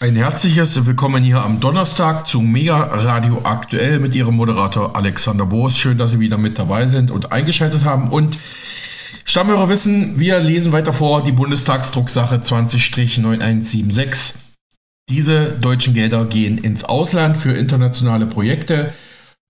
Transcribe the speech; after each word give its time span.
Ein 0.00 0.14
herzliches 0.14 0.86
Willkommen 0.86 1.24
hier 1.24 1.42
am 1.42 1.58
Donnerstag 1.58 2.28
zu 2.28 2.40
Mega 2.40 2.76
Radio 2.76 3.40
Aktuell 3.42 3.98
mit 3.98 4.14
Ihrem 4.14 4.36
Moderator 4.36 4.94
Alexander 4.94 5.44
Boos. 5.44 5.76
Schön, 5.76 5.98
dass 5.98 6.12
Sie 6.12 6.20
wieder 6.20 6.38
mit 6.38 6.56
dabei 6.56 6.86
sind 6.86 7.10
und 7.10 7.32
eingeschaltet 7.32 7.84
haben. 7.84 8.10
Und 8.10 8.38
Stammhörer 9.24 9.68
wissen, 9.68 10.20
wir 10.20 10.38
lesen 10.38 10.70
weiter 10.70 10.92
vor 10.92 11.24
die 11.24 11.32
Bundestagsdrucksache 11.32 12.36
20-9176. 12.36 14.36
Diese 15.08 15.58
deutschen 15.60 15.94
Gelder 15.94 16.26
gehen 16.26 16.58
ins 16.58 16.84
Ausland 16.84 17.36
für 17.36 17.50
internationale 17.50 18.26
Projekte. 18.26 18.94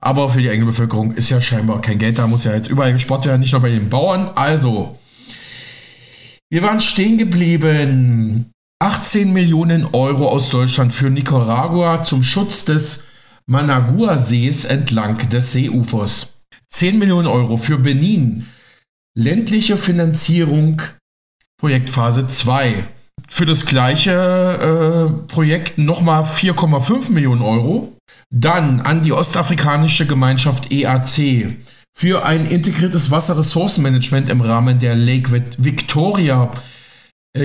Aber 0.00 0.30
für 0.30 0.40
die 0.40 0.48
eigene 0.48 0.64
Bevölkerung 0.64 1.12
ist 1.12 1.28
ja 1.28 1.42
scheinbar 1.42 1.82
kein 1.82 1.98
Geld 1.98 2.16
da, 2.16 2.26
muss 2.26 2.44
ja 2.44 2.54
jetzt 2.54 2.70
überall 2.70 2.94
gespart 2.94 3.26
werden, 3.26 3.40
nicht 3.40 3.52
nur 3.52 3.60
bei 3.60 3.68
den 3.68 3.90
Bauern. 3.90 4.30
Also, 4.34 4.98
wir 6.48 6.62
waren 6.62 6.80
stehen 6.80 7.18
geblieben. 7.18 8.50
18 8.80 9.32
Millionen 9.32 9.86
Euro 9.92 10.28
aus 10.28 10.50
Deutschland 10.50 10.94
für 10.94 11.10
Nicaragua 11.10 12.04
zum 12.04 12.22
Schutz 12.22 12.64
des 12.64 13.04
Managua-Sees 13.46 14.66
entlang 14.66 15.28
des 15.30 15.52
Seeufers. 15.52 16.42
10 16.70 16.98
Millionen 16.98 17.26
Euro 17.26 17.56
für 17.56 17.78
Benin. 17.78 18.46
Ländliche 19.16 19.76
Finanzierung 19.76 20.82
Projektphase 21.60 22.28
2. 22.28 22.84
Für 23.28 23.46
das 23.46 23.66
gleiche 23.66 24.12
äh, 24.12 25.26
Projekt 25.26 25.78
nochmal 25.78 26.22
4,5 26.22 27.10
Millionen 27.10 27.42
Euro. 27.42 27.96
Dann 28.30 28.80
an 28.82 29.02
die 29.02 29.12
ostafrikanische 29.12 30.06
Gemeinschaft 30.06 30.70
EAC 30.70 31.56
für 31.96 32.24
ein 32.24 32.46
integriertes 32.46 33.10
Wasserressourcenmanagement 33.10 34.28
im 34.28 34.40
Rahmen 34.40 34.78
der 34.78 34.94
Lake 34.94 35.32
Victoria 35.58 36.52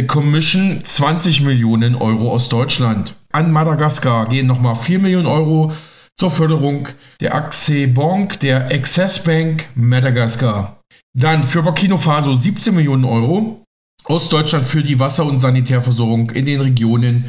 Commission 0.08 0.82
20 0.84 1.42
Millionen 1.42 1.96
Euro 1.96 2.32
aus 2.32 2.50
Deutschland. 2.50 3.16
An 3.32 3.52
Madagaskar 3.52 4.30
gehen 4.30 4.48
nochmal 4.48 4.76
4 4.76 5.00
Millionen 5.00 5.28
Euro 5.28 5.72
zur 6.20 6.32
Förderung 6.32 6.88
der 7.20 7.36
Axe 7.36 7.88
Bank, 7.88 8.40
der 8.40 8.72
Access 8.72 9.24
Bank 9.24 9.68
Madagaskar. 9.76 10.80
Dann 11.16 11.44
für 11.44 11.62
Burkina 11.62 11.98
Faso 11.98 12.34
17 12.34 12.74
Millionen 12.74 13.06
Euro 13.06 13.64
aus 14.06 14.30
Deutschland 14.30 14.66
für 14.66 14.84
die 14.84 15.00
Wasser- 15.00 15.26
und 15.26 15.40
Sanitärversorgung 15.40 16.30
in 16.32 16.46
den 16.46 16.62
Regionen 16.62 17.26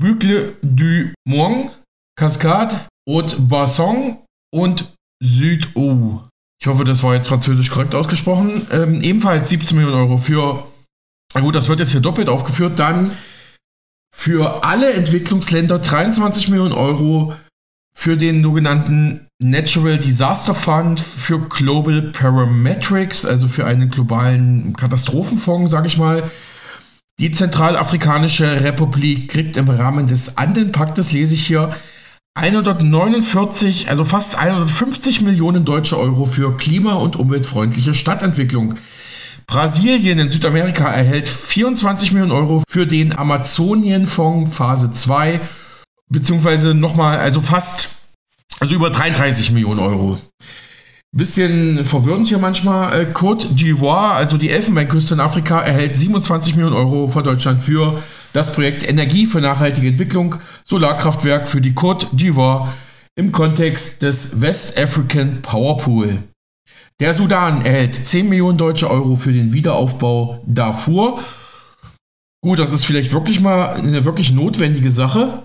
Boucle 0.00 0.56
du 0.62 1.12
Mont, 1.26 1.70
Cascade, 2.16 2.80
Haute-Basson 3.08 4.18
und 4.54 4.92
Süd-O. 5.22 6.22
Ich 6.60 6.66
hoffe, 6.66 6.84
das 6.84 7.02
war 7.02 7.14
jetzt 7.14 7.28
französisch 7.28 7.70
korrekt 7.70 7.94
ausgesprochen. 7.94 8.66
Ähm, 8.72 9.00
ebenfalls 9.02 9.48
17 9.50 9.76
Millionen 9.76 10.00
Euro 10.00 10.16
für 10.16 10.66
na 11.34 11.40
gut, 11.40 11.54
das 11.54 11.68
wird 11.68 11.80
jetzt 11.80 11.92
hier 11.92 12.00
doppelt 12.00 12.28
aufgeführt. 12.28 12.78
Dann 12.78 13.10
für 14.14 14.64
alle 14.64 14.92
Entwicklungsländer 14.92 15.78
23 15.78 16.48
Millionen 16.48 16.72
Euro 16.72 17.34
für 17.94 18.16
den 18.16 18.42
sogenannten 18.42 19.26
Natural 19.42 19.98
Disaster 19.98 20.54
Fund 20.54 21.00
für 21.00 21.40
Global 21.40 22.02
Parametrics, 22.12 23.24
also 23.24 23.46
für 23.48 23.66
einen 23.66 23.90
globalen 23.90 24.74
Katastrophenfonds, 24.74 25.70
sage 25.70 25.86
ich 25.86 25.98
mal. 25.98 26.30
Die 27.20 27.32
Zentralafrikanische 27.32 28.62
Republik 28.62 29.28
kriegt 29.28 29.56
im 29.56 29.68
Rahmen 29.68 30.06
des 30.06 30.38
Andenpaktes, 30.38 31.12
lese 31.12 31.34
ich 31.34 31.46
hier, 31.46 31.74
149, 32.34 33.90
also 33.90 34.04
fast 34.04 34.38
150 34.38 35.22
Millionen 35.22 35.64
deutsche 35.64 35.98
Euro 35.98 36.24
für 36.24 36.56
klima- 36.56 36.94
und 36.94 37.16
umweltfreundliche 37.16 37.94
Stadtentwicklung. 37.94 38.76
Brasilien 39.48 40.18
in 40.18 40.30
Südamerika 40.30 40.92
erhält 40.92 41.26
24 41.26 42.12
Millionen 42.12 42.32
Euro 42.32 42.62
für 42.68 42.86
den 42.86 43.16
Amazonienfonds 43.16 44.54
Phase 44.54 44.92
2, 44.92 45.40
beziehungsweise 46.10 46.74
nochmal, 46.74 47.18
also 47.18 47.40
fast, 47.40 47.88
also 48.60 48.74
über 48.74 48.90
33 48.90 49.52
Millionen 49.52 49.80
Euro. 49.80 50.18
Bisschen 51.12 51.82
verwirrend 51.86 52.28
hier 52.28 52.36
manchmal. 52.36 52.92
Äh, 52.92 53.06
Côte 53.14 53.46
d'Ivoire, 53.54 54.12
also 54.12 54.36
die 54.36 54.50
Elfenbeinküste 54.50 55.14
in 55.14 55.20
Afrika, 55.20 55.60
erhält 55.60 55.96
27 55.96 56.56
Millionen 56.56 56.76
Euro 56.76 57.08
von 57.08 57.24
Deutschland 57.24 57.62
für 57.62 58.02
das 58.34 58.52
Projekt 58.52 58.86
Energie 58.86 59.24
für 59.24 59.40
nachhaltige 59.40 59.88
Entwicklung, 59.88 60.34
Solarkraftwerk 60.64 61.48
für 61.48 61.62
die 61.62 61.72
Côte 61.72 62.08
d'Ivoire 62.14 62.68
im 63.16 63.32
Kontext 63.32 64.02
des 64.02 64.42
West 64.42 64.78
African 64.78 65.40
Power 65.40 65.78
Pool. 65.78 66.18
Der 67.00 67.14
Sudan 67.14 67.64
erhält 67.64 67.94
10 67.94 68.28
Millionen 68.28 68.58
deutsche 68.58 68.90
Euro 68.90 69.14
für 69.14 69.32
den 69.32 69.52
Wiederaufbau 69.52 70.42
Darfur. 70.46 71.22
Gut, 72.42 72.58
das 72.58 72.72
ist 72.72 72.84
vielleicht 72.84 73.12
wirklich 73.12 73.40
mal 73.40 73.74
eine 73.74 74.04
wirklich 74.04 74.32
notwendige 74.32 74.90
Sache. 74.90 75.44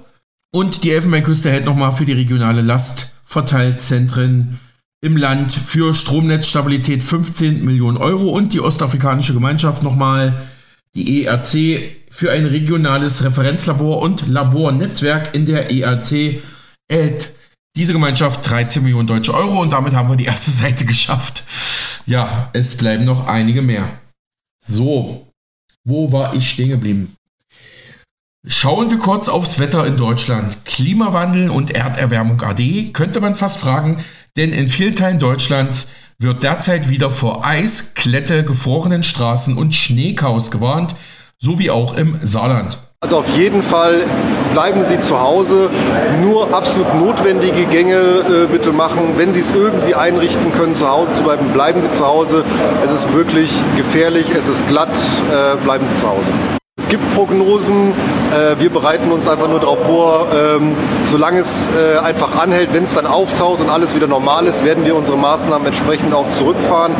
Und 0.52 0.84
die 0.84 0.90
Elfenbeinküste 0.92 1.50
erhält 1.50 1.66
nochmal 1.66 1.92
für 1.92 2.06
die 2.06 2.14
regionale 2.14 2.62
Lastverteilzentren 2.62 4.60
im 5.04 5.16
Land 5.16 5.52
für 5.52 5.94
Stromnetzstabilität 5.94 7.04
15 7.04 7.64
Millionen 7.64 7.98
Euro 7.98 8.30
und 8.30 8.54
die 8.54 8.62
Ostafrikanische 8.62 9.34
Gemeinschaft 9.34 9.84
nochmal 9.84 10.34
die 10.96 11.26
ERC 11.26 11.82
für 12.10 12.32
ein 12.32 12.46
regionales 12.46 13.24
Referenzlabor 13.24 14.02
und 14.02 14.28
Labornetzwerk 14.28 15.36
in 15.36 15.46
der 15.46 15.72
ERC 15.72 16.42
erhält 16.88 17.34
diese 17.76 17.94
Gemeinschaft 17.94 18.48
13 18.50 18.84
Millionen 18.84 19.08
deutsche 19.08 19.34
Euro 19.34 19.62
und 19.62 19.72
damit 19.72 19.94
haben 19.94 20.10
wir 20.10 20.16
die 20.16 20.26
erste 20.26 20.52
Seite 20.52 20.86
geschafft. 20.86 21.44
Ja, 22.06 22.50
es 22.54 22.78
bleiben 22.78 23.06
noch 23.06 23.28
einige 23.28 23.62
mehr. 23.62 23.88
So, 24.64 25.28
wo 25.84 26.12
war 26.12 26.34
ich 26.36 26.50
stehen 26.50 26.70
geblieben? 26.70 27.16
Schauen 28.46 28.92
wir 28.92 28.98
kurz 28.98 29.30
aufs 29.30 29.58
Wetter 29.58 29.88
in 29.88 29.96
Deutschland. 29.96 30.66
Klimawandel 30.66 31.50
und 31.50 31.72
Erderwärmung 31.72 32.42
AD 32.42 32.92
könnte 32.92 33.22
man 33.22 33.36
fast 33.36 33.58
fragen, 33.58 34.04
denn 34.36 34.52
in 34.52 34.68
vielen 34.70 34.96
Teilen 34.96 35.20
Deutschlands 35.20 35.90
wird 36.20 36.44
derzeit 36.44 36.90
wieder 36.90 37.10
vor 37.10 37.46
Eis, 37.46 37.94
Klette, 37.94 38.44
gefrorenen 38.44 39.04
Straßen 39.04 39.58
und 39.58 39.74
Schneechaos 39.74 40.52
gewarnt, 40.52 40.96
so 41.38 41.58
wie 41.58 41.72
auch 41.72 41.96
im 41.96 42.20
Saarland. 42.22 42.80
Also 43.04 43.18
auf 43.18 43.28
jeden 43.36 43.62
Fall 43.62 44.02
bleiben 44.54 44.82
Sie 44.82 44.98
zu 44.98 45.20
Hause. 45.20 45.70
Nur 46.22 46.54
absolut 46.54 46.96
notwendige 46.96 47.66
Gänge 47.66 47.96
äh, 47.96 48.48
bitte 48.50 48.72
machen. 48.72 49.16
Wenn 49.18 49.34
Sie 49.34 49.42
es 49.42 49.52
irgendwie 49.52 49.94
einrichten 49.94 50.54
können, 50.54 50.74
zu 50.74 50.90
Hause 50.90 51.12
zu 51.12 51.24
bleiben, 51.24 51.48
bleiben 51.52 51.82
Sie 51.82 51.92
zu 51.92 52.08
Hause. 52.08 52.46
Es 52.82 52.94
ist 52.94 53.14
wirklich 53.14 53.52
gefährlich, 53.76 54.28
es 54.34 54.48
ist 54.48 54.70
glatt, 54.70 54.88
äh, 54.88 55.58
bleiben 55.66 55.86
Sie 55.86 55.98
zu 55.98 56.08
Hause. 56.08 56.30
Es 56.80 56.88
gibt 56.88 57.04
Prognosen, 57.14 57.92
äh, 57.92 58.58
wir 58.62 58.70
bereiten 58.70 59.12
uns 59.12 59.28
einfach 59.28 59.50
nur 59.50 59.60
darauf 59.60 59.86
vor, 59.86 60.28
ähm, 60.34 60.74
solange 61.04 61.40
es 61.40 61.68
äh, 61.68 62.00
einfach 62.00 62.40
anhält, 62.42 62.70
wenn 62.72 62.86
es 62.86 62.94
dann 62.94 63.06
auftaucht 63.06 63.60
und 63.60 63.70
alles 63.70 63.94
wieder 63.94 64.08
normal 64.08 64.48
ist, 64.48 64.64
werden 64.64 64.86
wir 64.86 64.96
unsere 64.96 65.18
Maßnahmen 65.18 65.68
entsprechend 65.68 66.14
auch 66.14 66.30
zurückfahren. 66.30 66.94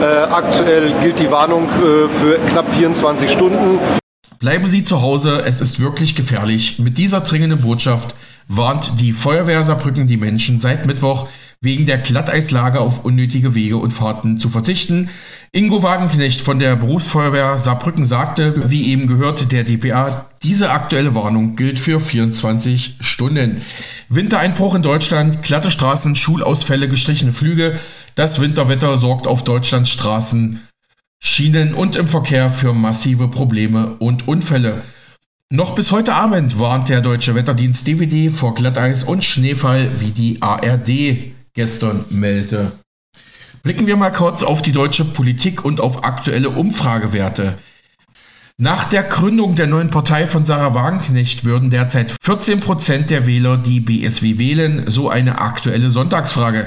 Äh, 0.00 0.32
aktuell 0.32 0.94
gilt 1.02 1.18
die 1.18 1.30
Warnung 1.30 1.64
äh, 1.64 2.08
für 2.18 2.38
knapp 2.50 2.72
24 2.74 3.30
Stunden. 3.30 3.99
Bleiben 4.40 4.66
Sie 4.66 4.84
zu 4.84 5.02
Hause, 5.02 5.42
es 5.44 5.60
ist 5.60 5.80
wirklich 5.80 6.14
gefährlich. 6.14 6.78
Mit 6.78 6.96
dieser 6.96 7.20
dringenden 7.20 7.60
Botschaft 7.60 8.14
warnt 8.48 8.98
die 8.98 9.12
Feuerwehr 9.12 9.62
Saarbrücken 9.64 10.06
die 10.06 10.16
Menschen 10.16 10.60
seit 10.60 10.86
Mittwoch 10.86 11.28
wegen 11.60 11.84
der 11.84 11.98
Glatteislage 11.98 12.80
auf 12.80 13.04
unnötige 13.04 13.54
Wege 13.54 13.76
und 13.76 13.92
Fahrten 13.92 14.38
zu 14.38 14.48
verzichten. 14.48 15.10
Ingo 15.52 15.82
Wagenknecht 15.82 16.40
von 16.40 16.58
der 16.58 16.74
Berufsfeuerwehr 16.76 17.58
Saarbrücken 17.58 18.06
sagte, 18.06 18.70
wie 18.70 18.90
eben 18.90 19.08
gehört 19.08 19.52
der 19.52 19.64
DPA, 19.64 20.24
diese 20.42 20.70
aktuelle 20.70 21.14
Warnung 21.14 21.54
gilt 21.54 21.78
für 21.78 22.00
24 22.00 22.96
Stunden. 23.00 23.60
Wintereinbruch 24.08 24.74
in 24.74 24.80
Deutschland, 24.80 25.42
glatte 25.42 25.70
Straßen, 25.70 26.16
Schulausfälle, 26.16 26.88
gestrichene 26.88 27.32
Flüge. 27.32 27.78
Das 28.14 28.40
Winterwetter 28.40 28.96
sorgt 28.96 29.26
auf 29.26 29.44
Deutschlands 29.44 29.90
Straßen 29.90 30.60
Schienen 31.22 31.74
und 31.74 31.96
im 31.96 32.08
Verkehr 32.08 32.48
für 32.48 32.72
massive 32.72 33.28
Probleme 33.28 33.96
und 33.98 34.26
Unfälle. 34.26 34.82
Noch 35.50 35.74
bis 35.74 35.92
heute 35.92 36.14
Abend 36.14 36.58
warnt 36.58 36.88
der 36.88 37.02
Deutsche 37.02 37.34
Wetterdienst 37.34 37.86
DVD 37.86 38.30
vor 38.30 38.54
Glatteis 38.54 39.04
und 39.04 39.24
Schneefall, 39.24 39.88
wie 39.98 40.12
die 40.12 40.40
ARD 40.40 41.34
gestern 41.54 42.04
meldete. 42.08 42.72
Blicken 43.62 43.86
wir 43.86 43.96
mal 43.96 44.12
kurz 44.12 44.42
auf 44.42 44.62
die 44.62 44.72
deutsche 44.72 45.04
Politik 45.04 45.64
und 45.64 45.80
auf 45.80 46.04
aktuelle 46.04 46.50
Umfragewerte. 46.50 47.58
Nach 48.56 48.84
der 48.84 49.02
Gründung 49.02 49.56
der 49.56 49.66
neuen 49.66 49.90
Partei 49.90 50.26
von 50.26 50.46
Sarah 50.46 50.74
Wagenknecht 50.74 51.44
würden 51.44 51.70
derzeit 51.70 52.12
14% 52.12 53.06
der 53.06 53.26
Wähler 53.26 53.56
die 53.58 53.80
BSW 53.80 54.38
wählen, 54.38 54.84
so 54.86 55.10
eine 55.10 55.40
aktuelle 55.40 55.90
Sonntagsfrage. 55.90 56.66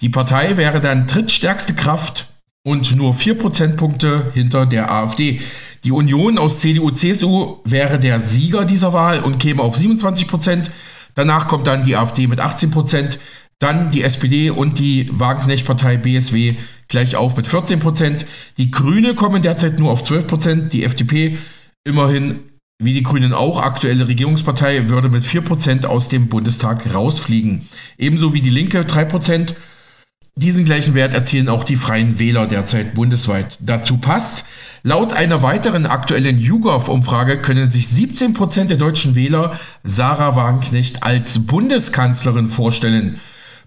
Die 0.00 0.08
Partei 0.08 0.56
wäre 0.56 0.80
dann 0.80 1.06
drittstärkste 1.06 1.74
Kraft 1.74 2.28
und 2.68 2.94
nur 2.96 3.14
4 3.14 3.38
Prozentpunkte 3.38 4.30
hinter 4.34 4.66
der 4.66 4.92
AfD. 4.92 5.40
Die 5.84 5.92
Union 5.92 6.36
aus 6.36 6.60
CDU, 6.60 6.90
CSU 6.90 7.60
wäre 7.64 7.98
der 7.98 8.20
Sieger 8.20 8.66
dieser 8.66 8.92
Wahl 8.92 9.20
und 9.20 9.38
käme 9.38 9.62
auf 9.62 9.76
27 9.76 10.28
Prozent. 10.28 10.70
Danach 11.14 11.48
kommt 11.48 11.66
dann 11.66 11.84
die 11.84 11.96
AfD 11.96 12.26
mit 12.26 12.40
18 12.40 12.70
Prozent, 12.70 13.20
dann 13.58 13.90
die 13.90 14.02
SPD 14.02 14.50
und 14.50 14.78
die 14.78 15.08
Wagenknecht-Partei 15.10 15.96
BSW 15.96 16.56
gleich 16.88 17.16
auf 17.16 17.36
mit 17.38 17.46
14 17.46 17.80
Prozent. 17.80 18.26
Die 18.58 18.70
Grüne 18.70 19.14
kommen 19.14 19.42
derzeit 19.42 19.78
nur 19.78 19.90
auf 19.90 20.02
12 20.02 20.26
Prozent, 20.26 20.72
die 20.74 20.84
FDP 20.84 21.38
immerhin 21.84 22.40
wie 22.80 22.92
die 22.92 23.02
Grünen 23.02 23.32
auch, 23.32 23.60
aktuelle 23.60 24.06
Regierungspartei 24.06 24.88
würde 24.88 25.08
mit 25.08 25.24
4% 25.24 25.86
aus 25.86 26.08
dem 26.08 26.28
Bundestag 26.28 26.94
rausfliegen. 26.94 27.66
Ebenso 27.96 28.34
wie 28.34 28.40
die 28.40 28.50
Linke 28.50 28.82
3%. 28.82 29.54
Diesen 30.38 30.64
gleichen 30.64 30.94
Wert 30.94 31.14
erzielen 31.14 31.48
auch 31.48 31.64
die 31.64 31.74
Freien 31.74 32.20
Wähler 32.20 32.46
derzeit 32.46 32.94
bundesweit. 32.94 33.58
Dazu 33.58 33.96
passt, 33.96 34.44
laut 34.84 35.12
einer 35.12 35.42
weiteren 35.42 35.84
aktuellen 35.84 36.38
YouGov-Umfrage 36.38 37.38
können 37.38 37.72
sich 37.72 37.86
17% 37.86 38.66
der 38.66 38.76
deutschen 38.76 39.16
Wähler 39.16 39.58
Sarah 39.82 40.36
Wagenknecht 40.36 41.02
als 41.02 41.44
Bundeskanzlerin 41.44 42.46
vorstellen. 42.46 43.18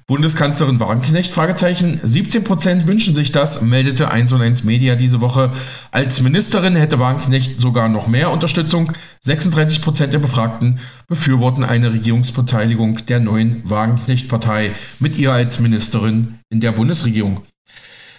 Bundeskanzlerin 0.07 0.79
Wagenknecht? 0.79 1.31
Fragezeichen. 1.31 1.99
17% 2.03 2.87
wünschen 2.87 3.15
sich 3.15 3.31
das, 3.31 3.61
meldete 3.61 4.11
1 4.11 4.31
und 4.33 4.41
1 4.41 4.63
Media 4.63 4.95
diese 4.95 5.21
Woche. 5.21 5.51
Als 5.91 6.21
Ministerin 6.21 6.75
hätte 6.75 6.99
Wagenknecht 6.99 7.59
sogar 7.59 7.87
noch 7.87 8.07
mehr 8.07 8.31
Unterstützung. 8.31 8.91
36% 9.25 10.07
der 10.07 10.19
Befragten 10.19 10.79
befürworten 11.07 11.63
eine 11.63 11.93
Regierungsbeteiligung 11.93 13.05
der 13.05 13.19
neuen 13.19 13.61
Wagenknecht-Partei 13.69 14.71
mit 14.99 15.17
ihr 15.17 15.31
als 15.31 15.59
Ministerin 15.59 16.39
in 16.49 16.59
der 16.59 16.73
Bundesregierung. 16.73 17.43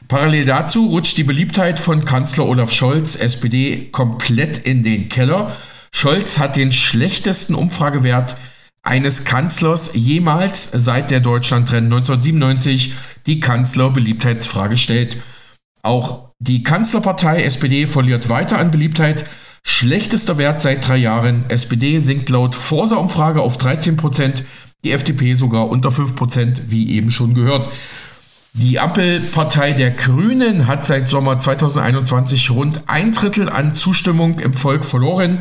Parallel 0.08 0.44
dazu 0.44 0.87
rutscht 0.87 1.17
die 1.17 1.25
Beliebtheit 1.25 1.79
von 1.79 2.05
Kanzler 2.05 2.46
Olaf 2.46 2.73
Scholz, 2.73 3.17
SPD, 3.17 3.88
komplett 3.93 4.58
in 4.58 4.82
den 4.82 5.08
Keller. 5.08 5.56
Scholz 5.93 6.38
hat 6.38 6.56
den 6.56 6.73
schlechtesten 6.73 7.55
Umfragewert 7.55 8.37
eines 8.82 9.25
Kanzlers 9.25 9.93
jemals 9.94 10.70
seit 10.73 11.11
der 11.11 11.20
Deutschlandtrend 11.20 11.84
1997 11.93 12.94
die 13.26 13.40
Kanzlerbeliebtheitsfrage 13.40 14.76
stellt. 14.76 15.19
Auch 15.82 16.31
die 16.38 16.62
Kanzlerpartei 16.64 17.43
SPD 17.44 17.87
verliert 17.87 18.29
weiter 18.29 18.58
an 18.58 18.70
Beliebtheit. 18.70 19.26
Schlechtester 19.62 20.38
Wert 20.38 20.61
seit 20.61 20.87
drei 20.87 20.96
Jahren. 20.96 21.44
SPD 21.49 22.00
sinkt 22.00 22.29
laut 22.31 22.56
Forsa-Umfrage 22.56 23.40
auf 23.40 23.58
13 23.58 23.96
Prozent, 23.96 24.44
die 24.82 24.90
FDP 24.90 25.37
sogar 25.37 25.69
unter 25.69 25.93
5 25.93 26.17
Prozent, 26.17 26.62
wie 26.69 26.90
eben 26.90 27.12
schon 27.12 27.34
gehört. 27.34 27.69
Die 28.55 28.81
Ampelpartei 28.81 29.73
der 29.73 29.93
Grünen 29.93 30.67
hat 30.67 30.87
seit 30.87 31.08
Sommer 31.08 31.38
2021 31.38 32.50
rund 32.50 32.82
ein 32.88 33.12
Drittel 33.12 33.49
an 33.49 33.75
Zustimmung 33.75 34.40
im 34.40 34.55
Volk 34.55 34.84
verloren. 34.84 35.40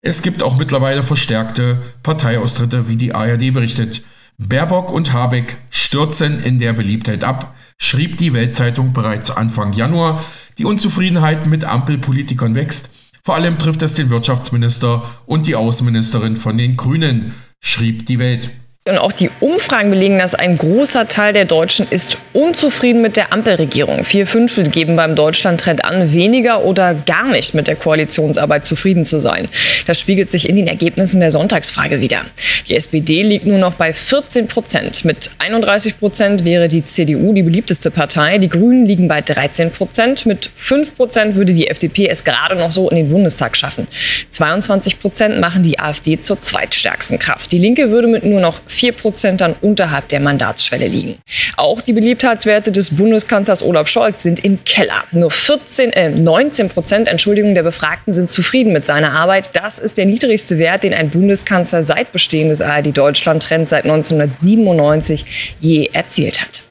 Es 0.00 0.22
gibt 0.22 0.42
auch 0.42 0.56
mittlerweile 0.56 1.02
verstärkte 1.02 1.82
Parteiaustritte, 2.02 2.88
wie 2.88 2.96
die 2.96 3.14
ARD 3.14 3.52
berichtet. 3.52 4.02
Baerbock 4.38 4.92
und 4.92 5.12
Habeck 5.12 5.56
stürzen 5.70 6.40
in 6.42 6.60
der 6.60 6.72
Beliebtheit 6.72 7.24
ab, 7.24 7.56
schrieb 7.76 8.18
die 8.18 8.32
Weltzeitung 8.32 8.92
bereits 8.92 9.32
Anfang 9.32 9.72
Januar. 9.72 10.24
Die 10.58 10.64
Unzufriedenheit 10.64 11.46
mit 11.46 11.64
Ampelpolitikern 11.64 12.54
wächst. 12.54 12.90
Vor 13.24 13.34
allem 13.34 13.58
trifft 13.58 13.82
es 13.82 13.94
den 13.94 14.10
Wirtschaftsminister 14.10 15.02
und 15.26 15.48
die 15.48 15.56
Außenministerin 15.56 16.36
von 16.36 16.56
den 16.56 16.76
Grünen, 16.76 17.34
schrieb 17.60 18.06
die 18.06 18.20
Welt. 18.20 18.50
Und 18.88 18.98
auch 18.98 19.12
die 19.12 19.30
Umfragen 19.40 19.90
belegen, 19.90 20.18
dass 20.18 20.34
ein 20.34 20.56
großer 20.56 21.08
Teil 21.08 21.32
der 21.32 21.44
Deutschen 21.44 21.86
ist 21.90 22.18
unzufrieden 22.32 23.02
mit 23.02 23.16
der 23.16 23.32
Ampelregierung. 23.32 24.04
Vier 24.04 24.26
Fünftel 24.26 24.68
geben 24.68 24.96
beim 24.96 25.14
Deutschlandtrend 25.14 25.84
an, 25.84 26.12
weniger 26.12 26.64
oder 26.64 26.94
gar 26.94 27.28
nicht 27.28 27.54
mit 27.54 27.66
der 27.66 27.76
Koalitionsarbeit 27.76 28.64
zufrieden 28.64 29.04
zu 29.04 29.18
sein. 29.18 29.48
Das 29.86 30.00
spiegelt 30.00 30.30
sich 30.30 30.48
in 30.48 30.56
den 30.56 30.68
Ergebnissen 30.68 31.20
der 31.20 31.30
Sonntagsfrage 31.30 32.00
wieder. 32.00 32.22
Die 32.68 32.76
SPD 32.76 33.22
liegt 33.22 33.46
nur 33.46 33.58
noch 33.58 33.74
bei 33.74 33.92
14 33.92 34.48
Prozent. 34.48 35.04
Mit 35.04 35.30
31 35.38 35.98
Prozent 35.98 36.44
wäre 36.44 36.68
die 36.68 36.84
CDU 36.84 37.32
die 37.32 37.42
beliebteste 37.42 37.90
Partei. 37.90 38.38
Die 38.38 38.48
Grünen 38.48 38.86
liegen 38.86 39.08
bei 39.08 39.20
13 39.20 39.70
Prozent. 39.70 40.26
Mit 40.26 40.50
5 40.54 40.96
Prozent 40.96 41.34
würde 41.34 41.52
die 41.52 41.68
FDP 41.68 42.08
es 42.08 42.24
gerade 42.24 42.56
noch 42.56 42.70
so 42.70 42.88
in 42.90 42.96
den 42.96 43.10
Bundestag 43.10 43.56
schaffen. 43.56 43.86
22 44.30 45.00
Prozent 45.00 45.40
machen 45.40 45.62
die 45.62 45.78
AfD 45.78 46.20
zur 46.20 46.40
zweitstärksten 46.40 47.18
Kraft. 47.18 47.52
Die 47.52 47.58
Linke 47.58 47.90
würde 47.90 48.08
mit 48.08 48.24
nur 48.24 48.40
noch 48.40 48.60
4 48.78 48.92
Prozent 48.92 49.40
dann 49.40 49.56
unterhalb 49.60 50.08
der 50.08 50.20
Mandatsschwelle 50.20 50.86
liegen. 50.86 51.18
Auch 51.56 51.80
die 51.80 51.92
Beliebtheitswerte 51.92 52.70
des 52.70 52.96
Bundeskanzlers 52.96 53.64
Olaf 53.64 53.88
Scholz 53.88 54.22
sind 54.22 54.38
im 54.44 54.62
Keller. 54.64 55.02
Nur 55.10 55.32
14, 55.32 55.92
äh, 55.92 56.10
19 56.10 56.68
Prozent 56.68 57.08
Entschuldigung, 57.08 57.54
der 57.54 57.64
Befragten 57.64 58.14
sind 58.14 58.30
zufrieden 58.30 58.72
mit 58.72 58.86
seiner 58.86 59.12
Arbeit. 59.12 59.50
Das 59.54 59.80
ist 59.80 59.98
der 59.98 60.06
niedrigste 60.06 60.58
Wert, 60.58 60.84
den 60.84 60.94
ein 60.94 61.10
Bundeskanzler 61.10 61.82
seit 61.82 62.12
Bestehen 62.12 62.50
des 62.50 62.60
ARD-Deutschland-Trends 62.62 63.70
seit 63.70 63.84
1997 63.84 65.56
je 65.58 65.90
erzielt 65.92 66.40
hat. 66.40 66.62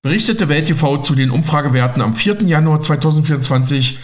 Berichtete 0.00 0.48
Welt 0.48 0.68
TV 0.68 0.96
zu 0.98 1.14
den 1.14 1.30
Umfragewerten 1.30 2.00
am 2.00 2.14
4. 2.14 2.38
Januar 2.46 2.80
2024 2.80 3.98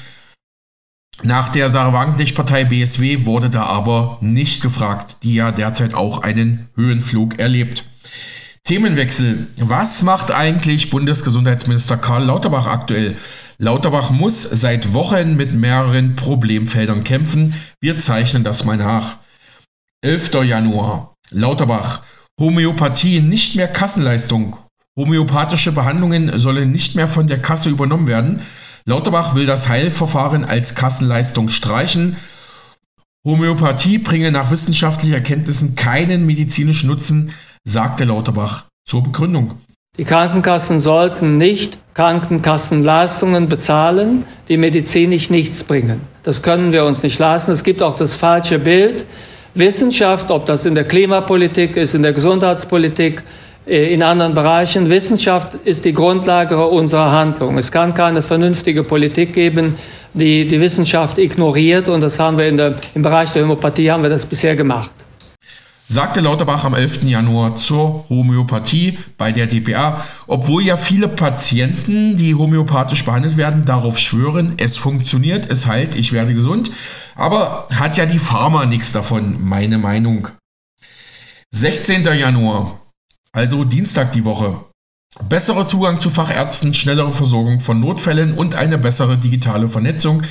nach 1.22 1.48
der 1.48 1.70
Sarah 1.70 1.92
Wagenknecht-Partei 1.92 2.64
BSW 2.64 3.24
wurde 3.24 3.48
da 3.48 3.64
aber 3.64 4.18
nicht 4.20 4.62
gefragt, 4.62 5.18
die 5.22 5.34
ja 5.34 5.52
derzeit 5.52 5.94
auch 5.94 6.22
einen 6.22 6.68
Höhenflug 6.74 7.38
erlebt. 7.38 7.84
Themenwechsel. 8.64 9.46
Was 9.58 10.02
macht 10.02 10.30
eigentlich 10.30 10.90
Bundesgesundheitsminister 10.90 11.96
Karl 11.98 12.24
Lauterbach 12.24 12.66
aktuell? 12.66 13.16
Lauterbach 13.58 14.10
muss 14.10 14.42
seit 14.42 14.92
Wochen 14.94 15.36
mit 15.36 15.54
mehreren 15.54 16.16
Problemfeldern 16.16 17.04
kämpfen. 17.04 17.54
Wir 17.80 17.98
zeichnen 17.98 18.42
das 18.42 18.64
mal 18.64 18.76
nach. 18.76 19.16
11. 20.02 20.32
Januar. 20.44 21.14
Lauterbach. 21.30 22.02
Homöopathie 22.40 23.20
nicht 23.20 23.54
mehr 23.54 23.68
Kassenleistung. 23.68 24.56
Homöopathische 24.98 25.72
Behandlungen 25.72 26.38
sollen 26.38 26.72
nicht 26.72 26.96
mehr 26.96 27.08
von 27.08 27.26
der 27.26 27.40
Kasse 27.40 27.68
übernommen 27.68 28.06
werden. 28.06 28.42
Lauterbach 28.86 29.34
will 29.34 29.46
das 29.46 29.70
Heilverfahren 29.70 30.44
als 30.44 30.74
Kassenleistung 30.74 31.48
streichen. 31.48 32.16
Homöopathie 33.26 33.96
bringe 33.96 34.30
nach 34.30 34.50
wissenschaftlichen 34.50 35.14
Erkenntnissen 35.14 35.74
keinen 35.74 36.26
medizinischen 36.26 36.90
Nutzen, 36.90 37.32
sagte 37.64 38.04
Lauterbach 38.04 38.66
zur 38.86 39.02
Begründung. 39.02 39.52
Die 39.96 40.04
Krankenkassen 40.04 40.80
sollten 40.80 41.38
nicht 41.38 41.78
Krankenkassenleistungen 41.94 43.48
bezahlen, 43.48 44.26
die 44.48 44.58
medizinisch 44.58 45.30
nichts 45.30 45.64
bringen. 45.64 46.02
Das 46.22 46.42
können 46.42 46.72
wir 46.72 46.84
uns 46.84 47.02
nicht 47.02 47.18
leisten. 47.18 47.52
Es 47.52 47.64
gibt 47.64 47.82
auch 47.82 47.96
das 47.96 48.16
falsche 48.16 48.58
Bild. 48.58 49.06
Wissenschaft, 49.54 50.30
ob 50.30 50.44
das 50.44 50.66
in 50.66 50.74
der 50.74 50.84
Klimapolitik 50.84 51.76
ist, 51.76 51.94
in 51.94 52.02
der 52.02 52.12
Gesundheitspolitik, 52.12 53.22
in 53.66 54.02
anderen 54.02 54.34
Bereichen. 54.34 54.90
Wissenschaft 54.90 55.54
ist 55.64 55.84
die 55.84 55.92
Grundlage 55.92 56.66
unserer 56.66 57.12
Handlung. 57.12 57.56
Es 57.56 57.72
kann 57.72 57.94
keine 57.94 58.20
vernünftige 58.20 58.84
Politik 58.84 59.32
geben, 59.32 59.76
die 60.12 60.46
die 60.46 60.60
Wissenschaft 60.60 61.18
ignoriert 61.18 61.88
und 61.88 62.00
das 62.00 62.18
haben 62.18 62.38
wir 62.38 62.50
der, 62.52 62.76
im 62.94 63.02
Bereich 63.02 63.32
der 63.32 63.42
Homöopathie 63.42 63.90
haben 63.90 64.02
wir 64.02 64.10
das 64.10 64.26
bisher 64.26 64.54
gemacht. 64.54 64.92
Sagte 65.86 66.20
Lauterbach 66.20 66.64
am 66.64 66.74
11. 66.74 67.02
Januar 67.04 67.56
zur 67.56 68.06
Homöopathie 68.08 68.98
bei 69.18 69.32
der 69.32 69.46
DPA, 69.46 70.04
obwohl 70.26 70.64
ja 70.64 70.78
viele 70.78 71.08
Patienten, 71.08 72.16
die 72.16 72.34
homöopathisch 72.34 73.04
behandelt 73.04 73.36
werden, 73.36 73.66
darauf 73.66 73.98
schwören, 73.98 74.54
es 74.56 74.78
funktioniert, 74.78 75.50
es 75.50 75.66
heilt, 75.66 75.94
ich 75.94 76.12
werde 76.12 76.32
gesund. 76.32 76.70
Aber 77.16 77.68
hat 77.74 77.98
ja 77.98 78.06
die 78.06 78.18
Pharma 78.18 78.64
nichts 78.64 78.92
davon, 78.92 79.36
meine 79.46 79.76
Meinung. 79.76 80.28
16. 81.50 82.04
Januar. 82.04 82.80
Also 83.34 83.64
Dienstag 83.64 84.12
die 84.12 84.24
Woche. 84.24 84.64
Besserer 85.28 85.66
Zugang 85.66 86.00
zu 86.00 86.08
Fachärzten, 86.08 86.72
schnellere 86.72 87.12
Versorgung 87.12 87.58
von 87.58 87.80
Notfällen 87.80 88.34
und 88.34 88.54
eine 88.54 88.78
bessere 88.78 89.18
digitale 89.18 89.66
Vernetzung. 89.66 90.22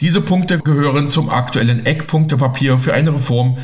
Diese 0.00 0.20
Punkte 0.20 0.58
gehören 0.58 1.08
zum 1.08 1.30
aktuellen 1.30 1.86
Eckpunktepapier 1.86 2.76
für 2.76 2.94
eine 2.94 3.14
Reform 3.14 3.58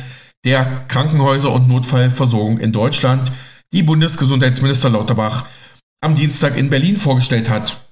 der 0.45 0.85
Krankenhäuser 0.87 1.51
und 1.51 1.67
Notfallversorgung 1.67 2.57
in 2.57 2.71
Deutschland, 2.71 3.33
die 3.73 3.83
Bundesgesundheitsminister 3.83 4.89
Lauterbach 4.89 5.45
am 6.01 6.15
Dienstag 6.15 6.55
in 6.55 6.69
Berlin 6.69 6.95
vorgestellt 6.95 7.49
hat. 7.49 7.85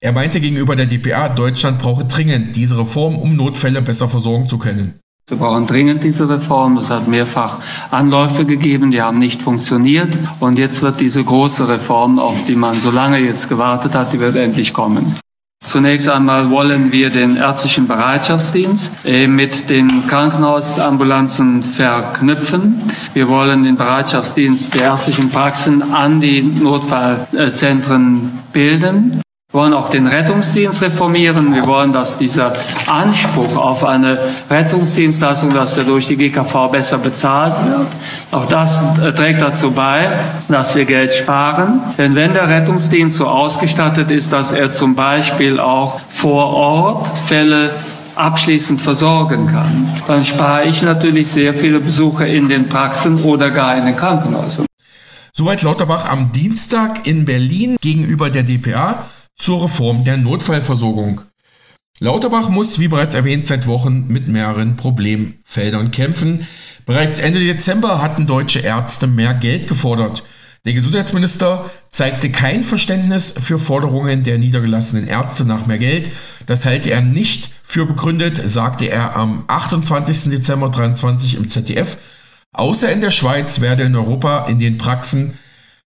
Er 0.00 0.12
meinte 0.12 0.40
gegenüber 0.40 0.74
der 0.74 0.86
DPA, 0.86 1.28
Deutschland 1.28 1.78
brauche 1.78 2.06
dringend 2.06 2.56
diese 2.56 2.78
Reform, 2.78 3.18
um 3.18 3.36
Notfälle 3.36 3.82
besser 3.82 4.08
versorgen 4.08 4.48
zu 4.48 4.56
können. 4.56 5.00
Wir 5.26 5.38
brauchen 5.38 5.66
dringend 5.66 6.04
diese 6.04 6.28
Reform. 6.28 6.76
Es 6.76 6.90
hat 6.90 7.08
mehrfach 7.08 7.58
Anläufe 7.90 8.44
gegeben, 8.44 8.90
die 8.90 9.00
haben 9.00 9.18
nicht 9.18 9.42
funktioniert. 9.42 10.18
Und 10.38 10.58
jetzt 10.58 10.82
wird 10.82 11.00
diese 11.00 11.24
große 11.24 11.66
Reform, 11.66 12.18
auf 12.18 12.44
die 12.44 12.54
man 12.54 12.78
so 12.78 12.90
lange 12.90 13.16
jetzt 13.18 13.48
gewartet 13.48 13.94
hat, 13.94 14.12
die 14.12 14.20
wird 14.20 14.36
endlich 14.36 14.74
kommen. 14.74 15.14
Zunächst 15.66 16.10
einmal 16.10 16.50
wollen 16.50 16.92
wir 16.92 17.08
den 17.08 17.36
ärztlichen 17.36 17.88
Bereitschaftsdienst 17.88 18.92
äh, 19.06 19.26
mit 19.26 19.70
den 19.70 20.06
Krankenhausambulanzen 20.06 21.62
verknüpfen. 21.62 22.82
Wir 23.14 23.26
wollen 23.26 23.64
den 23.64 23.76
Bereitschaftsdienst 23.76 24.74
der 24.74 24.82
ärztlichen 24.82 25.30
Praxen 25.30 25.94
an 25.94 26.20
die 26.20 26.42
Notfallzentren 26.42 28.30
bilden. 28.52 29.22
Wir 29.54 29.60
wollen 29.60 29.72
auch 29.72 29.88
den 29.88 30.08
Rettungsdienst 30.08 30.82
reformieren. 30.82 31.54
Wir 31.54 31.64
wollen, 31.64 31.92
dass 31.92 32.18
dieser 32.18 32.54
Anspruch 32.88 33.56
auf 33.56 33.84
eine 33.84 34.18
Rettungsdienstleistung, 34.50 35.54
dass 35.54 35.76
der 35.76 35.84
durch 35.84 36.08
die 36.08 36.16
GKV 36.16 36.72
besser 36.72 36.98
bezahlt 36.98 37.54
wird. 37.64 37.86
Auch 38.32 38.46
das 38.46 38.82
trägt 39.14 39.40
dazu 39.40 39.70
bei, 39.70 40.10
dass 40.48 40.74
wir 40.74 40.84
Geld 40.84 41.14
sparen. 41.14 41.80
Denn 41.98 42.16
wenn 42.16 42.34
der 42.34 42.48
Rettungsdienst 42.48 43.16
so 43.16 43.28
ausgestattet 43.28 44.10
ist, 44.10 44.32
dass 44.32 44.50
er 44.50 44.72
zum 44.72 44.96
Beispiel 44.96 45.60
auch 45.60 46.00
vor 46.08 46.46
Ort 46.46 47.16
Fälle 47.16 47.76
abschließend 48.16 48.80
versorgen 48.80 49.46
kann, 49.46 49.88
dann 50.08 50.24
spare 50.24 50.64
ich 50.64 50.82
natürlich 50.82 51.28
sehr 51.28 51.54
viele 51.54 51.78
Besuche 51.78 52.26
in 52.26 52.48
den 52.48 52.68
Praxen 52.68 53.22
oder 53.22 53.52
gar 53.52 53.76
in 53.76 53.86
den 53.86 53.96
Krankenhäusern. 53.96 54.66
Soweit 55.32 55.62
Lauterbach 55.62 56.10
am 56.10 56.32
Dienstag 56.32 57.06
in 57.06 57.24
Berlin 57.24 57.76
gegenüber 57.80 58.30
der 58.30 58.42
DPA 58.42 59.04
zur 59.36 59.64
Reform 59.64 60.04
der 60.04 60.16
Notfallversorgung. 60.16 61.22
Lauterbach 62.00 62.48
muss, 62.48 62.78
wie 62.78 62.88
bereits 62.88 63.14
erwähnt, 63.14 63.46
seit 63.46 63.66
Wochen 63.66 64.06
mit 64.08 64.26
mehreren 64.26 64.76
Problemfeldern 64.76 65.92
kämpfen. 65.92 66.46
Bereits 66.86 67.20
Ende 67.20 67.40
Dezember 67.40 68.02
hatten 68.02 68.26
deutsche 68.26 68.60
Ärzte 68.60 69.06
mehr 69.06 69.34
Geld 69.34 69.68
gefordert. 69.68 70.24
Der 70.64 70.72
Gesundheitsminister 70.72 71.70
zeigte 71.90 72.30
kein 72.30 72.62
Verständnis 72.62 73.34
für 73.38 73.58
Forderungen 73.58 74.22
der 74.22 74.38
niedergelassenen 74.38 75.06
Ärzte 75.06 75.44
nach 75.44 75.66
mehr 75.66 75.78
Geld. 75.78 76.10
Das 76.46 76.64
halte 76.64 76.90
er 76.90 77.02
nicht 77.02 77.50
für 77.62 77.86
begründet, 77.86 78.40
sagte 78.44 78.86
er 78.86 79.14
am 79.14 79.44
28. 79.46 80.30
Dezember 80.30 80.72
2023 80.72 81.36
im 81.36 81.48
ZDF. 81.48 81.98
Außer 82.52 82.90
in 82.90 83.02
der 83.02 83.10
Schweiz 83.10 83.60
werde 83.60 83.82
in 83.82 83.94
Europa 83.94 84.46
in 84.46 84.58
den 84.58 84.78
Praxen 84.78 85.38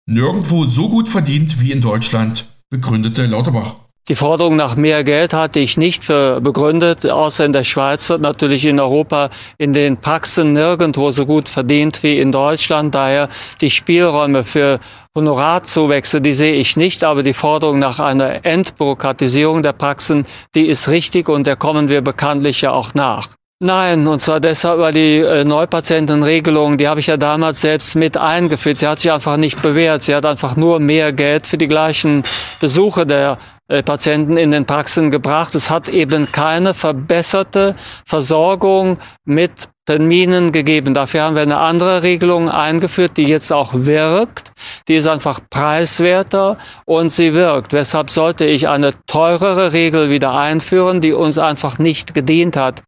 nirgendwo 0.05 0.65
so 0.65 0.89
gut 0.89 1.09
verdient 1.09 1.59
wie 1.59 1.71
in 1.71 1.81
Deutschland, 1.81 2.45
begründete 2.71 3.27
Lauterbach. 3.27 3.75
Die 4.07 4.15
Forderung 4.15 4.55
nach 4.55 4.77
mehr 4.77 5.03
Geld 5.03 5.31
hatte 5.31 5.59
ich 5.59 5.77
nicht 5.77 6.03
für 6.03 6.41
begründet, 6.41 7.05
außer 7.05 7.45
in 7.45 7.53
der 7.53 7.63
Schweiz 7.63 8.09
wird 8.09 8.21
natürlich 8.21 8.65
in 8.65 8.79
Europa 8.79 9.29
in 9.59 9.73
den 9.73 9.97
Praxen 9.97 10.53
nirgendwo 10.53 11.11
so 11.11 11.27
gut 11.27 11.47
verdient 11.47 12.01
wie 12.01 12.17
in 12.17 12.31
Deutschland. 12.31 12.95
Daher 12.95 13.29
die 13.61 13.69
Spielräume 13.69 14.43
für 14.43 14.79
Honorarzuwächse, 15.15 16.19
die 16.19 16.33
sehe 16.33 16.53
ich 16.53 16.77
nicht, 16.77 17.03
aber 17.03 17.21
die 17.21 17.33
Forderung 17.33 17.77
nach 17.77 17.99
einer 17.99 18.43
Entbürokratisierung 18.43 19.61
der 19.61 19.73
Praxen, 19.73 20.25
die 20.55 20.65
ist 20.65 20.89
richtig 20.89 21.29
und 21.29 21.45
der 21.45 21.55
kommen 21.55 21.87
wir 21.87 22.01
bekanntlich 22.01 22.61
ja 22.61 22.71
auch 22.71 22.95
nach. 22.95 23.27
Nein, 23.63 24.07
und 24.07 24.19
zwar 24.19 24.39
deshalb, 24.39 24.79
weil 24.79 24.91
die 24.91 25.19
äh, 25.19 25.43
Neupatientenregelung, 25.43 26.79
die 26.79 26.87
habe 26.87 26.99
ich 26.99 27.05
ja 27.05 27.17
damals 27.17 27.61
selbst 27.61 27.95
mit 27.95 28.17
eingeführt. 28.17 28.79
Sie 28.79 28.87
hat 28.87 28.99
sich 28.99 29.11
einfach 29.11 29.37
nicht 29.37 29.61
bewährt. 29.61 30.01
Sie 30.01 30.15
hat 30.15 30.25
einfach 30.25 30.55
nur 30.55 30.79
mehr 30.79 31.13
Geld 31.13 31.45
für 31.45 31.59
die 31.59 31.67
gleichen 31.67 32.23
Besuche 32.59 33.05
der 33.05 33.37
äh, 33.67 33.83
Patienten 33.83 34.35
in 34.35 34.49
den 34.49 34.65
Praxen 34.65 35.11
gebracht. 35.11 35.53
Es 35.53 35.69
hat 35.69 35.89
eben 35.89 36.31
keine 36.31 36.73
verbesserte 36.73 37.75
Versorgung 38.03 38.97
mit 39.25 39.69
Terminen 39.85 40.51
gegeben. 40.51 40.95
Dafür 40.95 41.21
haben 41.21 41.35
wir 41.35 41.43
eine 41.43 41.57
andere 41.57 42.01
Regelung 42.01 42.49
eingeführt, 42.49 43.11
die 43.15 43.25
jetzt 43.25 43.53
auch 43.53 43.73
wirkt. 43.75 44.53
Die 44.87 44.95
ist 44.95 45.07
einfach 45.07 45.39
preiswerter 45.51 46.57
und 46.85 47.09
sie 47.11 47.35
wirkt. 47.35 47.73
Weshalb 47.73 48.09
sollte 48.09 48.43
ich 48.43 48.69
eine 48.69 48.93
teurere 49.05 49.71
Regel 49.71 50.09
wieder 50.09 50.35
einführen, 50.35 50.99
die 50.99 51.13
uns 51.13 51.37
einfach 51.37 51.77
nicht 51.77 52.15
gedient 52.15 52.57
hat? 52.57 52.81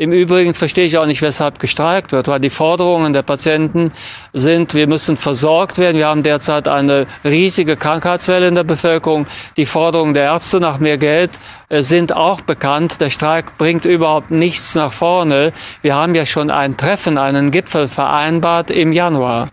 Im 0.00 0.12
Übrigen 0.12 0.54
verstehe 0.54 0.86
ich 0.86 0.96
auch 0.96 1.04
nicht, 1.04 1.20
weshalb 1.20 1.58
gestreikt 1.58 2.12
wird, 2.12 2.26
weil 2.26 2.40
die 2.40 2.48
Forderungen 2.48 3.12
der 3.12 3.20
Patienten 3.20 3.92
sind, 4.32 4.72
wir 4.72 4.86
müssen 4.86 5.18
versorgt 5.18 5.76
werden. 5.76 5.98
Wir 5.98 6.06
haben 6.06 6.22
derzeit 6.22 6.68
eine 6.68 7.06
riesige 7.22 7.76
Krankheitswelle 7.76 8.48
in 8.48 8.54
der 8.54 8.64
Bevölkerung. 8.64 9.26
Die 9.58 9.66
Forderungen 9.66 10.14
der 10.14 10.22
Ärzte 10.22 10.58
nach 10.58 10.78
mehr 10.78 10.96
Geld 10.96 11.32
äh, 11.68 11.82
sind 11.82 12.16
auch 12.16 12.40
bekannt. 12.40 13.02
Der 13.02 13.10
Streik 13.10 13.58
bringt 13.58 13.84
überhaupt 13.84 14.30
nichts 14.30 14.74
nach 14.74 14.90
vorne. 14.90 15.52
Wir 15.82 15.96
haben 15.96 16.14
ja 16.14 16.24
schon 16.24 16.50
ein 16.50 16.78
Treffen, 16.78 17.18
einen 17.18 17.50
Gipfel 17.50 17.86
vereinbart 17.86 18.70
im 18.70 18.94
Januar. 18.94 19.48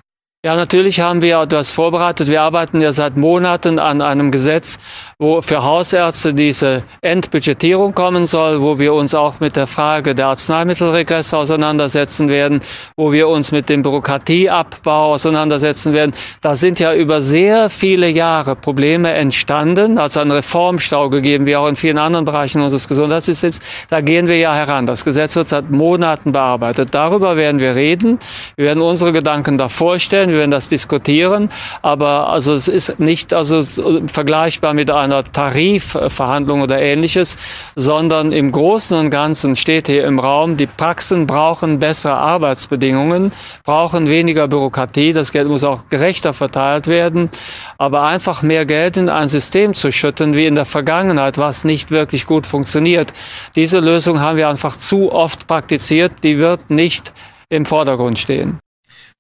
Ja, 0.45 0.55
natürlich 0.55 0.99
haben 0.99 1.23
wir 1.23 1.41
etwas 1.41 1.71
vorbereitet. 1.71 2.27
Wir 2.27 2.43
arbeiten 2.43 2.79
ja 2.79 2.93
seit 2.93 3.17
Monaten 3.17 3.79
an 3.79 4.03
einem 4.03 4.29
Gesetz, 4.29 4.77
wo 5.17 5.41
für 5.41 5.63
Hausärzte 5.63 6.31
diese 6.35 6.83
Endbudgetierung 7.01 7.95
kommen 7.95 8.27
soll, 8.27 8.61
wo 8.61 8.77
wir 8.77 8.93
uns 8.93 9.15
auch 9.15 9.39
mit 9.39 9.55
der 9.55 9.65
Frage 9.65 10.13
der 10.13 10.27
Arzneimittelregresse 10.27 11.35
auseinandersetzen 11.35 12.29
werden, 12.29 12.61
wo 12.95 13.11
wir 13.11 13.27
uns 13.27 13.51
mit 13.51 13.67
dem 13.67 13.81
Bürokratieabbau 13.81 15.13
auseinandersetzen 15.13 15.93
werden. 15.93 16.13
Da 16.39 16.53
sind 16.53 16.79
ja 16.79 16.93
über 16.93 17.23
sehr 17.23 17.71
viele 17.71 18.07
Jahre 18.07 18.55
Probleme 18.55 19.13
entstanden, 19.13 19.97
also 19.97 20.19
ein 20.19 20.29
Reformstau 20.29 21.09
gegeben, 21.09 21.47
wie 21.47 21.55
auch 21.55 21.67
in 21.67 21.75
vielen 21.75 21.97
anderen 21.97 22.25
Bereichen 22.25 22.61
unseres 22.61 22.87
Gesundheitssystems. 22.87 23.59
Da 23.89 24.01
gehen 24.01 24.27
wir 24.27 24.37
ja 24.37 24.53
heran. 24.53 24.85
Das 24.85 25.03
Gesetz 25.03 25.35
wird 25.35 25.49
seit 25.49 25.71
Monaten 25.71 26.31
bearbeitet. 26.31 26.89
Darüber 26.91 27.37
werden 27.37 27.59
wir 27.59 27.75
reden. 27.75 28.19
Wir 28.55 28.67
werden 28.67 28.83
unsere 28.83 29.11
Gedanken 29.11 29.57
da 29.57 29.67
vorstellen. 29.67 30.26
Wir 30.27 30.37
werden 30.39 30.51
das 30.51 30.69
diskutieren. 30.69 31.51
Aber 31.81 32.29
also 32.29 32.53
es 32.53 32.67
ist 32.67 32.99
nicht 32.99 33.33
also 33.33 33.63
vergleichbar 34.11 34.73
mit 34.73 34.89
einer 34.91 35.23
Tarifverhandlung 35.23 36.61
oder 36.61 36.79
ähnliches, 36.79 37.37
sondern 37.75 38.31
im 38.31 38.51
Großen 38.51 38.97
und 38.97 39.09
Ganzen 39.09 39.55
steht 39.55 39.87
hier 39.87 40.05
im 40.05 40.19
Raum, 40.19 40.57
die 40.57 40.67
Praxen 40.67 41.27
brauchen 41.27 41.79
bessere 41.79 42.15
Arbeitsbedingungen, 42.15 43.31
brauchen 43.63 44.09
weniger 44.09 44.47
Bürokratie, 44.47 45.13
das 45.13 45.31
Geld 45.31 45.47
muss 45.47 45.63
auch 45.63 45.89
gerechter 45.89 46.33
verteilt 46.33 46.87
werden, 46.87 47.29
aber 47.77 48.03
einfach 48.03 48.41
mehr 48.41 48.65
Geld 48.65 48.97
in 48.97 49.09
ein 49.09 49.27
System 49.27 49.73
zu 49.73 49.91
schütten 49.91 50.35
wie 50.35 50.45
in 50.45 50.55
der 50.55 50.65
Vergangenheit, 50.65 51.37
was 51.37 51.63
nicht 51.63 51.91
wirklich 51.91 52.25
gut 52.25 52.47
funktioniert. 52.47 53.13
Diese 53.55 53.79
Lösung 53.79 54.19
haben 54.19 54.37
wir 54.37 54.49
einfach 54.49 54.77
zu 54.77 55.11
oft 55.11 55.47
praktiziert, 55.47 56.11
die 56.23 56.37
wird 56.37 56.69
nicht 56.69 57.13
im 57.49 57.65
Vordergrund 57.65 58.19
stehen. 58.19 58.59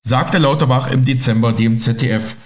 Sagte 0.07 0.37
Lauterbach 0.37 0.89
im 0.89 1.03
Dezember 1.03 1.51
dem 1.51 1.79
ZDF. 1.79 2.37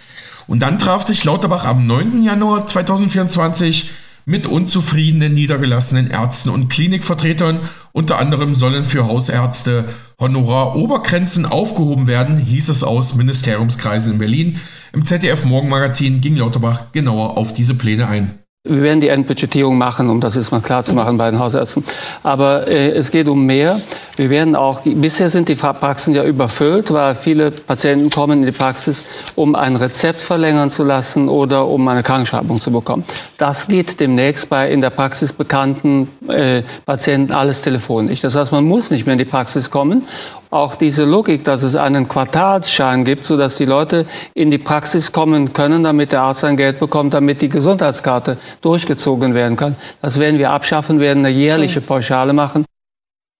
Und 0.47 0.61
dann 0.61 0.79
traf 0.79 1.05
sich 1.05 1.23
Lauterbach 1.25 1.63
am 1.63 1.85
9. 1.85 2.23
Januar 2.23 2.65
2024 2.65 3.91
mit 4.25 4.47
unzufriedenen 4.47 5.35
niedergelassenen 5.35 6.09
Ärzten 6.09 6.49
und 6.49 6.69
Klinikvertretern. 6.69 7.59
Unter 7.91 8.17
anderem 8.17 8.55
sollen 8.55 8.83
für 8.83 9.05
Hausärzte 9.05 9.89
Honorarobergrenzen 10.19 11.45
aufgehoben 11.45 12.07
werden, 12.07 12.39
hieß 12.39 12.69
es 12.69 12.83
aus 12.83 13.13
Ministeriumskreisen 13.13 14.13
in 14.13 14.17
Berlin. 14.17 14.59
Im 14.91 15.05
ZDF 15.05 15.45
Morgenmagazin 15.45 16.19
ging 16.19 16.35
Lauterbach 16.37 16.91
genauer 16.93 17.37
auf 17.37 17.53
diese 17.53 17.75
Pläne 17.75 18.07
ein. 18.07 18.40
Wir 18.63 18.83
werden 18.83 18.99
die 18.99 19.07
Endbudgetierung 19.07 19.75
machen, 19.75 20.07
um 20.11 20.21
das 20.21 20.35
jetzt 20.35 20.51
mal 20.51 20.61
klar 20.61 20.83
zu 20.83 20.93
machen 20.93 21.17
bei 21.17 21.31
den 21.31 21.39
Hausärzten. 21.39 21.83
Aber 22.21 22.67
äh, 22.67 22.91
es 22.91 23.09
geht 23.09 23.27
um 23.27 23.43
mehr. 23.43 23.81
Wir 24.17 24.29
werden 24.29 24.55
auch, 24.55 24.81
bisher 24.83 25.31
sind 25.31 25.49
die 25.49 25.55
Praxen 25.55 26.13
ja 26.13 26.23
überfüllt, 26.23 26.93
weil 26.93 27.15
viele 27.15 27.49
Patienten 27.49 28.11
kommen 28.11 28.41
in 28.41 28.45
die 28.45 28.51
Praxis, 28.51 29.05
um 29.35 29.55
ein 29.55 29.77
Rezept 29.77 30.21
verlängern 30.21 30.69
zu 30.69 30.83
lassen 30.83 31.27
oder 31.27 31.65
um 31.65 31.87
eine 31.87 32.03
Krankschreibung 32.03 32.61
zu 32.61 32.71
bekommen. 32.71 33.03
Das 33.39 33.67
geht 33.67 33.99
demnächst 33.99 34.47
bei 34.47 34.71
in 34.71 34.79
der 34.79 34.91
Praxis 34.91 35.33
bekannten 35.33 36.07
äh, 36.27 36.61
Patienten 36.85 37.33
alles 37.33 37.63
telefonisch. 37.63 38.21
Das 38.21 38.35
heißt, 38.35 38.51
man 38.51 38.65
muss 38.65 38.91
nicht 38.91 39.07
mehr 39.07 39.13
in 39.13 39.19
die 39.19 39.25
Praxis 39.25 39.71
kommen 39.71 40.07
auch 40.51 40.75
diese 40.75 41.05
Logik, 41.05 41.45
dass 41.45 41.63
es 41.63 41.77
einen 41.77 42.09
Quartalsschein 42.09 43.05
gibt, 43.05 43.25
sodass 43.25 43.55
die 43.55 43.65
Leute 43.65 44.05
in 44.33 44.51
die 44.51 44.57
Praxis 44.57 45.13
kommen 45.13 45.53
können, 45.53 45.83
damit 45.83 46.11
der 46.11 46.21
Arzt 46.21 46.41
sein 46.41 46.57
Geld 46.57 46.79
bekommt, 46.79 47.13
damit 47.13 47.41
die 47.41 47.49
Gesundheitskarte 47.49 48.37
durchgezogen 48.61 49.33
werden 49.33 49.55
kann. 49.55 49.77
Das 50.01 50.19
werden 50.19 50.37
wir 50.39 50.51
abschaffen, 50.51 50.99
werden 50.99 51.25
eine 51.25 51.33
jährliche 51.33 51.79
Pauschale 51.79 52.33
machen. 52.33 52.65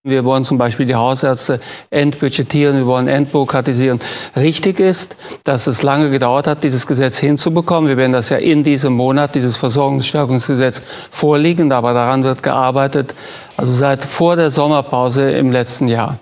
Wir 0.03 0.25
wollen 0.25 0.43
zum 0.43 0.57
Beispiel 0.57 0.87
die 0.87 0.95
Hausärzte 0.95 1.59
entbudgetieren, 1.91 2.75
wir 2.77 2.87
wollen 2.87 3.07
entbürokratisieren. 3.07 3.99
Richtig 4.35 4.79
ist, 4.79 5.15
dass 5.43 5.67
es 5.67 5.83
lange 5.83 6.09
gedauert 6.09 6.47
hat, 6.47 6.63
dieses 6.63 6.87
Gesetz 6.87 7.19
hinzubekommen. 7.19 7.87
Wir 7.87 7.97
werden 7.97 8.13
das 8.13 8.29
ja 8.29 8.37
in 8.37 8.63
diesem 8.63 8.93
Monat, 8.93 9.35
dieses 9.35 9.57
Versorgungsstärkungsgesetz 9.57 10.81
vorliegen, 11.11 11.71
aber 11.71 11.93
daran 11.93 12.23
wird 12.23 12.41
gearbeitet, 12.41 13.13
also 13.57 13.73
seit 13.73 14.03
vor 14.03 14.37
der 14.37 14.49
Sommerpause 14.49 15.29
im 15.31 15.51
letzten 15.51 15.87
Jahr 15.87 16.17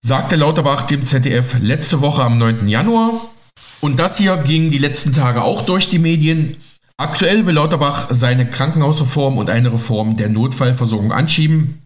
sagte 0.00 0.36
Lauterbach 0.36 0.82
dem 0.82 1.04
ZDF 1.04 1.56
letzte 1.60 2.00
Woche 2.00 2.22
am 2.22 2.38
9. 2.38 2.68
Januar. 2.68 3.20
Und 3.80 3.98
das 3.98 4.16
hier 4.18 4.36
ging 4.38 4.70
die 4.70 4.78
letzten 4.78 5.12
Tage 5.12 5.42
auch 5.42 5.62
durch 5.62 5.88
die 5.88 5.98
Medien. 5.98 6.56
Aktuell 6.96 7.46
will 7.46 7.54
Lauterbach 7.54 8.08
seine 8.10 8.48
Krankenhausreform 8.48 9.38
und 9.38 9.50
eine 9.50 9.72
Reform 9.72 10.16
der 10.16 10.28
Notfallversorgung 10.28 11.12
anschieben. 11.12 11.80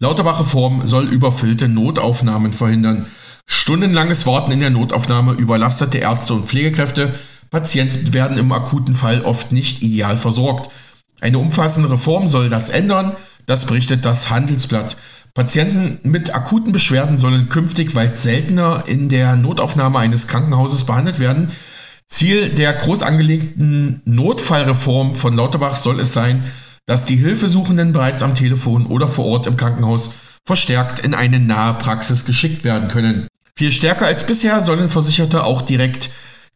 Lauterbach-Reform 0.00 0.86
soll 0.86 1.08
überfüllte 1.08 1.68
Notaufnahmen 1.68 2.52
verhindern. 2.52 3.06
Stundenlanges 3.46 4.26
Warten 4.26 4.52
in 4.52 4.60
der 4.60 4.70
Notaufnahme 4.70 5.32
überlastete 5.32 5.98
Ärzte 5.98 6.34
und 6.34 6.46
Pflegekräfte. 6.46 7.14
Patienten 7.50 8.12
werden 8.12 8.38
im 8.38 8.52
akuten 8.52 8.94
Fall 8.94 9.22
oft 9.22 9.50
nicht 9.50 9.82
ideal 9.82 10.16
versorgt. 10.16 10.70
Eine 11.20 11.38
umfassende 11.38 11.90
Reform 11.90 12.28
soll 12.28 12.48
das 12.48 12.70
ändern, 12.70 13.16
das 13.46 13.64
berichtet 13.64 14.04
das 14.04 14.30
Handelsblatt. 14.30 14.96
Patienten 15.38 16.00
mit 16.02 16.34
akuten 16.34 16.72
Beschwerden 16.72 17.16
sollen 17.16 17.48
künftig 17.48 17.94
weit 17.94 18.18
seltener 18.18 18.82
in 18.88 19.08
der 19.08 19.36
Notaufnahme 19.36 20.00
eines 20.00 20.26
Krankenhauses 20.26 20.84
behandelt 20.84 21.20
werden. 21.20 21.52
Ziel 22.08 22.48
der 22.48 22.72
groß 22.72 23.02
angelegten 23.02 24.02
Notfallreform 24.04 25.14
von 25.14 25.36
Lauterbach 25.36 25.76
soll 25.76 26.00
es 26.00 26.12
sein, 26.12 26.42
dass 26.86 27.04
die 27.04 27.14
Hilfesuchenden 27.14 27.92
bereits 27.92 28.24
am 28.24 28.34
Telefon 28.34 28.86
oder 28.86 29.06
vor 29.06 29.26
Ort 29.26 29.46
im 29.46 29.56
Krankenhaus 29.56 30.18
verstärkt 30.44 30.98
in 30.98 31.14
eine 31.14 31.38
nahe 31.38 31.74
Praxis 31.74 32.24
geschickt 32.24 32.64
werden 32.64 32.88
können. 32.88 33.28
Viel 33.54 33.70
stärker 33.70 34.06
als 34.06 34.26
bisher 34.26 34.60
sollen 34.60 34.90
Versicherte 34.90 35.44
auch 35.44 35.62
direkt 35.62 36.10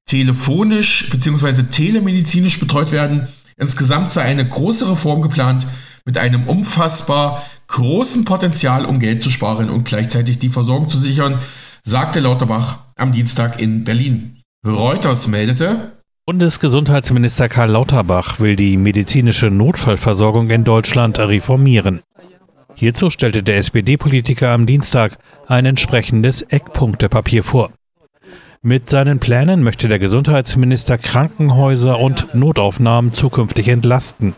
telefonisch 0.06 1.08
bzw. 1.08 1.62
telemedizinisch 1.70 2.58
betreut 2.58 2.90
werden. 2.90 3.28
Insgesamt 3.56 4.10
sei 4.10 4.22
eine 4.22 4.48
große 4.48 4.90
Reform 4.90 5.22
geplant, 5.22 5.68
mit 6.04 6.18
einem 6.18 6.48
unfassbar 6.48 7.44
großen 7.72 8.24
Potenzial, 8.24 8.84
um 8.84 9.00
Geld 9.00 9.22
zu 9.22 9.30
sparen 9.30 9.68
und 9.68 9.84
gleichzeitig 9.84 10.38
die 10.38 10.48
Versorgung 10.48 10.88
zu 10.88 10.98
sichern, 10.98 11.38
sagte 11.84 12.20
Lauterbach 12.20 12.78
am 12.96 13.12
Dienstag 13.12 13.60
in 13.60 13.82
Berlin. 13.84 14.40
Reuters 14.64 15.26
meldete, 15.26 15.92
Bundesgesundheitsminister 16.24 17.48
Karl 17.48 17.70
Lauterbach 17.70 18.38
will 18.38 18.54
die 18.54 18.76
medizinische 18.76 19.46
Notfallversorgung 19.50 20.50
in 20.50 20.62
Deutschland 20.62 21.18
reformieren. 21.18 22.02
Hierzu 22.76 23.10
stellte 23.10 23.42
der 23.42 23.56
SPD-Politiker 23.56 24.50
am 24.50 24.64
Dienstag 24.66 25.18
ein 25.48 25.66
entsprechendes 25.66 26.42
Eckpunktepapier 26.42 27.42
vor. 27.42 27.72
Mit 28.62 28.88
seinen 28.88 29.18
Plänen 29.18 29.64
möchte 29.64 29.88
der 29.88 29.98
Gesundheitsminister 29.98 30.96
Krankenhäuser 30.96 31.98
und 31.98 32.32
Notaufnahmen 32.34 33.12
zukünftig 33.12 33.66
entlasten. 33.66 34.34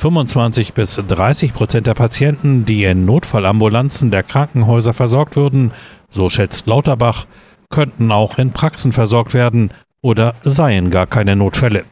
25 0.00 0.72
bis 0.72 0.96
30 0.96 1.52
Prozent 1.52 1.86
der 1.86 1.92
Patienten, 1.92 2.64
die 2.64 2.84
in 2.84 3.04
Notfallambulanzen 3.04 4.10
der 4.10 4.22
Krankenhäuser 4.22 4.94
versorgt 4.94 5.36
würden, 5.36 5.72
so 6.08 6.30
schätzt 6.30 6.66
Lauterbach, 6.66 7.26
könnten 7.68 8.10
auch 8.10 8.38
in 8.38 8.52
Praxen 8.52 8.92
versorgt 8.92 9.34
werden 9.34 9.70
oder 10.00 10.34
seien 10.42 10.90
gar 10.90 11.06
keine 11.06 11.36
Notfälle. 11.36 11.84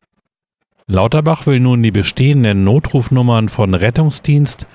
Lauterbach 0.86 1.46
will 1.46 1.60
nun 1.60 1.82
die 1.82 1.90
bestehenden 1.90 2.64
Notrufnummern 2.64 3.50
von 3.50 3.74
Rettungsdienst 3.74 4.66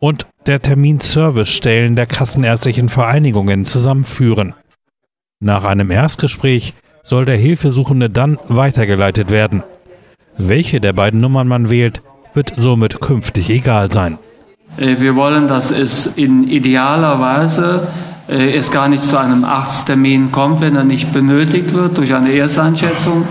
und 0.00 0.26
der 0.46 0.60
Terminservicestellen 0.60 1.94
der 1.94 2.06
kassenärztlichen 2.06 2.88
Vereinigungen 2.88 3.66
zusammenführen. 3.66 4.54
Nach 5.38 5.62
einem 5.62 5.92
Erstgespräch 5.92 6.74
soll 7.04 7.24
der 7.24 7.36
Hilfesuchende 7.36 8.10
dann 8.10 8.36
weitergeleitet 8.48 9.30
werden. 9.30 9.62
Welche 10.36 10.80
der 10.80 10.92
beiden 10.92 11.20
Nummern 11.20 11.46
man 11.46 11.70
wählt, 11.70 12.02
wird 12.34 12.52
somit 12.56 13.00
künftig 13.00 13.50
egal 13.50 13.90
sein. 13.90 14.18
Äh, 14.76 14.96
wir 14.98 15.16
wollen, 15.16 15.48
dass 15.48 15.70
es 15.70 16.06
in 16.06 16.48
idealer 16.48 17.20
Weise 17.20 17.88
äh, 18.28 18.56
es 18.56 18.70
gar 18.70 18.88
nicht 18.88 19.02
zu 19.02 19.18
einem 19.18 19.44
Arzttermin 19.44 20.30
kommt, 20.30 20.60
wenn 20.60 20.76
er 20.76 20.84
nicht 20.84 21.12
benötigt 21.12 21.74
wird 21.74 21.98
durch 21.98 22.14
eine 22.14 22.32
Ersteinschätzung. 22.32 23.24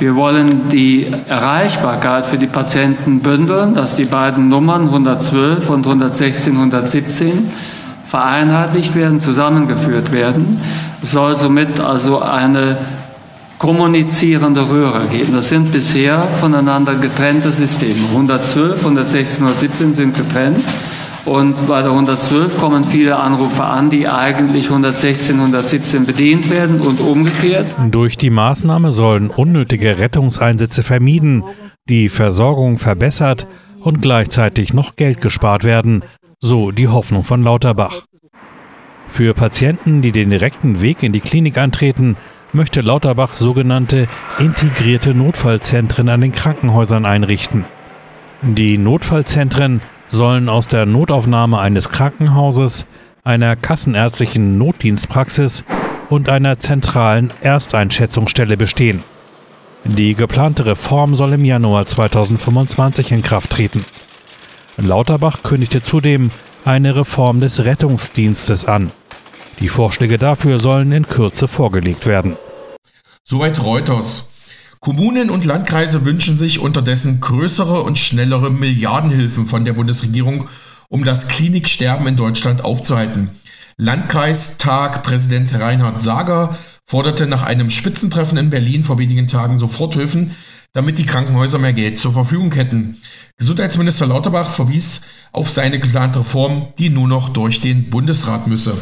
Wir 0.00 0.16
wollen 0.16 0.68
die 0.70 1.06
Erreichbarkeit 1.28 2.26
für 2.26 2.38
die 2.38 2.46
Patienten 2.46 3.20
bündeln, 3.20 3.74
dass 3.74 3.94
die 3.94 4.04
beiden 4.04 4.48
Nummern 4.48 4.86
112 4.86 5.70
und 5.70 5.86
116, 5.86 6.54
117 6.54 7.50
vereinheitlicht 8.06 8.96
werden, 8.96 9.20
zusammengeführt 9.20 10.10
werden. 10.10 10.60
Es 11.00 11.12
soll 11.12 11.36
somit 11.36 11.80
also 11.80 12.20
eine 12.20 12.76
kommunizierende 13.60 14.70
Röhre 14.70 15.06
geben. 15.08 15.34
Das 15.34 15.50
sind 15.50 15.70
bisher 15.70 16.26
voneinander 16.40 16.94
getrennte 16.94 17.52
Systeme. 17.52 18.06
112, 18.10 18.78
116, 18.78 19.44
117 19.44 19.92
sind 19.92 20.16
getrennt. 20.16 20.64
Und 21.26 21.68
bei 21.68 21.82
der 21.82 21.90
112 21.90 22.58
kommen 22.58 22.84
viele 22.84 23.16
Anrufe 23.16 23.62
an, 23.62 23.90
die 23.90 24.08
eigentlich 24.08 24.70
116, 24.70 25.36
117 25.36 26.06
bedient 26.06 26.48
werden 26.50 26.80
und 26.80 27.00
umgekehrt. 27.00 27.66
Durch 27.90 28.16
die 28.16 28.30
Maßnahme 28.30 28.92
sollen 28.92 29.28
unnötige 29.28 29.98
Rettungseinsätze 29.98 30.82
vermieden, 30.82 31.44
die 31.86 32.08
Versorgung 32.08 32.78
verbessert 32.78 33.46
und 33.80 34.00
gleichzeitig 34.00 34.72
noch 34.72 34.96
Geld 34.96 35.20
gespart 35.20 35.64
werden, 35.64 36.02
so 36.40 36.70
die 36.70 36.88
Hoffnung 36.88 37.24
von 37.24 37.42
Lauterbach. 37.42 38.06
Für 39.10 39.34
Patienten, 39.34 40.00
die 40.00 40.12
den 40.12 40.30
direkten 40.30 40.80
Weg 40.80 41.02
in 41.02 41.12
die 41.12 41.20
Klinik 41.20 41.58
antreten, 41.58 42.16
möchte 42.52 42.80
Lauterbach 42.80 43.36
sogenannte 43.36 44.08
integrierte 44.38 45.14
Notfallzentren 45.14 46.08
an 46.08 46.20
den 46.20 46.32
Krankenhäusern 46.32 47.06
einrichten. 47.06 47.64
Die 48.42 48.78
Notfallzentren 48.78 49.80
sollen 50.08 50.48
aus 50.48 50.66
der 50.66 50.86
Notaufnahme 50.86 51.58
eines 51.58 51.90
Krankenhauses, 51.90 52.86
einer 53.22 53.54
kassenärztlichen 53.56 54.58
Notdienstpraxis 54.58 55.64
und 56.08 56.28
einer 56.28 56.58
zentralen 56.58 57.32
Ersteinschätzungsstelle 57.40 58.56
bestehen. 58.56 59.02
Die 59.84 60.14
geplante 60.14 60.66
Reform 60.66 61.16
soll 61.16 61.34
im 61.34 61.44
Januar 61.44 61.86
2025 61.86 63.12
in 63.12 63.22
Kraft 63.22 63.50
treten. 63.50 63.84
Lauterbach 64.76 65.42
kündigte 65.42 65.82
zudem 65.82 66.30
eine 66.64 66.96
Reform 66.96 67.40
des 67.40 67.64
Rettungsdienstes 67.64 68.66
an. 68.66 68.90
Die 69.60 69.68
Vorschläge 69.68 70.16
dafür 70.16 70.58
sollen 70.58 70.90
in 70.92 71.06
Kürze 71.06 71.46
vorgelegt 71.46 72.06
werden. 72.06 72.36
Soweit 73.24 73.62
Reuters. 73.62 74.30
Kommunen 74.80 75.28
und 75.28 75.44
Landkreise 75.44 76.06
wünschen 76.06 76.38
sich 76.38 76.58
unterdessen 76.58 77.20
größere 77.20 77.82
und 77.82 77.98
schnellere 77.98 78.50
Milliardenhilfen 78.50 79.46
von 79.46 79.66
der 79.66 79.74
Bundesregierung, 79.74 80.48
um 80.88 81.04
das 81.04 81.28
Kliniksterben 81.28 82.06
in 82.06 82.16
Deutschland 82.16 82.64
aufzuhalten. 82.64 83.30
Landkreistag-Präsident 83.76 85.54
Reinhard 85.54 86.00
Sager 86.00 86.56
forderte 86.86 87.26
nach 87.26 87.42
einem 87.42 87.68
Spitzentreffen 87.68 88.38
in 88.38 88.48
Berlin 88.48 88.82
vor 88.82 88.98
wenigen 88.98 89.26
Tagen 89.26 89.58
Soforthilfen, 89.58 90.34
damit 90.72 90.98
die 90.98 91.06
Krankenhäuser 91.06 91.58
mehr 91.58 91.74
Geld 91.74 91.98
zur 91.98 92.12
Verfügung 92.12 92.52
hätten. 92.52 92.96
Gesundheitsminister 93.36 94.06
Lauterbach 94.06 94.48
verwies 94.48 95.02
auf 95.32 95.50
seine 95.50 95.78
geplante 95.78 96.20
Reform, 96.20 96.68
die 96.78 96.88
nur 96.88 97.06
noch 97.06 97.28
durch 97.28 97.60
den 97.60 97.90
Bundesrat 97.90 98.46
müsse. 98.46 98.78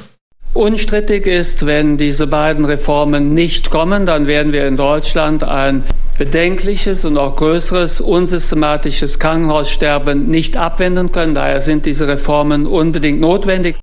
Unstrittig 0.59 1.29
ist, 1.29 1.67
wenn 1.67 1.99
diese 1.99 2.27
beiden 2.27 2.65
Reformen 2.65 3.33
nicht 3.33 3.71
kommen, 3.71 4.07
dann 4.07 4.27
werden 4.27 4.53
wir 4.53 4.67
in 4.67 4.77
Deutschland 4.77 5.45
ein 5.45 5.85
bedenkliches 6.19 7.05
und 7.05 7.17
auch 7.17 7.37
größeres 7.37 8.01
unsystematisches 8.01 9.21
Krankenhaussterben 9.21 10.27
nicht 10.27 10.57
abwenden 10.57 11.13
können. 11.13 11.37
Daher 11.37 11.61
sind 11.61 11.87
diese 11.87 12.09
Reformen 12.09 12.67
unbedingt 12.67 13.21
notwendig. 13.21 13.79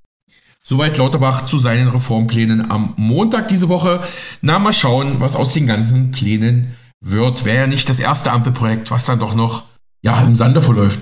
Soweit 0.65 0.97
Lauterbach 0.97 1.45
zu 1.45 1.59
seinen 1.59 1.87
Reformplänen 1.87 2.69
am 2.69 2.93
Montag 2.97 3.47
diese 3.47 3.69
Woche. 3.69 4.03
Na, 4.41 4.59
mal 4.59 4.73
schauen, 4.73 5.21
was 5.21 5.37
aus 5.37 5.53
den 5.53 5.67
ganzen 5.67 6.11
Plänen 6.11 6.75
wird. 6.99 7.45
Wäre 7.45 7.57
ja 7.59 7.67
nicht 7.67 7.87
das 7.87 7.99
erste 8.01 8.33
Ampelprojekt, 8.33 8.91
was 8.91 9.05
dann 9.05 9.19
doch 9.19 9.33
noch 9.33 9.63
ja, 10.01 10.19
im 10.23 10.35
Sande 10.35 10.59
verläuft. 10.59 10.99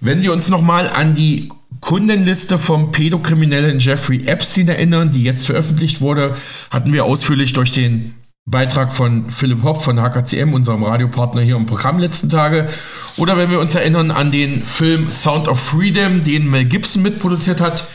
Wenn 0.00 0.20
wir 0.20 0.32
uns 0.32 0.48
nochmal 0.48 0.88
an 0.88 1.14
die 1.14 1.48
Kundenliste 1.84 2.56
vom 2.56 2.92
Pädokriminellen 2.92 3.78
Jeffrey 3.78 4.26
Epstein 4.26 4.68
erinnern, 4.68 5.10
die 5.10 5.22
jetzt 5.22 5.44
veröffentlicht 5.44 6.00
wurde, 6.00 6.34
hatten 6.70 6.94
wir 6.94 7.04
ausführlich 7.04 7.52
durch 7.52 7.72
den 7.72 8.14
Beitrag 8.46 8.90
von 8.90 9.28
Philipp 9.28 9.62
Hopp 9.62 9.82
von 9.82 10.00
HKCM, 10.00 10.54
unserem 10.54 10.82
Radiopartner 10.82 11.42
hier 11.42 11.56
im 11.56 11.66
Programm 11.66 11.98
letzten 11.98 12.30
Tage. 12.30 12.70
Oder 13.18 13.36
wenn 13.36 13.50
wir 13.50 13.60
uns 13.60 13.74
erinnern 13.74 14.10
an 14.10 14.32
den 14.32 14.64
Film 14.64 15.10
Sound 15.10 15.46
of 15.46 15.60
Freedom, 15.60 16.24
den 16.24 16.50
Mel 16.50 16.64
Gibson 16.64 17.02
mitproduziert 17.02 17.60
hat, 17.60 17.86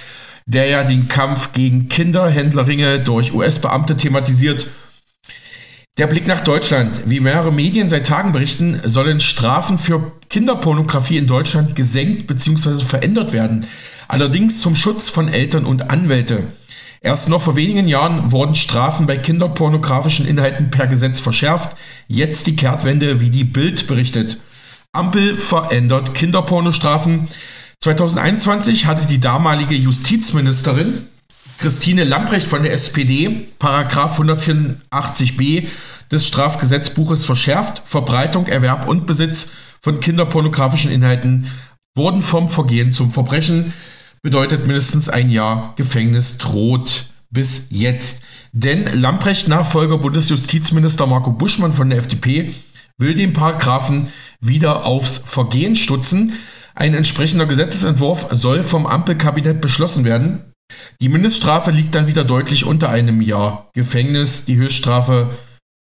der 0.45 0.67
ja 0.67 0.83
den 0.83 1.07
Kampf 1.07 1.53
gegen 1.53 1.89
Kinderhändlerringe 1.89 2.99
durch 2.99 3.33
US-Beamte 3.33 3.97
thematisiert 3.97 4.67
der 5.99 6.07
Blick 6.07 6.27
nach 6.27 6.39
Deutschland. 6.39 7.01
Wie 7.07 7.19
mehrere 7.19 7.51
Medien 7.51 7.89
seit 7.89 8.07
Tagen 8.07 8.31
berichten, 8.31 8.79
sollen 8.85 9.19
Strafen 9.19 9.77
für 9.77 10.13
Kinderpornografie 10.29 11.17
in 11.17 11.27
Deutschland 11.27 11.75
gesenkt 11.75 12.25
bzw. 12.25 12.85
verändert 12.85 13.33
werden. 13.33 13.67
Allerdings 14.07 14.61
zum 14.61 14.77
Schutz 14.77 15.09
von 15.09 15.27
Eltern 15.27 15.65
und 15.65 15.89
Anwälte. 15.89 16.43
Erst 17.01 17.27
noch 17.27 17.41
vor 17.41 17.57
wenigen 17.57 17.89
Jahren 17.89 18.31
wurden 18.31 18.55
Strafen 18.55 19.07
bei 19.07 19.17
kinderpornografischen 19.17 20.25
Inhalten 20.25 20.69
per 20.71 20.87
Gesetz 20.87 21.19
verschärft. 21.19 21.75
Jetzt 22.07 22.47
die 22.47 22.55
Kehrtwende, 22.55 23.19
wie 23.19 23.29
die 23.29 23.43
Bild 23.43 23.87
berichtet. 23.87 24.39
Ampel 24.93 25.35
verändert 25.35 26.13
Kinderpornostrafen. 26.13 27.27
2021 27.81 28.85
hatte 28.85 29.05
die 29.05 29.19
damalige 29.19 29.75
Justizministerin 29.75 31.07
Christine 31.59 32.05
Lamprecht 32.05 32.47
von 32.47 32.63
der 32.63 32.71
SPD, 32.71 33.47
Paragraph 33.59 34.17
184b 34.17 35.67
des 36.09 36.25
Strafgesetzbuches 36.25 37.25
verschärft. 37.25 37.81
Verbreitung, 37.85 38.47
Erwerb 38.47 38.87
und 38.87 39.05
Besitz 39.05 39.51
von 39.81 39.99
kinderpornografischen 39.99 40.89
Inhalten 40.89 41.51
wurden 41.95 42.21
vom 42.21 42.49
Vergehen 42.49 42.93
zum 42.93 43.11
Verbrechen. 43.11 43.73
Bedeutet 44.21 44.67
mindestens 44.67 45.09
ein 45.09 45.29
Jahr 45.29 45.73
Gefängnis 45.75 46.37
droht 46.37 47.09
bis 47.29 47.67
jetzt. 47.71 48.21
Denn 48.53 48.85
Lamprecht-Nachfolger 49.01 49.97
Bundesjustizminister 49.97 51.07
Marco 51.07 51.31
Buschmann 51.31 51.73
von 51.73 51.89
der 51.89 51.99
FDP 51.99 52.53
will 52.97 53.15
den 53.15 53.33
Paragraphen 53.33 54.07
wieder 54.39 54.85
aufs 54.85 55.21
Vergehen 55.25 55.75
stutzen. 55.75 56.33
Ein 56.73 56.93
entsprechender 56.93 57.45
Gesetzesentwurf 57.45 58.27
soll 58.31 58.63
vom 58.63 58.85
Ampelkabinett 58.85 59.59
beschlossen 59.59 60.05
werden. 60.05 60.48
Die 61.01 61.09
Mindeststrafe 61.09 61.71
liegt 61.71 61.95
dann 61.95 62.07
wieder 62.07 62.23
deutlich 62.23 62.65
unter 62.65 62.89
einem 62.89 63.21
Jahr 63.21 63.69
Gefängnis. 63.73 64.45
Die 64.45 64.57
Höchststrafe 64.57 65.29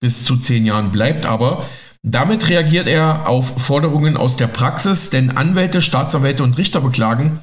bis 0.01 0.25
zu 0.25 0.37
zehn 0.37 0.66
Jahren 0.66 0.92
bleibt 0.92 1.25
aber. 1.25 1.66
Damit 2.03 2.49
reagiert 2.49 2.87
er 2.87 3.29
auf 3.29 3.61
Forderungen 3.61 4.16
aus 4.16 4.37
der 4.37 4.46
Praxis, 4.46 5.11
denn 5.11 5.37
Anwälte, 5.37 5.83
Staatsanwälte 5.83 6.44
und 6.44 6.57
Richter 6.57 6.81
beklagen, 6.81 7.40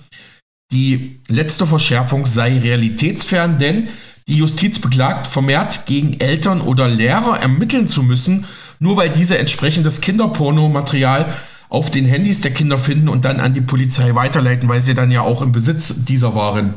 die 0.72 1.20
letzte 1.28 1.66
Verschärfung 1.66 2.26
sei 2.26 2.60
realitätsfern, 2.60 3.60
denn 3.60 3.90
die 4.28 4.38
Justiz 4.38 4.80
beklagt, 4.80 5.28
vermehrt 5.28 5.86
gegen 5.86 6.20
Eltern 6.20 6.62
oder 6.62 6.88
Lehrer 6.88 7.40
ermitteln 7.40 7.88
zu 7.88 8.04
müssen, 8.04 8.46
nur 8.80 8.98
weil 8.98 9.10
diese 9.10 9.38
entsprechendes 9.38 10.02
Kinderpornomaterial 10.02 11.34
auf 11.70 11.92
den 11.92 12.06
Handys 12.06 12.42
der 12.42 12.54
Kinder 12.54 12.78
finden 12.78 13.10
und 13.10 13.26
dann 13.26 13.40
an 13.40 13.54
die 13.54 13.62
Polizei 13.62 14.16
weiterleiten, 14.16 14.70
weil 14.70 14.80
sie 14.80 14.94
dann 14.94 15.12
ja 15.12 15.22
auch 15.22 15.42
im 15.42 15.52
Besitz 15.52 16.06
dieser 16.06 16.36
waren. 16.36 16.76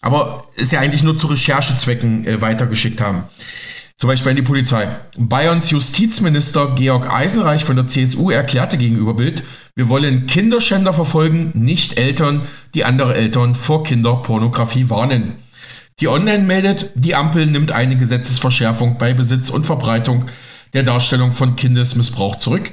Aber 0.00 0.48
ist 0.56 0.72
ja 0.72 0.80
eigentlich 0.80 1.02
nur 1.02 1.18
zu 1.18 1.26
Recherchezwecken 1.26 2.26
äh, 2.26 2.40
weitergeschickt 2.40 3.00
haben. 3.00 3.24
Zum 3.98 4.08
Beispiel 4.08 4.30
an 4.30 4.36
die 4.36 4.42
Polizei. 4.42 4.88
Bayerns 5.18 5.70
Justizminister 5.70 6.74
Georg 6.74 7.12
Eisenreich 7.12 7.66
von 7.66 7.76
der 7.76 7.86
CSU 7.86 8.30
erklärte 8.30 8.78
gegenüber 8.78 9.12
Bild, 9.12 9.42
wir 9.74 9.90
wollen 9.90 10.26
Kinderschänder 10.26 10.94
verfolgen, 10.94 11.52
nicht 11.54 11.98
Eltern, 11.98 12.42
die 12.74 12.84
andere 12.84 13.14
Eltern 13.14 13.54
vor 13.54 13.84
Kinderpornografie 13.84 14.88
warnen. 14.88 15.34
Die 16.00 16.08
Online 16.08 16.44
meldet, 16.44 16.92
die 16.94 17.14
Ampel 17.14 17.44
nimmt 17.44 17.72
eine 17.72 17.96
Gesetzesverschärfung 17.96 18.96
bei 18.96 19.12
Besitz 19.12 19.50
und 19.50 19.66
Verbreitung 19.66 20.26
der 20.72 20.82
Darstellung 20.82 21.32
von 21.32 21.56
Kindesmissbrauch 21.56 22.36
zurück. 22.36 22.72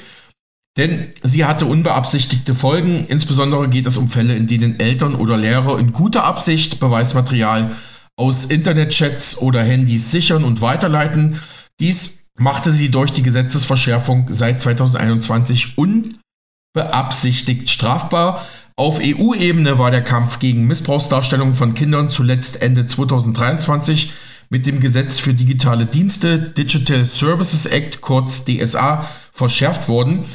Denn 0.78 1.08
sie 1.24 1.46
hatte 1.46 1.66
unbeabsichtigte 1.66 2.54
Folgen. 2.54 3.06
Insbesondere 3.08 3.68
geht 3.68 3.88
es 3.88 3.98
um 3.98 4.10
Fälle, 4.10 4.36
in 4.36 4.48
denen 4.48 4.80
Eltern 4.80 5.16
oder 5.16 5.36
Lehrer 5.36 5.80
in 5.80 5.92
guter 5.92 6.24
Absicht 6.24 6.80
Beweismaterial 6.80 7.76
aus 8.16 8.46
Internetchats 8.46 9.40
oder 9.40 9.64
Handys 9.64 10.12
sichern 10.12 10.44
und 10.44 10.62
weiterleiten. 10.62 11.42
Dies 11.80 12.20
machte 12.38 12.72
sie 12.72 12.90
durch 12.90 13.12
die 13.12 13.24
Gesetzesverschärfung 13.24 14.28
seit 14.30 14.62
2021 14.62 15.78
unbeabsichtigt 15.78 17.70
strafbar. 17.70 18.46
Auf 18.76 19.00
EU-Ebene 19.02 19.80
war 19.80 19.90
der 19.90 20.04
Kampf 20.04 20.38
gegen 20.38 20.68
Missbrauchsdarstellungen 20.68 21.56
von 21.56 21.74
Kindern 21.74 22.12
zuletzt 22.12 22.62
Ende 22.62 22.86
2023 22.86 24.14
mit 24.50 24.68
dem 24.68 24.80
Gesetz 24.80 25.20
für 25.20 25.34
digitale 25.34 25.88
Dienste 25.88 26.38
Digital 26.38 27.06
Services 27.06 27.66
Act, 27.66 28.02
kurz 28.02 28.46
DSA, 28.46 29.10
verschärft 29.32 29.90
worden. 29.90 30.26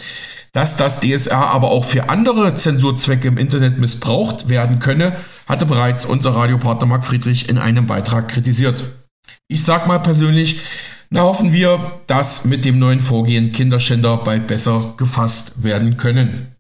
Dass 0.55 0.77
das 0.77 1.01
DSA 1.01 1.47
aber 1.47 1.71
auch 1.71 1.85
für 1.85 2.11
andere 2.11 2.55
Zensurzwecke 2.55 3.29
im 3.29 3.39
Internet 3.39 3.81
missbraucht 3.81 4.51
werden 4.51 4.81
könne, 4.81 5.17
hatte 5.47 5.65
bereits 5.65 6.05
unser 6.05 6.35
Radiopartner 6.35 6.87
Marc 6.87 7.07
Friedrich 7.07 7.49
in 7.49 7.57
einem 7.57 7.87
Beitrag 7.87 8.29
kritisiert. 8.29 8.85
Ich 9.49 9.65
sag 9.65 9.87
mal 9.87 9.99
persönlich, 9.99 10.61
na 11.09 11.23
hoffen 11.23 11.53
wir, 11.53 12.01
dass 12.07 12.45
mit 12.45 12.65
dem 12.65 12.79
neuen 12.79 13.01
Vorgehen 13.01 13.53
Kinderschänder 13.53 14.19
bald 14.19 14.47
besser 14.47 14.95
gefasst 14.97 15.63
werden 15.63 15.97
können. 15.97 16.55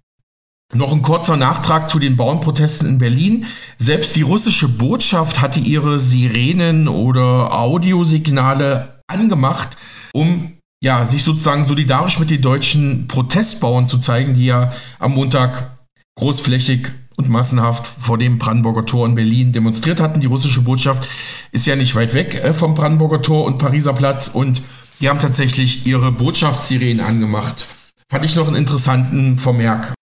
Noch 0.74 0.92
ein 0.92 1.02
kurzer 1.02 1.36
Nachtrag 1.36 1.90
zu 1.90 1.98
den 1.98 2.16
Bauernprotesten 2.16 2.88
in 2.88 2.98
Berlin. 2.98 3.46
Selbst 3.78 4.16
die 4.16 4.22
russische 4.22 4.68
Botschaft 4.68 5.42
hatte 5.42 5.60
ihre 5.60 5.98
Sirenen 5.98 6.88
oder 6.88 7.52
Audiosignale 7.58 9.00
angemacht, 9.06 9.76
um 10.14 10.52
ja, 10.82 11.06
sich 11.06 11.22
sozusagen 11.22 11.64
solidarisch 11.64 12.18
mit 12.18 12.28
den 12.28 12.42
deutschen 12.42 13.06
Protestbauern 13.06 13.86
zu 13.86 13.98
zeigen, 13.98 14.34
die 14.34 14.46
ja 14.46 14.72
am 14.98 15.12
Montag 15.12 15.70
großflächig 16.16 16.88
und 17.16 17.28
massenhaft 17.28 17.86
vor 17.86 18.18
dem 18.18 18.38
Brandenburger 18.38 18.84
Tor 18.84 19.06
in 19.06 19.14
Berlin 19.14 19.52
demonstriert 19.52 20.00
hatten. 20.00 20.18
Die 20.18 20.26
russische 20.26 20.60
Botschaft 20.60 21.08
ist 21.52 21.66
ja 21.66 21.76
nicht 21.76 21.94
weit 21.94 22.14
weg 22.14 22.34
äh, 22.34 22.52
vom 22.52 22.74
Brandenburger 22.74 23.22
Tor 23.22 23.44
und 23.44 23.58
Pariser 23.58 23.92
Platz 23.92 24.26
und 24.26 24.60
die 25.00 25.08
haben 25.08 25.20
tatsächlich 25.20 25.86
ihre 25.86 26.10
Botschaftssirenen 26.10 27.00
angemacht. 27.00 27.64
Fand 28.10 28.24
ich 28.24 28.34
noch 28.34 28.48
einen 28.48 28.56
interessanten 28.56 29.38
Vermerk. 29.38 29.94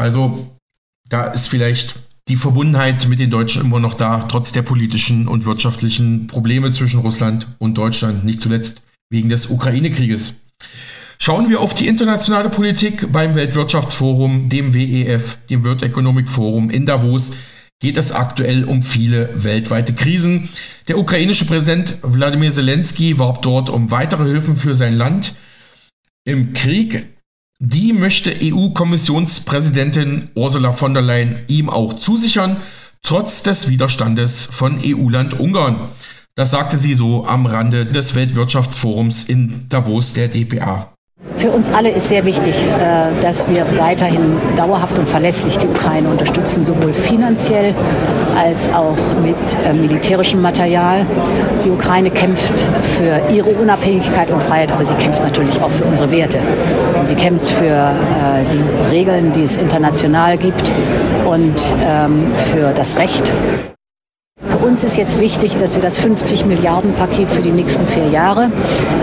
Also 0.00 0.48
da 1.08 1.24
ist 1.26 1.39
vielleicht 1.50 1.96
die 2.28 2.36
Verbundenheit 2.36 3.08
mit 3.08 3.18
den 3.18 3.30
Deutschen 3.30 3.62
immer 3.62 3.80
noch 3.80 3.94
da, 3.94 4.20
trotz 4.28 4.52
der 4.52 4.62
politischen 4.62 5.26
und 5.26 5.46
wirtschaftlichen 5.46 6.28
Probleme 6.28 6.72
zwischen 6.72 7.00
Russland 7.00 7.48
und 7.58 7.76
Deutschland, 7.76 8.24
nicht 8.24 8.40
zuletzt 8.40 8.82
wegen 9.10 9.28
des 9.28 9.46
Ukraine-Krieges. 9.46 10.36
Schauen 11.18 11.50
wir 11.50 11.60
auf 11.60 11.74
die 11.74 11.88
internationale 11.88 12.48
Politik 12.48 13.12
beim 13.12 13.34
Weltwirtschaftsforum, 13.34 14.48
dem 14.48 14.72
WEF, 14.72 15.38
dem 15.50 15.64
World 15.64 15.82
Economic 15.82 16.28
Forum 16.28 16.70
in 16.70 16.86
Davos, 16.86 17.32
geht 17.80 17.98
es 17.98 18.12
aktuell 18.12 18.64
um 18.64 18.82
viele 18.82 19.30
weltweite 19.34 19.92
Krisen. 19.92 20.48
Der 20.88 20.98
ukrainische 20.98 21.46
Präsident 21.46 21.98
Wladimir 22.02 22.52
Zelensky 22.52 23.18
warb 23.18 23.42
dort 23.42 23.70
um 23.70 23.90
weitere 23.90 24.24
Hilfen 24.24 24.56
für 24.56 24.74
sein 24.74 24.94
Land. 24.94 25.34
Im 26.24 26.54
Krieg 26.54 27.06
die 27.60 27.92
möchte 27.92 28.34
EU-Kommissionspräsidentin 28.42 30.30
Ursula 30.34 30.72
von 30.72 30.94
der 30.94 31.02
Leyen 31.02 31.40
ihm 31.46 31.68
auch 31.68 31.92
zusichern, 31.92 32.56
trotz 33.02 33.42
des 33.42 33.68
Widerstandes 33.68 34.46
von 34.50 34.80
EU-Land 34.82 35.38
Ungarn. 35.38 35.90
Das 36.34 36.50
sagte 36.52 36.78
sie 36.78 36.94
so 36.94 37.26
am 37.26 37.44
Rande 37.44 37.84
des 37.84 38.14
Weltwirtschaftsforums 38.14 39.24
in 39.24 39.66
Davos 39.68 40.14
der 40.14 40.28
DPA. 40.28 40.94
Für 41.40 41.52
uns 41.52 41.72
alle 41.72 41.88
ist 41.88 42.08
sehr 42.08 42.26
wichtig, 42.26 42.54
äh, 42.54 43.22
dass 43.22 43.48
wir 43.48 43.64
weiterhin 43.78 44.36
dauerhaft 44.56 44.98
und 44.98 45.08
verlässlich 45.08 45.56
die 45.56 45.68
Ukraine 45.68 46.06
unterstützen, 46.08 46.62
sowohl 46.62 46.92
finanziell 46.92 47.74
als 48.36 48.70
auch 48.74 48.98
mit 49.22 49.36
äh, 49.64 49.72
militärischem 49.72 50.42
Material. 50.42 51.06
Die 51.64 51.70
Ukraine 51.70 52.10
kämpft 52.10 52.66
für 52.82 53.22
ihre 53.32 53.48
Unabhängigkeit 53.50 54.30
und 54.30 54.42
Freiheit, 54.42 54.70
aber 54.70 54.84
sie 54.84 54.92
kämpft 54.94 55.22
natürlich 55.22 55.58
auch 55.62 55.70
für 55.70 55.84
unsere 55.84 56.10
Werte. 56.10 56.40
Sie 57.04 57.14
kämpft 57.14 57.48
für 57.48 57.64
äh, 57.64 58.44
die 58.52 58.90
Regeln, 58.94 59.32
die 59.32 59.44
es 59.44 59.56
international 59.56 60.36
gibt 60.36 60.70
und 61.24 61.72
ähm, 61.82 62.32
für 62.52 62.72
das 62.74 62.98
Recht 62.98 63.32
uns 64.70 64.84
ist 64.84 64.96
jetzt 64.96 65.18
wichtig, 65.18 65.56
dass 65.56 65.74
wir 65.74 65.82
das 65.82 65.96
50 65.98 66.46
Milliarden 66.46 66.92
Paket 66.94 67.28
für 67.28 67.42
die 67.42 67.50
nächsten 67.50 67.86
vier 67.86 68.06
Jahre 68.08 68.52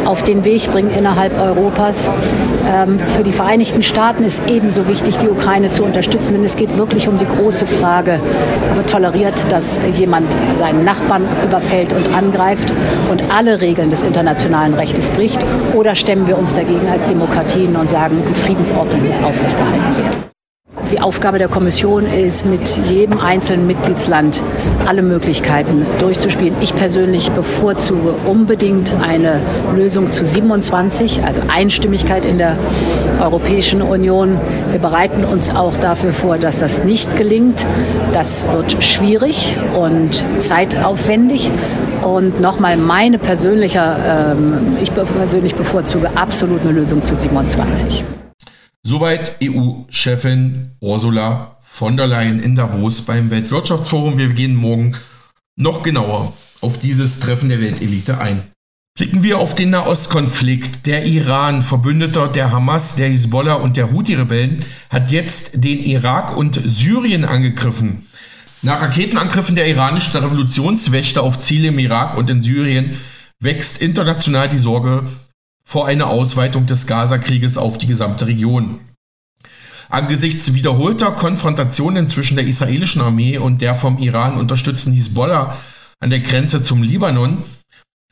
auf 0.06 0.23
den 0.23 0.45
Weg 0.45 0.71
bringen 0.71 0.91
innerhalb 0.97 1.38
Europas. 1.38 2.10
Ähm, 2.71 2.97
für 3.00 3.23
die 3.23 3.32
Vereinigten 3.32 3.84
Staaten 3.84 4.23
ist 4.23 4.43
ebenso 4.47 4.88
wichtig, 4.88 5.17
die 5.17 5.28
Ukraine 5.28 5.71
zu 5.71 5.84
unterstützen, 5.84 6.36
denn 6.36 6.43
es 6.43 6.56
geht 6.56 6.78
wirklich 6.78 7.08
um 7.08 7.17
die 7.17 7.26
große 7.26 7.65
Frage, 7.65 8.19
wird 8.76 8.89
toleriert, 8.89 9.52
dass 9.52 9.82
jemand 9.97 10.36
seinen 10.56 10.86
Nachbarn 10.86 11.23
überfällt 11.43 11.91
und 11.93 12.15
angreift 12.15 12.71
und 13.12 13.21
alle 13.36 13.60
Regeln 13.60 13.89
des 13.89 14.04
internationalen 14.04 14.73
Rechts 14.73 15.10
bricht 15.10 15.39
oder 15.73 15.95
stemmen 15.95 16.28
wir 16.28 16.38
uns 16.38 16.56
dagegen 16.56 16.88
als 16.89 17.08
Demokratien 17.08 17.76
und 17.76 17.89
sagen, 17.89 18.23
die 18.28 18.36
Friedensordnung 18.36 19.06
muss 19.06 19.21
aufrechterhalten 19.21 19.97
werden. 19.97 20.37
Die 20.91 21.02
Aufgabe 21.02 21.38
der 21.38 21.50
Kommission 21.50 22.06
ist, 22.06 22.45
mit 22.45 22.78
jedem 22.89 23.19
einzelnen 23.19 23.67
Mitgliedsland 23.67 24.41
alle 24.86 25.02
Möglichkeiten 25.02 25.86
durchzuspielen. 26.00 26.56
Ich 26.62 26.73
persönlich 26.73 27.30
bevorzuge 27.32 28.13
unbedingt 28.26 28.93
eine 29.02 29.41
Lösung 29.76 30.12
zu 30.12 30.23
27, 30.23 31.26
also 31.26 31.41
Einstimmigkeit 31.54 32.23
in 32.23 32.38
der 32.38 32.56
Europäischen 33.19 33.82
Union. 33.82 34.39
Wir 34.71 34.80
bereiten 34.80 35.26
uns 35.26 35.50
auch 35.50 35.76
dafür 35.76 36.13
vor, 36.13 36.38
dass 36.38 36.60
das 36.60 36.86
nicht 36.86 37.17
gelingt. 37.17 37.65
Das 38.13 38.43
wird 38.50 38.82
schwierig 38.82 39.58
und 39.78 40.23
zeitaufwendig. 40.39 41.52
Und 42.02 42.39
nochmal 42.39 42.78
meine 42.78 43.17
persönliche, 43.17 43.97
ähm, 44.08 44.78
ich 44.82 44.93
persönlich 44.93 45.54
bevorzuge 45.56 46.12
absolut 46.15 46.62
eine 46.62 46.71
Lösung 46.71 47.04
zu 47.04 47.13
27. 47.13 48.06
Soweit 48.89 49.36
EU-Chefin 49.43 50.71
Ursula 50.80 51.58
von 51.60 51.97
der 51.97 52.08
Leyen 52.08 52.41
in 52.41 52.56
Davos 52.56 53.02
beim 53.02 53.30
Weltwirtschaftsforum. 53.30 54.17
Wir 54.17 54.30
gehen 54.30 54.56
morgen 54.56 54.95
noch 55.58 55.84
genauer 55.84 56.32
auf 56.62 56.80
dieses 56.80 57.19
Treffen 57.19 57.50
der 57.50 57.60
Weltelite 57.60 58.17
ein. 58.17 58.43
Blicken 58.97 59.23
wir 59.23 59.39
auf 59.39 59.56
den 59.56 59.71
Nahostkonflikt. 59.71 60.86
Der 60.86 61.06
Iran, 61.06 61.63
Verbündeter 61.63 62.30
der 62.30 62.54
Hamas, 62.54 62.95
der 62.95 63.10
Hisbollah 63.10 63.56
und 63.56 63.76
der 63.76 63.91
Houthi-Rebellen, 63.91 64.63
hat 64.89 65.12
jetzt 65.12 65.52
den 65.56 65.84
Irak 65.84 66.38
und 66.38 66.62
Syrien 66.63 67.26
angegriffen. 67.26 68.08
Nach 68.62 68.82
Raketenangriffen 68.82 69.56
der 69.58 69.67
iranischen 69.67 70.17
Revolutionswächter 70.17 71.23
auf 71.23 71.41
Ziele 71.41 71.67
im 71.67 71.80
Irak 71.80 72.15
und 72.15 72.30
in 72.30 72.41
Syrien 72.41 72.95
wächst 73.41 73.82
international 73.82 74.47
die 74.47 74.58
Sorge 74.58 75.04
vor 75.69 75.86
einer 75.86 76.08
Ausweitung 76.08 76.65
des 76.65 76.88
Gaza-Krieges 76.88 77.58
auf 77.58 77.77
die 77.77 77.88
gesamte 77.88 78.25
Region. 78.25 78.80
Angesichts 79.89 80.53
wiederholter 80.53 81.12
Konfrontationen 81.12 82.08
zwischen 82.08 82.38
der 82.38 82.47
israelischen 82.47 83.01
Armee 83.01 83.38
und 83.38 83.62
der 83.62 83.75
vom 83.75 83.97
Iran 83.97 84.38
unterstützten 84.38 84.93
Hisbollah 84.93 85.58
an 85.99 86.10
der 86.10 86.21
Grenze 86.21 86.63
zum 86.63 86.84
Libanon 86.84 87.43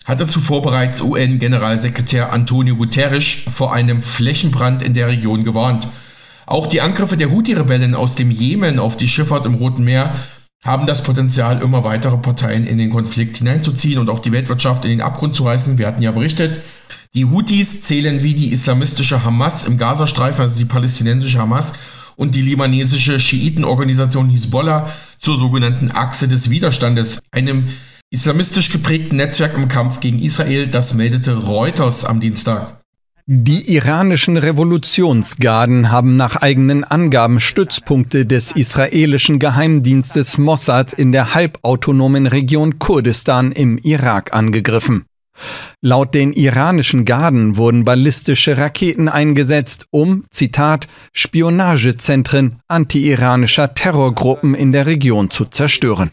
hatte 0.04 0.28
zuvor 0.28 0.64
bereits 0.64 1.02
UN-Generalsekretär 1.02 2.34
Antonio 2.34 2.76
Guterres 2.76 3.46
vor 3.50 3.74
einem 3.74 4.04
Flächenbrand 4.04 4.84
in 4.84 4.94
der 4.94 5.08
Region 5.08 5.46
gewarnt. 5.46 5.88
Auch 6.46 6.68
die 6.68 6.82
Angriffe 6.82 7.16
der 7.16 7.32
Houthi-Rebellen 7.32 7.96
aus 7.96 8.16
dem 8.16 8.32
Jemen 8.32 8.80
auf 8.80 8.98
die 8.98 9.08
Schifffahrt 9.08 9.46
im 9.46 9.56
Roten 9.56 9.86
Meer 9.86 10.14
haben 10.66 10.88
das 10.88 11.04
Potenzial, 11.04 11.62
immer 11.62 11.86
weitere 11.86 12.18
Parteien 12.18 12.68
in 12.68 12.78
den 12.78 12.90
Konflikt 12.90 13.38
hineinzuziehen 13.38 14.00
und 14.00 14.10
auch 14.10 14.20
die 14.20 14.34
Weltwirtschaft 14.34 14.84
in 14.84 14.92
den 14.92 15.02
Abgrund 15.02 15.36
zu 15.36 15.46
reißen. 15.46 15.78
Wir 15.78 15.88
hatten 15.88 16.02
ja 16.02 16.12
berichtet, 16.12 16.62
die 17.14 17.26
Houthis 17.26 17.82
zählen 17.82 18.24
wie 18.24 18.34
die 18.34 18.52
islamistische 18.52 19.24
Hamas 19.24 19.66
im 19.66 19.78
Gazastreifen, 19.78 20.42
also 20.42 20.58
die 20.58 20.66
palästinensische 20.66 21.40
Hamas 21.40 21.74
und 22.16 22.36
die 22.36 22.42
libanesische 22.42 23.20
Schiitenorganisation 23.20 24.30
Hisbollah 24.30 24.90
zur 25.20 25.38
sogenannten 25.38 25.92
Achse 25.92 26.28
des 26.28 26.50
Widerstandes, 26.50 27.20
einem 27.32 27.70
islamistisch 28.10 28.72
geprägten 28.72 29.18
Netzwerk 29.18 29.58
im 29.58 29.68
Kampf 29.68 30.00
gegen 30.00 30.20
Israel, 30.20 30.68
das 30.68 30.94
meldete 30.94 31.36
Reuters 31.36 32.06
am 32.06 32.20
Dienstag. 32.20 32.80
Die 33.28 33.74
iranischen 33.74 34.38
Revolutionsgarden 34.38 35.92
haben 35.92 36.14
nach 36.14 36.36
eigenen 36.36 36.84
Angaben 36.84 37.40
Stützpunkte 37.40 38.28
des 38.28 38.52
israelischen 38.52 39.40
Geheimdienstes 39.40 40.38
Mossad 40.38 40.94
in 40.94 41.12
der 41.12 41.34
halbautonomen 41.34 42.28
Region 42.28 42.78
Kurdistan 42.78 43.52
im 43.52 43.80
Irak 43.80 44.32
angegriffen. 44.32 45.06
Laut 45.82 46.16
den 46.16 46.34
iranischen 46.34 47.06
Garden 47.06 47.58
wurden 47.58 47.84
ballistische 47.84 48.58
Raketen 48.58 49.10
eingesetzt, 49.10 49.88
um, 49.92 50.24
Zitat, 50.30 50.88
Spionagezentren 51.14 52.58
anti-iranischer 52.68 53.74
Terrorgruppen 53.74 54.56
in 54.56 54.72
der 54.72 54.88
Region 54.88 55.30
zu 55.30 55.46
zerstören. 55.46 56.12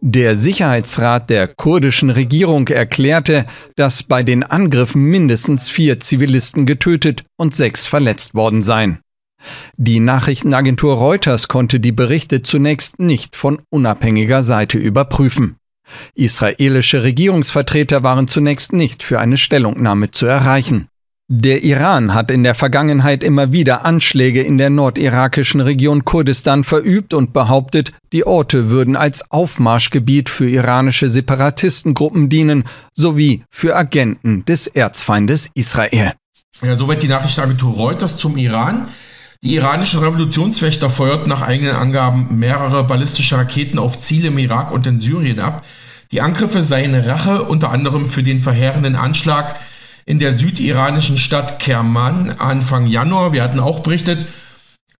Der 0.00 0.34
Sicherheitsrat 0.34 1.30
der 1.30 1.46
kurdischen 1.46 2.10
Regierung 2.10 2.66
erklärte, 2.68 3.46
dass 3.76 4.02
bei 4.02 4.22
den 4.22 4.42
Angriffen 4.42 5.02
mindestens 5.02 5.68
vier 5.68 6.00
Zivilisten 6.00 6.66
getötet 6.66 7.22
und 7.36 7.54
sechs 7.54 7.86
verletzt 7.86 8.34
worden 8.34 8.62
seien. 8.62 8.98
Die 9.76 10.00
Nachrichtenagentur 10.00 10.94
Reuters 10.94 11.48
konnte 11.48 11.80
die 11.80 11.92
Berichte 11.92 12.42
zunächst 12.42 12.98
nicht 12.98 13.36
von 13.36 13.60
unabhängiger 13.70 14.42
Seite 14.42 14.78
überprüfen. 14.78 15.56
Israelische 16.14 17.02
Regierungsvertreter 17.02 18.02
waren 18.02 18.28
zunächst 18.28 18.72
nicht 18.72 19.02
für 19.02 19.20
eine 19.20 19.36
Stellungnahme 19.36 20.10
zu 20.10 20.26
erreichen. 20.26 20.88
Der 21.34 21.64
Iran 21.64 22.12
hat 22.12 22.30
in 22.30 22.42
der 22.44 22.54
Vergangenheit 22.54 23.24
immer 23.24 23.52
wieder 23.52 23.86
Anschläge 23.86 24.42
in 24.42 24.58
der 24.58 24.68
nordirakischen 24.68 25.62
Region 25.62 26.04
Kurdistan 26.04 26.62
verübt 26.62 27.14
und 27.14 27.32
behauptet, 27.32 27.92
die 28.12 28.26
Orte 28.26 28.68
würden 28.68 28.96
als 28.96 29.30
Aufmarschgebiet 29.30 30.28
für 30.28 30.46
iranische 30.46 31.08
Separatistengruppen 31.08 32.28
dienen, 32.28 32.64
sowie 32.92 33.44
für 33.48 33.76
Agenten 33.76 34.44
des 34.44 34.66
Erzfeindes 34.66 35.48
Israel. 35.54 36.12
Ja, 36.62 36.76
soweit 36.76 37.02
die 37.02 37.08
Nachrichtenagentur 37.08 37.72
Reuters 37.72 38.18
zum 38.18 38.36
Iran. 38.36 38.88
Die 39.42 39.54
iranischen 39.54 40.00
Revolutionswächter 40.00 40.90
feuerten 40.90 41.28
nach 41.28 41.42
eigenen 41.42 41.74
Angaben 41.74 42.38
mehrere 42.38 42.84
ballistische 42.84 43.38
Raketen 43.38 43.78
auf 43.78 44.00
Ziele 44.00 44.28
im 44.28 44.38
Irak 44.38 44.70
und 44.70 44.86
in 44.86 45.00
Syrien 45.00 45.40
ab. 45.40 45.64
Die 46.12 46.20
Angriffe 46.20 46.62
seien 46.62 46.94
Rache 46.94 47.42
unter 47.44 47.70
anderem 47.70 48.08
für 48.08 48.22
den 48.22 48.38
verheerenden 48.38 48.96
Anschlag 48.96 49.56
in 50.04 50.18
der 50.18 50.34
südiranischen 50.34 51.16
Stadt 51.16 51.58
Kerman 51.58 52.30
Anfang 52.38 52.86
Januar, 52.86 53.32
wir 53.32 53.42
hatten 53.42 53.60
auch 53.60 53.80
berichtet, 53.80 54.26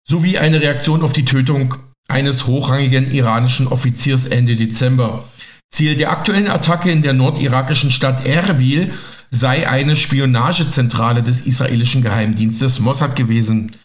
sowie 0.03 0.39
eine 0.39 0.59
Reaktion 0.59 1.03
auf 1.03 1.13
die 1.13 1.25
Tötung 1.25 1.75
eines 2.07 2.47
hochrangigen 2.47 3.11
iranischen 3.11 3.67
Offiziers 3.67 4.25
Ende 4.25 4.55
Dezember. 4.55 5.25
Ziel 5.71 5.95
der 5.95 6.11
aktuellen 6.11 6.47
Attacke 6.47 6.91
in 6.91 7.03
der 7.03 7.13
nordirakischen 7.13 7.91
Stadt 7.91 8.25
Erbil 8.25 8.91
sei 9.29 9.67
eine 9.67 9.95
Spionagezentrale 9.95 11.21
des 11.21 11.41
israelischen 11.41 12.01
Geheimdienstes 12.01 12.79
Mossad 12.79 13.15
gewesen, 13.15 13.75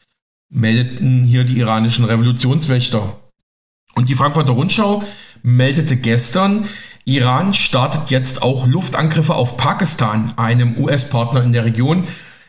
meldeten 0.50 1.24
hier 1.24 1.44
die 1.44 1.58
iranischen 1.58 2.06
Revolutionswächter. 2.06 3.18
Und 3.94 4.08
die 4.08 4.14
Frankfurter 4.14 4.52
Rundschau 4.52 5.04
meldete 5.42 5.96
gestern, 5.96 6.68
Iran 7.08 7.54
startet 7.54 8.10
jetzt 8.10 8.42
auch 8.42 8.66
Luftangriffe 8.66 9.34
auf 9.34 9.56
Pakistan, 9.56 10.34
einem 10.36 10.76
US-Partner 10.76 11.42
in 11.42 11.54
der 11.54 11.64
Region. 11.64 12.06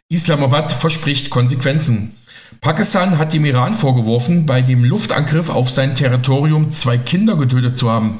Islamabad 0.09 0.73
verspricht 0.73 1.29
Konsequenzen. 1.29 2.17
Pakistan 2.59 3.17
hat 3.17 3.33
dem 3.33 3.45
Iran 3.45 3.73
vorgeworfen, 3.73 4.45
bei 4.45 4.61
dem 4.61 4.83
Luftangriff 4.83 5.49
auf 5.49 5.69
sein 5.69 5.95
Territorium 5.95 6.71
zwei 6.71 6.97
Kinder 6.97 7.37
getötet 7.37 7.77
zu 7.77 7.89
haben. 7.89 8.19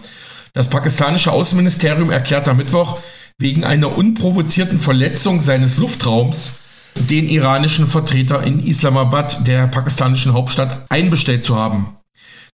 Das 0.53 0.69
pakistanische 0.69 1.33
Außenministerium 1.33 2.09
erklärt 2.09 2.47
am 2.47 2.55
Mittwoch, 2.55 2.99
wegen 3.37 3.65
einer 3.65 3.97
unprovozierten 3.97 4.79
Verletzung 4.79 5.41
seines 5.41 5.75
Luftraums 5.75 6.59
den 6.95 7.27
iranischen 7.27 7.89
Vertreter 7.89 8.43
in 8.43 8.65
Islamabad, 8.65 9.45
der 9.45 9.67
pakistanischen 9.67 10.31
Hauptstadt, 10.31 10.85
einbestellt 10.87 11.43
zu 11.43 11.57
haben. 11.57 11.98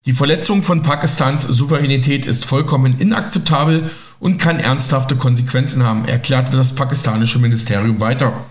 Die 0.08 0.14
Verletzung 0.14 0.62
von 0.62 0.84
Pakistans 0.84 1.44
Souveränität 1.46 2.28
ist 2.28 2.46
vollkommen 2.46 3.00
inakzeptabel 3.00 3.90
und 4.20 4.38
kann 4.38 4.60
ernsthafte 4.60 5.16
Konsequenzen 5.16 5.82
haben, 5.82 6.06
erklärte 6.06 6.56
das 6.56 6.76
pakistanische 6.76 7.40
Ministerium 7.40 8.00
weiter. 8.00 8.46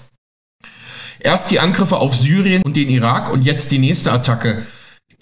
Erst 1.21 1.53
die 1.53 1.61
Angriffe 1.61 1.99
auf 1.99 2.17
Syrien 2.17 2.65
und 2.65 2.77
den 2.77 2.89
Irak 2.89 3.33
und 3.33 3.43
jetzt 3.43 3.71
die 3.71 3.79
nächste 3.79 4.11
Attacke. 4.11 4.67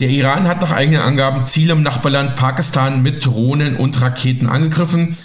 Der 0.00 0.08
Iran 0.08 0.48
hat 0.48 0.62
nach 0.62 0.72
eigenen 0.72 1.02
Angaben 1.02 1.44
Ziele 1.44 1.74
im 1.74 1.82
Nachbarland 1.82 2.34
Pakistan 2.34 3.02
mit 3.02 3.26
Drohnen 3.26 3.76
und 3.76 4.00
Raketen 4.00 4.48
angegriffen. 4.48 5.18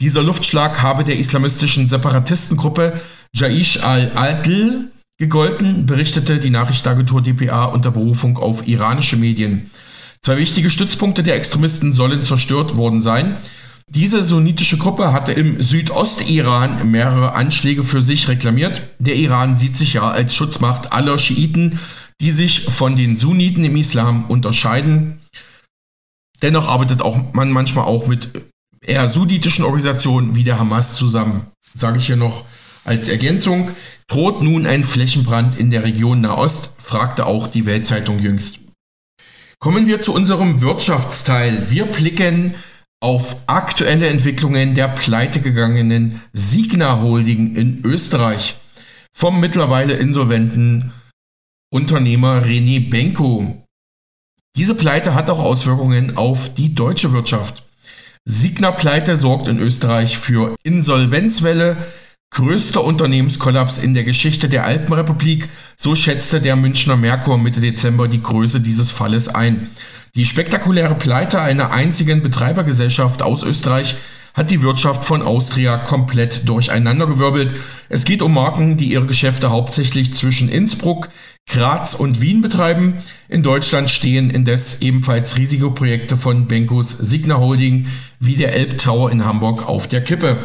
Dieser 0.00 0.22
Luftschlag 0.22 0.80
habe 0.80 1.04
der 1.04 1.18
islamistischen 1.18 1.90
Separatistengruppe 1.90 3.00
Jaish 3.34 3.82
al-Adl 3.84 4.90
gegolten, 5.18 5.84
berichtete 5.84 6.38
die 6.38 6.50
Nachrichtenagentur 6.50 7.20
dpa 7.20 7.66
unter 7.66 7.90
Berufung 7.90 8.38
auf 8.38 8.66
iranische 8.66 9.18
Medien. 9.18 9.70
Zwei 10.24 10.38
wichtige 10.38 10.70
Stützpunkte 10.70 11.22
der 11.22 11.36
Extremisten 11.36 11.92
sollen 11.92 12.22
zerstört 12.22 12.78
worden 12.78 13.02
sein. 13.02 13.36
Diese 13.90 14.24
sunnitische 14.24 14.78
Gruppe 14.78 15.12
hatte 15.12 15.32
im 15.32 15.60
Südostiran 15.60 16.90
mehrere 16.90 17.34
Anschläge 17.34 17.82
für 17.82 18.00
sich 18.00 18.26
reklamiert. 18.26 18.80
Der 18.98 19.16
Iran 19.16 19.58
sieht 19.58 19.76
sich 19.76 19.92
ja 19.92 20.10
als 20.10 20.34
Schutzmacht 20.34 20.94
aller 20.94 21.18
Schiiten, 21.18 21.78
die 22.22 22.30
sich 22.30 22.62
von 22.62 22.96
den 22.96 23.18
Sunniten 23.18 23.64
im 23.64 23.76
Islam 23.76 24.24
unterscheiden. 24.30 25.20
Dennoch 26.40 26.68
arbeitet 26.68 27.02
auch 27.02 27.34
man 27.34 27.50
manchmal 27.50 27.84
auch 27.84 28.06
mit 28.06 28.30
eher 28.80 29.08
sunnitischen 29.08 29.66
Organisationen 29.66 30.34
wie 30.34 30.44
der 30.44 30.58
Hamas 30.58 30.94
zusammen. 30.96 31.48
Sage 31.74 31.98
ich 31.98 32.06
hier 32.06 32.16
noch 32.16 32.46
als 32.84 33.10
Ergänzung. 33.10 33.72
Droht 34.08 34.40
nun 34.40 34.64
ein 34.64 34.84
Flächenbrand 34.84 35.58
in 35.58 35.70
der 35.70 35.84
Region 35.84 36.22
Nahost? 36.22 36.70
fragte 36.78 37.26
auch 37.26 37.46
die 37.46 37.66
Weltzeitung 37.66 38.20
jüngst. 38.20 38.63
Kommen 39.58 39.86
wir 39.86 40.00
zu 40.00 40.12
unserem 40.12 40.60
Wirtschaftsteil. 40.60 41.70
Wir 41.70 41.86
blicken 41.86 42.54
auf 43.00 43.36
aktuelle 43.46 44.08
Entwicklungen 44.08 44.74
der 44.74 44.88
pleitegegangenen 44.88 46.20
Signa 46.32 47.00
Holding 47.00 47.56
in 47.56 47.84
Österreich 47.84 48.56
vom 49.12 49.40
mittlerweile 49.40 49.94
insolventen 49.94 50.92
Unternehmer 51.72 52.42
René 52.44 52.90
Benko. 52.90 53.64
Diese 54.56 54.74
Pleite 54.74 55.14
hat 55.14 55.30
auch 55.30 55.40
Auswirkungen 55.40 56.16
auf 56.16 56.54
die 56.54 56.74
deutsche 56.74 57.12
Wirtschaft. 57.12 57.64
Signa-Pleite 58.24 59.16
sorgt 59.16 59.48
in 59.48 59.58
Österreich 59.58 60.18
für 60.18 60.54
Insolvenzwelle, 60.62 61.76
größter 62.34 62.84
Unternehmenskollaps 62.84 63.78
in 63.78 63.94
der 63.94 64.04
Geschichte 64.04 64.48
der 64.48 64.64
Alpenrepublik, 64.66 65.48
so 65.76 65.96
schätzte 65.96 66.40
der 66.40 66.56
Münchner 66.56 66.96
Merkur 66.96 67.38
Mitte 67.38 67.60
Dezember 67.60 68.08
die 68.08 68.22
Größe 68.22 68.60
dieses 68.60 68.90
Falles 68.90 69.28
ein. 69.28 69.70
Die 70.16 70.26
spektakuläre 70.26 70.96
Pleite 70.96 71.40
einer 71.40 71.70
einzigen 71.70 72.22
Betreibergesellschaft 72.22 73.22
aus 73.22 73.42
Österreich 73.44 73.96
hat 74.34 74.50
die 74.50 74.62
Wirtschaft 74.62 75.04
von 75.04 75.22
Austria 75.22 75.76
komplett 75.76 76.48
durcheinandergewirbelt. 76.48 77.54
Es 77.88 78.04
geht 78.04 78.20
um 78.20 78.34
Marken, 78.34 78.76
die 78.76 78.92
ihre 78.92 79.06
Geschäfte 79.06 79.50
hauptsächlich 79.50 80.12
zwischen 80.12 80.48
Innsbruck, 80.48 81.08
Graz 81.46 81.94
und 81.94 82.20
Wien 82.20 82.40
betreiben. 82.40 82.94
In 83.28 83.44
Deutschland 83.44 83.90
stehen 83.90 84.30
indes 84.30 84.82
ebenfalls 84.82 85.36
riesige 85.36 85.70
Projekte 85.70 86.16
von 86.16 86.48
Benkos 86.48 86.90
Signa 86.90 87.38
Holding 87.38 87.86
wie 88.18 88.34
der 88.34 88.54
Elbtower 88.54 89.12
in 89.12 89.24
Hamburg 89.24 89.68
auf 89.68 89.86
der 89.86 90.02
Kippe. 90.02 90.36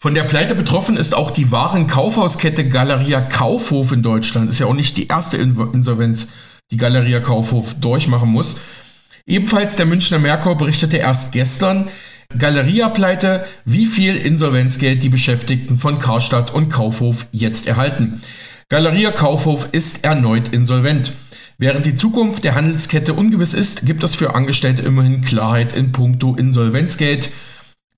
Von 0.00 0.14
der 0.14 0.22
Pleite 0.22 0.54
betroffen 0.54 0.96
ist 0.96 1.12
auch 1.12 1.32
die 1.32 1.50
Warenkaufhauskette 1.50 2.68
Galeria 2.68 3.20
Kaufhof 3.20 3.90
in 3.90 4.00
Deutschland. 4.00 4.48
Ist 4.48 4.60
ja 4.60 4.66
auch 4.66 4.74
nicht 4.74 4.96
die 4.96 5.08
erste 5.08 5.38
Insolvenz, 5.38 6.28
die 6.70 6.76
Galeria 6.76 7.18
Kaufhof 7.18 7.74
durchmachen 7.80 8.28
muss. 8.28 8.60
Ebenfalls 9.26 9.74
der 9.74 9.86
Münchner 9.86 10.20
Merkur 10.20 10.56
berichtete 10.56 10.98
erst 10.98 11.32
gestern, 11.32 11.88
Galeria-Pleite, 12.38 13.44
wie 13.64 13.86
viel 13.86 14.14
Insolvenzgeld 14.14 15.02
die 15.02 15.08
Beschäftigten 15.08 15.78
von 15.78 15.98
Karstadt 15.98 16.54
und 16.54 16.68
Kaufhof 16.68 17.26
jetzt 17.32 17.66
erhalten. 17.66 18.22
Galeria 18.68 19.10
Kaufhof 19.10 19.66
ist 19.72 20.04
erneut 20.04 20.52
insolvent. 20.52 21.12
Während 21.56 21.86
die 21.86 21.96
Zukunft 21.96 22.44
der 22.44 22.54
Handelskette 22.54 23.14
ungewiss 23.14 23.52
ist, 23.52 23.84
gibt 23.84 24.04
es 24.04 24.14
für 24.14 24.36
Angestellte 24.36 24.82
immerhin 24.82 25.22
Klarheit 25.22 25.72
in 25.72 25.90
puncto 25.90 26.36
Insolvenzgeld. 26.36 27.32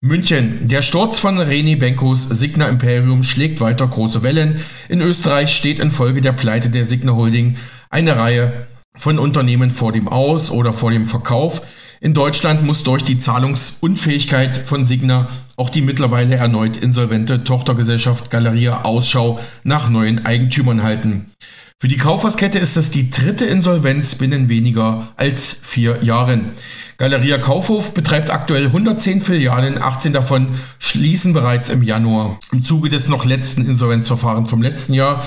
München. 0.03 0.67
Der 0.67 0.81
Sturz 0.81 1.19
von 1.19 1.39
René 1.39 1.79
Benkos 1.79 2.27
Signa 2.27 2.69
Imperium 2.69 3.23
schlägt 3.23 3.61
weiter 3.61 3.87
große 3.87 4.23
Wellen. 4.23 4.61
In 4.89 5.03
Österreich 5.03 5.55
steht 5.55 5.79
infolge 5.79 6.23
der 6.23 6.33
Pleite 6.33 6.71
der 6.71 6.87
Signa 6.87 7.13
Holding 7.13 7.59
eine 7.91 8.17
Reihe 8.17 8.67
von 8.97 9.19
Unternehmen 9.19 9.71
vor 9.71 9.93
dem 9.93 10.09
Aus- 10.09 10.53
oder 10.53 10.73
vor 10.73 10.91
dem 10.91 11.05
Verkauf. 11.05 11.61
In 12.01 12.15
Deutschland 12.15 12.63
muss 12.65 12.83
durch 12.83 13.05
die 13.05 13.19
Zahlungsunfähigkeit 13.19 14.57
von 14.57 14.87
Signa 14.87 15.29
auch 15.57 15.69
die 15.69 15.83
mittlerweile 15.83 16.37
erneut 16.37 16.79
insolvente 16.79 17.45
Tochtergesellschaft 17.45 18.31
Galeria 18.31 18.85
Ausschau 18.85 19.39
nach 19.65 19.91
neuen 19.91 20.25
Eigentümern 20.25 20.83
halten. 20.83 21.27
Für 21.83 21.88
die 21.88 21.97
Kaufhauskette 21.97 22.59
ist 22.59 22.77
es 22.77 22.90
die 22.90 23.09
dritte 23.09 23.47
Insolvenz 23.47 24.14
binnen 24.16 24.51
weniger 24.51 25.14
als 25.16 25.57
vier 25.62 26.05
Jahren. 26.05 26.51
Galeria 26.99 27.38
Kaufhof 27.38 27.95
betreibt 27.95 28.29
aktuell 28.29 28.66
110 28.66 29.23
Filialen, 29.23 29.81
18 29.81 30.12
davon 30.12 30.49
schließen 30.79 31.33
bereits 31.33 31.71
im 31.71 31.83
Januar. 31.83 32.38
Im 32.53 32.62
Zuge 32.62 32.90
des 32.90 33.09
noch 33.09 33.25
letzten 33.25 33.64
Insolvenzverfahrens 33.64 34.51
vom 34.51 34.61
letzten 34.61 34.93
Jahr. 34.93 35.25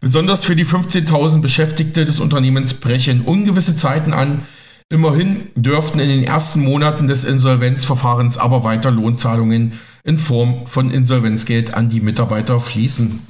Besonders 0.00 0.42
für 0.42 0.56
die 0.56 0.64
15.000 0.64 1.42
Beschäftigte 1.42 2.06
des 2.06 2.18
Unternehmens 2.18 2.72
brechen 2.72 3.20
ungewisse 3.20 3.76
Zeiten 3.76 4.14
an. 4.14 4.44
Immerhin 4.88 5.48
dürften 5.54 6.00
in 6.00 6.08
den 6.08 6.24
ersten 6.24 6.64
Monaten 6.64 7.08
des 7.08 7.24
Insolvenzverfahrens 7.24 8.38
aber 8.38 8.64
weiter 8.64 8.90
Lohnzahlungen 8.90 9.78
in 10.04 10.16
Form 10.16 10.66
von 10.66 10.90
Insolvenzgeld 10.90 11.74
an 11.74 11.90
die 11.90 12.00
Mitarbeiter 12.00 12.58
fließen. 12.58 13.20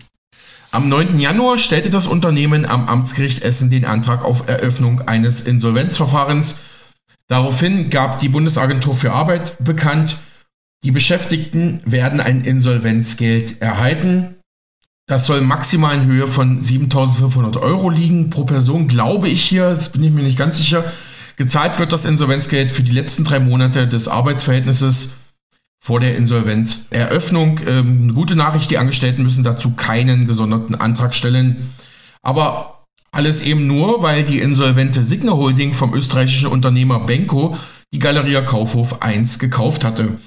Am 0.72 0.88
9. 0.88 1.18
Januar 1.18 1.58
stellte 1.58 1.90
das 1.90 2.06
Unternehmen 2.06 2.64
am 2.64 2.88
Amtsgericht 2.88 3.42
Essen 3.42 3.70
den 3.70 3.84
Antrag 3.84 4.24
auf 4.24 4.48
Eröffnung 4.48 5.02
eines 5.02 5.42
Insolvenzverfahrens 5.42 6.60
Daraufhin 7.30 7.90
gab 7.90 8.18
die 8.18 8.28
Bundesagentur 8.28 8.92
für 8.92 9.12
Arbeit 9.12 9.54
bekannt, 9.60 10.18
die 10.82 10.90
Beschäftigten 10.90 11.80
werden 11.84 12.18
ein 12.18 12.40
Insolvenzgeld 12.40 13.62
erhalten. 13.62 14.34
Das 15.06 15.26
soll 15.28 15.40
maximal 15.40 15.94
in 15.94 16.06
Höhe 16.06 16.26
von 16.26 16.60
7.500 16.60 17.60
Euro 17.60 17.88
liegen 17.88 18.30
pro 18.30 18.44
Person, 18.44 18.88
glaube 18.88 19.28
ich 19.28 19.44
hier, 19.44 19.70
das 19.70 19.92
bin 19.92 20.02
ich 20.02 20.10
mir 20.10 20.24
nicht 20.24 20.38
ganz 20.38 20.56
sicher. 20.56 20.82
Gezahlt 21.36 21.78
wird 21.78 21.92
das 21.92 22.04
Insolvenzgeld 22.04 22.72
für 22.72 22.82
die 22.82 22.90
letzten 22.90 23.22
drei 23.22 23.38
Monate 23.38 23.86
des 23.86 24.08
Arbeitsverhältnisses 24.08 25.14
vor 25.80 25.98
der 25.98 26.16
Insolvenzeröffnung. 26.16 27.60
Ähm, 27.66 28.14
gute 28.14 28.36
Nachricht, 28.36 28.70
die 28.70 28.78
Angestellten 28.78 29.22
müssen 29.22 29.44
dazu 29.44 29.72
keinen 29.72 30.26
gesonderten 30.26 30.74
Antrag 30.74 31.14
stellen. 31.14 31.72
Aber 32.22 32.84
alles 33.12 33.42
eben 33.42 33.66
nur, 33.66 34.02
weil 34.02 34.22
die 34.22 34.38
insolvente 34.38 35.02
Signa 35.02 35.32
Holding 35.32 35.72
vom 35.72 35.94
österreichischen 35.94 36.48
Unternehmer 36.48 37.00
Benko 37.00 37.56
die 37.92 37.98
Galeria 37.98 38.42
Kaufhof 38.42 39.02
1 39.02 39.38
gekauft 39.38 39.84
hatte. 39.84 40.18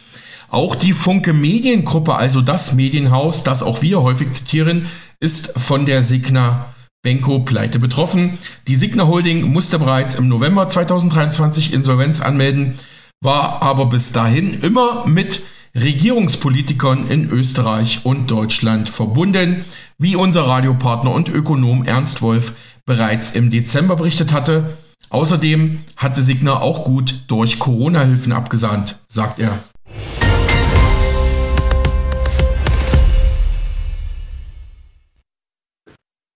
Auch 0.49 0.75
die 0.75 0.93
Funke 0.93 1.33
Mediengruppe, 1.33 2.15
also 2.15 2.41
das 2.41 2.73
Medienhaus, 2.73 3.43
das 3.43 3.63
auch 3.63 3.81
wir 3.81 4.01
häufig 4.01 4.33
zitieren, 4.33 4.87
ist 5.19 5.53
von 5.57 5.85
der 5.85 6.03
Signa 6.03 6.73
Benko 7.03 7.39
Pleite 7.39 7.79
betroffen. 7.79 8.37
Die 8.67 8.75
Signa 8.75 9.07
Holding 9.07 9.51
musste 9.51 9.79
bereits 9.79 10.15
im 10.15 10.27
November 10.27 10.67
2023 10.67 11.73
Insolvenz 11.73 12.21
anmelden, 12.21 12.75
war 13.23 13.61
aber 13.61 13.85
bis 13.85 14.11
dahin 14.11 14.53
immer 14.61 15.07
mit 15.07 15.45
Regierungspolitikern 15.75 17.07
in 17.07 17.29
Österreich 17.29 18.01
und 18.03 18.29
Deutschland 18.29 18.89
verbunden, 18.89 19.63
wie 19.97 20.17
unser 20.17 20.43
Radiopartner 20.43 21.11
und 21.11 21.29
Ökonom 21.29 21.85
Ernst 21.85 22.21
Wolf 22.21 22.53
bereits 22.85 23.31
im 23.31 23.49
Dezember 23.49 23.95
berichtet 23.95 24.33
hatte. 24.33 24.77
Außerdem 25.09 25.79
hatte 25.95 26.21
Signer 26.21 26.61
auch 26.61 26.83
gut 26.83 27.21
durch 27.27 27.59
Corona-Hilfen 27.59 28.33
abgesahnt, 28.33 28.99
sagt 29.07 29.39
er. 29.39 29.57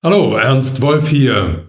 Hallo, 0.04 0.38
Ernst 0.38 0.82
Wolf 0.82 1.10
hier. 1.10 1.68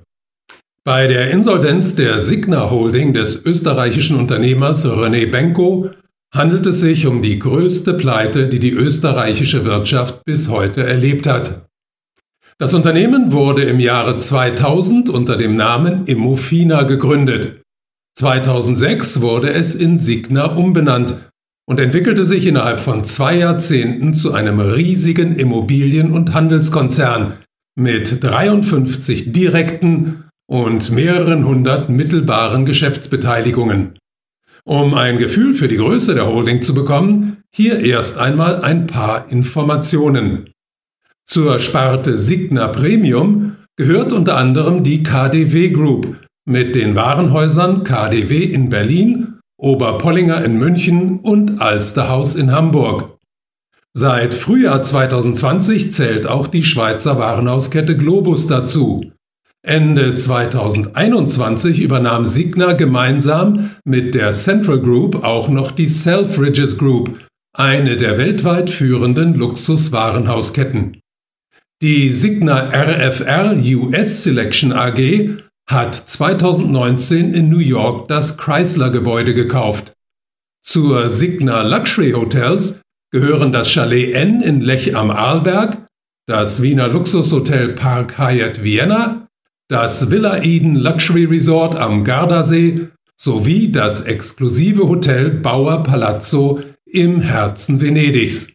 Bei 0.88 1.06
der 1.06 1.30
Insolvenz 1.32 1.96
der 1.96 2.18
Signa 2.18 2.70
Holding 2.70 3.12
des 3.12 3.44
österreichischen 3.44 4.16
Unternehmers 4.16 4.86
René 4.86 5.30
Benko 5.30 5.90
handelt 6.34 6.64
es 6.64 6.80
sich 6.80 7.06
um 7.06 7.20
die 7.20 7.38
größte 7.38 7.92
Pleite, 7.92 8.48
die 8.48 8.58
die 8.58 8.70
österreichische 8.70 9.66
Wirtschaft 9.66 10.24
bis 10.24 10.48
heute 10.48 10.86
erlebt 10.86 11.26
hat. 11.26 11.68
Das 12.56 12.72
Unternehmen 12.72 13.32
wurde 13.32 13.64
im 13.64 13.80
Jahre 13.80 14.16
2000 14.16 15.10
unter 15.10 15.36
dem 15.36 15.56
Namen 15.56 16.06
Immofina 16.06 16.84
gegründet. 16.84 17.60
2006 18.18 19.20
wurde 19.20 19.52
es 19.52 19.74
in 19.74 19.98
Signa 19.98 20.54
umbenannt 20.56 21.30
und 21.68 21.80
entwickelte 21.80 22.24
sich 22.24 22.46
innerhalb 22.46 22.80
von 22.80 23.04
zwei 23.04 23.36
Jahrzehnten 23.36 24.14
zu 24.14 24.32
einem 24.32 24.58
riesigen 24.58 25.36
Immobilien- 25.36 26.12
und 26.12 26.32
Handelskonzern 26.32 27.34
mit 27.76 28.24
53 28.24 29.34
direkten 29.34 30.24
und 30.48 30.90
mehreren 30.90 31.44
hundert 31.44 31.90
mittelbaren 31.90 32.64
Geschäftsbeteiligungen. 32.64 33.98
Um 34.64 34.94
ein 34.94 35.18
Gefühl 35.18 35.54
für 35.54 35.68
die 35.68 35.76
Größe 35.76 36.14
der 36.14 36.26
Holding 36.26 36.62
zu 36.62 36.74
bekommen, 36.74 37.42
hier 37.54 37.80
erst 37.80 38.18
einmal 38.18 38.62
ein 38.62 38.86
paar 38.86 39.30
Informationen. 39.30 40.50
Zur 41.26 41.60
Sparte 41.60 42.16
Signa 42.16 42.68
Premium 42.68 43.56
gehört 43.76 44.12
unter 44.12 44.36
anderem 44.36 44.82
die 44.82 45.02
KDW 45.02 45.70
Group 45.70 46.16
mit 46.46 46.74
den 46.74 46.96
Warenhäusern 46.96 47.84
KDW 47.84 48.44
in 48.44 48.70
Berlin, 48.70 49.38
Oberpollinger 49.58 50.44
in 50.44 50.58
München 50.58 51.20
und 51.20 51.60
Alsterhaus 51.60 52.34
in 52.34 52.52
Hamburg. 52.52 53.18
Seit 53.92 54.34
Frühjahr 54.34 54.82
2020 54.82 55.92
zählt 55.92 56.26
auch 56.26 56.46
die 56.46 56.64
Schweizer 56.64 57.18
Warenhauskette 57.18 57.96
Globus 57.96 58.46
dazu. 58.46 59.12
Ende 59.66 60.14
2021 60.14 61.80
übernahm 61.80 62.24
Signa 62.24 62.74
gemeinsam 62.74 63.70
mit 63.84 64.14
der 64.14 64.30
Central 64.30 64.80
Group 64.80 65.24
auch 65.24 65.48
noch 65.48 65.72
die 65.72 65.88
Selfridges 65.88 66.78
Group, 66.78 67.18
eine 67.56 67.96
der 67.96 68.18
weltweit 68.18 68.70
führenden 68.70 69.34
Luxuswarenhausketten. 69.34 71.00
Die 71.82 72.10
Signa 72.10 72.70
RFR 72.70 73.56
US 73.56 74.22
Selection 74.22 74.72
AG 74.72 75.38
hat 75.68 75.94
2019 75.94 77.34
in 77.34 77.48
New 77.48 77.58
York 77.58 78.08
das 78.08 78.38
Chrysler-Gebäude 78.38 79.34
gekauft. 79.34 79.92
Zur 80.64 81.08
Signa 81.08 81.62
Luxury 81.62 82.12
Hotels 82.12 82.80
gehören 83.12 83.52
das 83.52 83.70
Chalet 83.70 84.14
N 84.14 84.40
in 84.40 84.60
Lech 84.60 84.96
am 84.96 85.10
Arlberg, 85.10 85.86
das 86.26 86.62
Wiener 86.62 86.88
Luxushotel 86.88 87.74
Park 87.74 88.18
Hyatt 88.18 88.62
Vienna, 88.62 89.27
das 89.68 90.10
Villa 90.10 90.42
Eden 90.42 90.74
Luxury 90.74 91.26
Resort 91.26 91.76
am 91.76 92.02
Gardasee 92.02 92.88
sowie 93.20 93.70
das 93.70 94.00
exklusive 94.00 94.88
Hotel 94.88 95.30
Bauer 95.30 95.82
Palazzo 95.82 96.60
im 96.86 97.20
Herzen 97.20 97.80
Venedigs. 97.80 98.52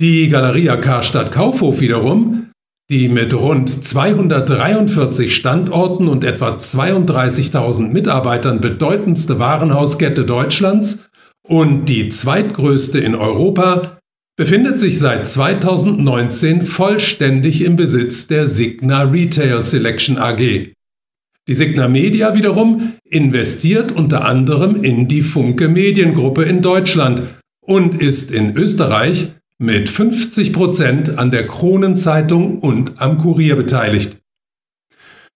Die 0.00 0.28
Galeria 0.28 0.76
Karstadt 0.76 1.30
Kaufhof 1.30 1.80
wiederum, 1.80 2.50
die 2.90 3.08
mit 3.08 3.34
rund 3.34 3.70
243 3.70 5.34
Standorten 5.34 6.08
und 6.08 6.24
etwa 6.24 6.56
32.000 6.56 7.92
Mitarbeitern 7.92 8.60
bedeutendste 8.60 9.38
Warenhauskette 9.38 10.24
Deutschlands 10.24 11.08
und 11.46 11.88
die 11.88 12.08
zweitgrößte 12.08 12.98
in 12.98 13.14
Europa, 13.14 13.95
befindet 14.36 14.78
sich 14.78 14.98
seit 14.98 15.26
2019 15.26 16.62
vollständig 16.62 17.62
im 17.62 17.76
Besitz 17.76 18.26
der 18.26 18.46
Signa 18.46 19.02
Retail 19.02 19.62
Selection 19.62 20.18
AG. 20.18 20.72
Die 21.48 21.54
Signa 21.54 21.88
Media 21.88 22.34
wiederum 22.34 22.94
investiert 23.04 23.92
unter 23.92 24.24
anderem 24.24 24.82
in 24.82 25.08
die 25.08 25.22
Funke 25.22 25.68
Mediengruppe 25.68 26.42
in 26.42 26.60
Deutschland 26.60 27.22
und 27.60 27.94
ist 27.94 28.30
in 28.30 28.56
Österreich 28.56 29.32
mit 29.58 29.88
50 29.88 30.52
Prozent 30.52 31.18
an 31.18 31.30
der 31.30 31.46
Kronenzeitung 31.46 32.58
und 32.58 33.00
am 33.00 33.18
Kurier 33.18 33.56
beteiligt. 33.56 34.18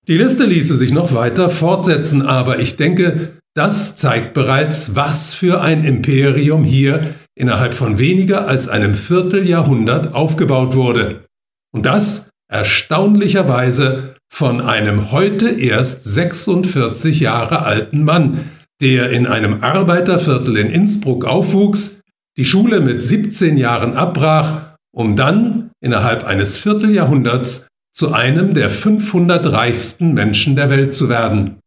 Die 0.08 0.16
Liste 0.16 0.44
ließe 0.44 0.76
sich 0.76 0.92
noch 0.92 1.14
weiter 1.14 1.48
fortsetzen, 1.48 2.22
aber 2.22 2.58
ich 2.58 2.76
denke, 2.76 3.36
das 3.54 3.96
zeigt 3.96 4.34
bereits, 4.34 4.94
was 4.96 5.32
für 5.32 5.60
ein 5.62 5.84
Imperium 5.84 6.64
hier 6.64 7.14
innerhalb 7.40 7.74
von 7.74 7.98
weniger 7.98 8.46
als 8.46 8.68
einem 8.68 8.94
Vierteljahrhundert 8.94 10.14
aufgebaut 10.14 10.74
wurde. 10.74 11.24
Und 11.72 11.86
das 11.86 12.28
erstaunlicherweise 12.50 14.14
von 14.32 14.60
einem 14.60 15.10
heute 15.10 15.48
erst 15.48 16.04
46 16.04 17.20
Jahre 17.20 17.62
alten 17.62 18.04
Mann, 18.04 18.50
der 18.82 19.10
in 19.10 19.26
einem 19.26 19.62
Arbeiterviertel 19.62 20.56
in 20.56 20.68
Innsbruck 20.68 21.24
aufwuchs, 21.24 22.00
die 22.36 22.44
Schule 22.44 22.80
mit 22.80 23.02
17 23.02 23.56
Jahren 23.56 23.94
abbrach, 23.94 24.76
um 24.92 25.16
dann 25.16 25.70
innerhalb 25.82 26.24
eines 26.24 26.58
Vierteljahrhunderts 26.58 27.68
zu 27.92 28.12
einem 28.12 28.54
der 28.54 28.70
500 28.70 29.50
reichsten 29.50 30.12
Menschen 30.12 30.56
der 30.56 30.70
Welt 30.70 30.94
zu 30.94 31.08
werden. 31.08 31.58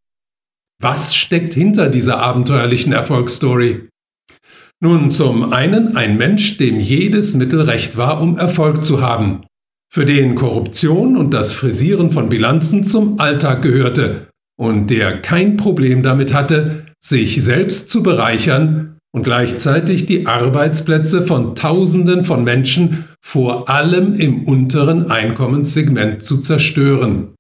Was 0.82 1.16
steckt 1.16 1.54
hinter 1.54 1.90
dieser 1.90 2.20
abenteuerlichen 2.20 2.94
Erfolgsstory? 2.94 3.88
Nun 4.84 5.12
zum 5.12 5.54
einen 5.54 5.96
ein 5.96 6.18
Mensch, 6.18 6.58
dem 6.58 6.78
jedes 6.78 7.36
Mittel 7.36 7.62
recht 7.62 7.96
war, 7.96 8.20
um 8.20 8.38
Erfolg 8.38 8.84
zu 8.84 9.00
haben, 9.00 9.46
für 9.90 10.04
den 10.04 10.36
Korruption 10.36 11.16
und 11.16 11.34
das 11.34 11.54
Frisieren 11.54 12.12
von 12.12 12.28
Bilanzen 12.28 12.84
zum 12.84 13.18
Alltag 13.18 13.62
gehörte 13.62 14.28
und 14.60 14.90
der 14.90 15.22
kein 15.22 15.56
Problem 15.56 16.04
damit 16.04 16.34
hatte, 16.34 16.84
sich 17.00 17.42
selbst 17.42 17.90
zu 17.92 18.04
bereichern 18.04 18.98
und 19.14 19.24
gleichzeitig 19.24 20.06
die 20.06 20.28
Arbeitsplätze 20.28 21.26
von 21.26 21.56
Tausenden 21.56 22.26
von 22.26 22.44
Menschen 22.44 23.06
vor 23.22 23.70
allem 23.70 24.12
im 24.12 24.44
unteren 24.44 25.10
Einkommenssegment 25.10 26.24
zu 26.24 26.42
zerstören. 26.42 27.36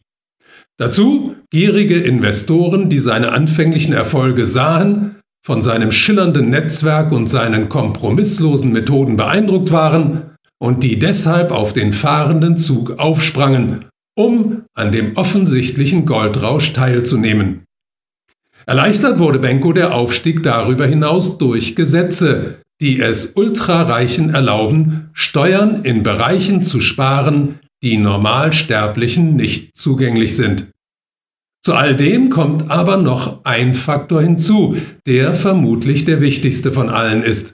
Dazu 0.78 1.36
gierige 1.50 1.98
Investoren, 1.98 2.88
die 2.88 3.00
seine 3.00 3.34
anfänglichen 3.34 3.92
Erfolge 3.92 4.46
sahen, 4.46 5.18
von 5.46 5.62
seinem 5.62 5.92
schillernden 5.92 6.50
Netzwerk 6.50 7.12
und 7.12 7.28
seinen 7.28 7.70
kompromisslosen 7.70 8.72
Methoden 8.72 9.18
beeindruckt 9.18 9.72
waren 9.72 10.36
und 10.60 10.84
die 10.84 10.98
deshalb 10.98 11.52
auf 11.52 11.74
den 11.74 11.92
fahrenden 11.92 12.56
Zug 12.56 12.98
aufsprangen, 12.98 13.86
um 14.16 14.64
an 14.74 14.92
dem 14.92 15.18
offensichtlichen 15.18 16.06
Goldrausch 16.06 16.72
teilzunehmen. 16.72 17.66
Erleichtert 18.66 19.20
wurde 19.20 19.40
Benko 19.40 19.74
der 19.74 19.94
Aufstieg 19.94 20.42
darüber 20.44 20.88
hinaus 20.88 21.38
durch 21.38 21.76
Gesetze, 21.76 22.62
die 22.80 23.02
es 23.02 23.34
Ultrareichen 23.36 24.34
erlauben, 24.34 25.10
Steuern 25.14 25.84
in 25.84 26.04
Bereichen 26.04 26.64
zu 26.64 26.80
sparen, 26.80 27.60
die 27.84 27.98
Normalsterblichen 27.98 29.36
nicht 29.36 29.76
zugänglich 29.76 30.38
sind. 30.38 30.73
Zu 31.66 31.74
all 31.74 31.96
dem 31.96 32.30
kommt 32.30 32.70
aber 32.70 32.98
noch 32.98 33.46
ein 33.46 33.74
Faktor 33.74 34.22
hinzu, 34.22 34.76
der 35.08 35.34
vermutlich 35.34 36.04
der 36.04 36.20
wichtigste 36.20 36.72
von 36.74 36.90
allen 36.90 37.24
ist. 37.24 37.54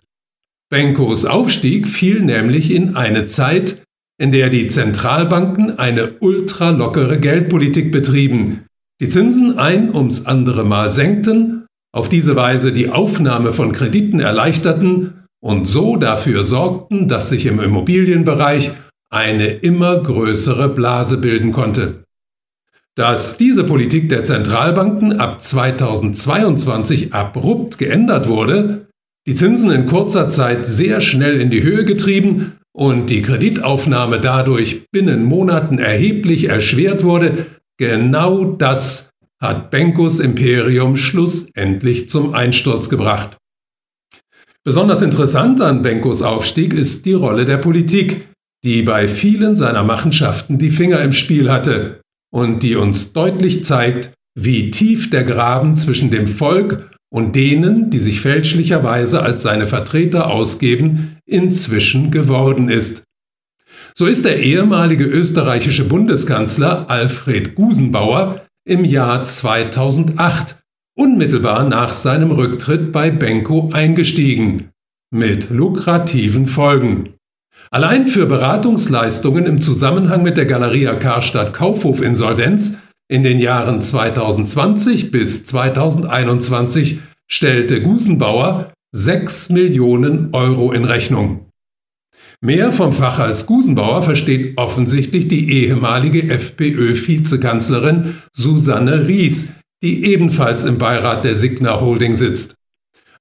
Benkos 0.72 1.26
Aufstieg 1.26 1.88
fiel 1.88 2.22
nämlich 2.22 2.72
in 2.72 2.96
eine 2.96 3.28
Zeit, 3.28 3.84
in 4.20 4.32
der 4.32 4.50
die 4.50 4.68
Zentralbanken 4.68 5.78
eine 5.78 6.14
ultralockere 6.20 7.20
Geldpolitik 7.20 7.92
betrieben, 7.92 8.66
die 9.00 9.08
Zinsen 9.08 9.58
ein 9.58 9.94
ums 9.94 10.26
andere 10.26 10.66
Mal 10.66 10.92
senkten, 10.92 11.68
auf 11.96 12.10
diese 12.10 12.36
Weise 12.36 12.72
die 12.74 12.90
Aufnahme 12.90 13.54
von 13.54 13.72
Krediten 13.72 14.20
erleichterten 14.20 15.26
und 15.42 15.68
so 15.68 15.96
dafür 15.98 16.44
sorgten, 16.44 17.08
dass 17.08 17.30
sich 17.30 17.46
im 17.46 17.60
Immobilienbereich 17.60 18.72
eine 19.12 19.48
immer 19.48 20.02
größere 20.02 20.70
Blase 20.70 21.18
bilden 21.18 21.52
konnte. 21.52 22.04
Dass 23.00 23.38
diese 23.38 23.64
Politik 23.64 24.10
der 24.10 24.26
Zentralbanken 24.26 25.22
ab 25.22 25.42
2022 25.42 27.14
abrupt 27.14 27.78
geändert 27.78 28.28
wurde, 28.28 28.88
die 29.26 29.36
Zinsen 29.36 29.72
in 29.72 29.86
kurzer 29.86 30.30
Zeit 30.30 30.66
sehr 30.66 31.00
schnell 31.00 31.40
in 31.40 31.50
die 31.50 31.64
Höhe 31.64 31.86
getrieben 31.86 32.58
und 32.76 33.10
die 33.10 33.22
Kreditaufnahme 33.22 34.20
dadurch 34.20 34.90
binnen 34.92 35.24
Monaten 35.24 35.80
erheblich 35.80 36.50
erschwert 36.50 37.06
wurde, 37.06 37.46
genau 37.78 38.44
das 38.44 39.12
hat 39.42 39.72
Benkos 39.72 40.20
Imperium 40.20 40.98
schlussendlich 40.98 42.10
zum 42.10 42.34
Einsturz 42.34 42.90
gebracht. 42.90 43.38
Besonders 44.66 45.02
interessant 45.02 45.62
an 45.62 45.84
Benkos 45.84 46.22
Aufstieg 46.22 46.74
ist 46.74 47.06
die 47.06 47.14
Rolle 47.14 47.46
der 47.46 47.60
Politik, 47.60 48.28
die 48.66 48.82
bei 48.82 49.08
vielen 49.08 49.56
seiner 49.56 49.86
Machenschaften 49.86 50.58
die 50.58 50.70
Finger 50.70 51.00
im 51.00 51.14
Spiel 51.14 51.50
hatte 51.50 51.99
und 52.32 52.64
die 52.64 52.76
uns 52.76 53.14
deutlich 53.14 53.64
zeigt, 53.64 54.12
wie 54.36 54.72
tief 54.72 55.10
der 55.10 55.24
Graben 55.24 55.76
zwischen 55.76 56.12
dem 56.12 56.28
Volk 56.28 56.90
und 57.12 57.36
denen, 57.36 57.90
die 57.90 58.00
sich 58.00 58.22
fälschlicherweise 58.22 59.22
als 59.22 59.42
seine 59.42 59.66
Vertreter 59.66 60.30
ausgeben, 60.30 61.18
inzwischen 61.26 62.12
geworden 62.12 62.70
ist. 62.70 63.04
So 63.96 64.06
ist 64.06 64.26
der 64.26 64.40
ehemalige 64.40 65.06
österreichische 65.06 65.86
Bundeskanzler 65.86 66.90
Alfred 66.90 67.56
Gusenbauer 67.56 68.46
im 68.66 68.86
Jahr 68.86 69.26
2008 69.26 70.58
unmittelbar 70.96 71.68
nach 71.68 71.94
seinem 71.94 72.32
Rücktritt 72.32 72.92
bei 72.92 73.10
Benko 73.10 73.72
eingestiegen, 73.74 74.70
mit 75.12 75.50
lukrativen 75.50 76.46
Folgen. 76.46 77.16
Allein 77.72 78.08
für 78.08 78.26
Beratungsleistungen 78.26 79.46
im 79.46 79.62
Zusammenhang 79.62 80.24
mit 80.24 80.38
der 80.38 80.48
Galeria 80.48 80.96
Karstadt 80.96 81.54
Kaufhof 81.54 82.02
Insolvenz 82.02 82.80
in 83.08 83.22
den 83.22 83.38
Jahren 83.38 83.82
2020 83.82 85.12
bis 85.12 85.46
2021 85.46 87.00
stellte 87.28 87.82
Gusenbauer 87.82 88.74
6 88.96 89.50
Millionen 89.50 90.34
Euro 90.34 90.72
in 90.72 90.84
Rechnung. 90.84 91.46
Mehr 92.42 92.72
vom 92.72 92.92
Fach 92.92 93.20
als 93.20 93.46
Gusenbauer 93.46 94.02
versteht 94.02 94.58
offensichtlich 94.58 95.28
die 95.28 95.64
ehemalige 95.64 96.24
FPÖ-Vizekanzlerin 96.30 98.16
Susanne 98.32 99.08
Ries, 99.08 99.56
die 99.84 100.06
ebenfalls 100.06 100.66
im 100.66 100.80
Beirat 100.80 101.24
der 101.24 101.36
Signa 101.36 101.82
Holding 101.82 102.16
sitzt. 102.16 102.56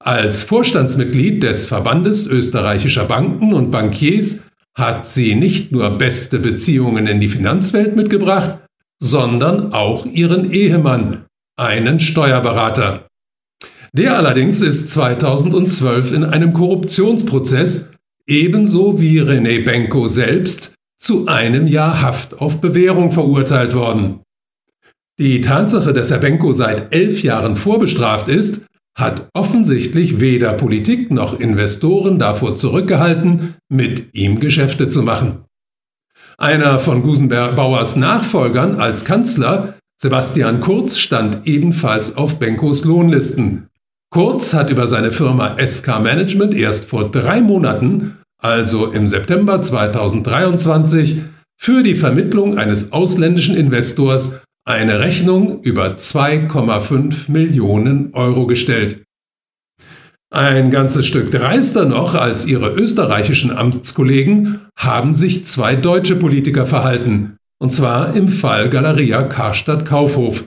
Als 0.00 0.44
Vorstandsmitglied 0.44 1.42
des 1.42 1.66
Verbandes 1.66 2.26
österreichischer 2.26 3.04
Banken 3.04 3.52
und 3.52 3.70
Bankiers 3.70 4.44
hat 4.76 5.08
sie 5.08 5.34
nicht 5.34 5.72
nur 5.72 5.90
beste 5.98 6.38
Beziehungen 6.38 7.08
in 7.08 7.20
die 7.20 7.28
Finanzwelt 7.28 7.96
mitgebracht, 7.96 8.60
sondern 9.02 9.72
auch 9.72 10.06
ihren 10.06 10.50
Ehemann, 10.52 11.26
einen 11.58 11.98
Steuerberater. 11.98 13.08
Der 13.92 14.16
allerdings 14.16 14.60
ist 14.60 14.90
2012 14.90 16.12
in 16.12 16.24
einem 16.24 16.52
Korruptionsprozess, 16.52 17.90
ebenso 18.28 19.00
wie 19.00 19.20
René 19.20 19.64
Benko 19.64 20.06
selbst, 20.06 20.74
zu 21.00 21.26
einem 21.26 21.66
Jahr 21.66 22.02
Haft 22.02 22.40
auf 22.40 22.60
Bewährung 22.60 23.10
verurteilt 23.10 23.74
worden. 23.74 24.20
Die 25.18 25.40
Tatsache, 25.40 25.92
dass 25.92 26.12
Herr 26.12 26.18
Benko 26.18 26.52
seit 26.52 26.94
elf 26.94 27.22
Jahren 27.24 27.56
vorbestraft 27.56 28.28
ist, 28.28 28.67
hat 28.98 29.28
offensichtlich 29.32 30.20
weder 30.20 30.52
Politik 30.52 31.10
noch 31.10 31.38
Investoren 31.38 32.18
davor 32.18 32.56
zurückgehalten, 32.56 33.54
mit 33.68 34.14
ihm 34.14 34.40
Geschäfte 34.40 34.88
zu 34.88 35.02
machen. 35.02 35.44
Einer 36.36 36.78
von 36.78 37.02
Gusenbauers 37.02 37.96
Nachfolgern 37.96 38.76
als 38.76 39.04
Kanzler, 39.04 39.74
Sebastian 40.00 40.60
Kurz, 40.60 40.98
stand 40.98 41.46
ebenfalls 41.46 42.16
auf 42.16 42.38
Benkos 42.38 42.84
Lohnlisten. 42.84 43.68
Kurz 44.10 44.52
hat 44.54 44.70
über 44.70 44.88
seine 44.88 45.12
Firma 45.12 45.56
SK 45.64 46.00
Management 46.00 46.54
erst 46.54 46.86
vor 46.86 47.10
drei 47.10 47.40
Monaten, 47.40 48.18
also 48.40 48.86
im 48.86 49.06
September 49.06 49.62
2023, 49.62 51.22
für 51.56 51.82
die 51.82 51.94
Vermittlung 51.94 52.56
eines 52.56 52.92
ausländischen 52.92 53.56
Investors 53.56 54.40
eine 54.68 55.00
Rechnung 55.00 55.62
über 55.62 55.96
2,5 55.96 57.30
Millionen 57.30 58.12
Euro 58.12 58.46
gestellt. 58.46 59.02
Ein 60.30 60.70
ganzes 60.70 61.06
Stück 61.06 61.30
dreister 61.30 61.86
noch 61.86 62.14
als 62.14 62.44
ihre 62.44 62.74
österreichischen 62.74 63.50
Amtskollegen 63.50 64.60
haben 64.76 65.14
sich 65.14 65.46
zwei 65.46 65.74
deutsche 65.74 66.16
Politiker 66.16 66.66
verhalten, 66.66 67.38
und 67.58 67.72
zwar 67.72 68.14
im 68.14 68.28
Fall 68.28 68.68
Galeria 68.68 69.22
Karstadt 69.22 69.86
Kaufhof. 69.86 70.44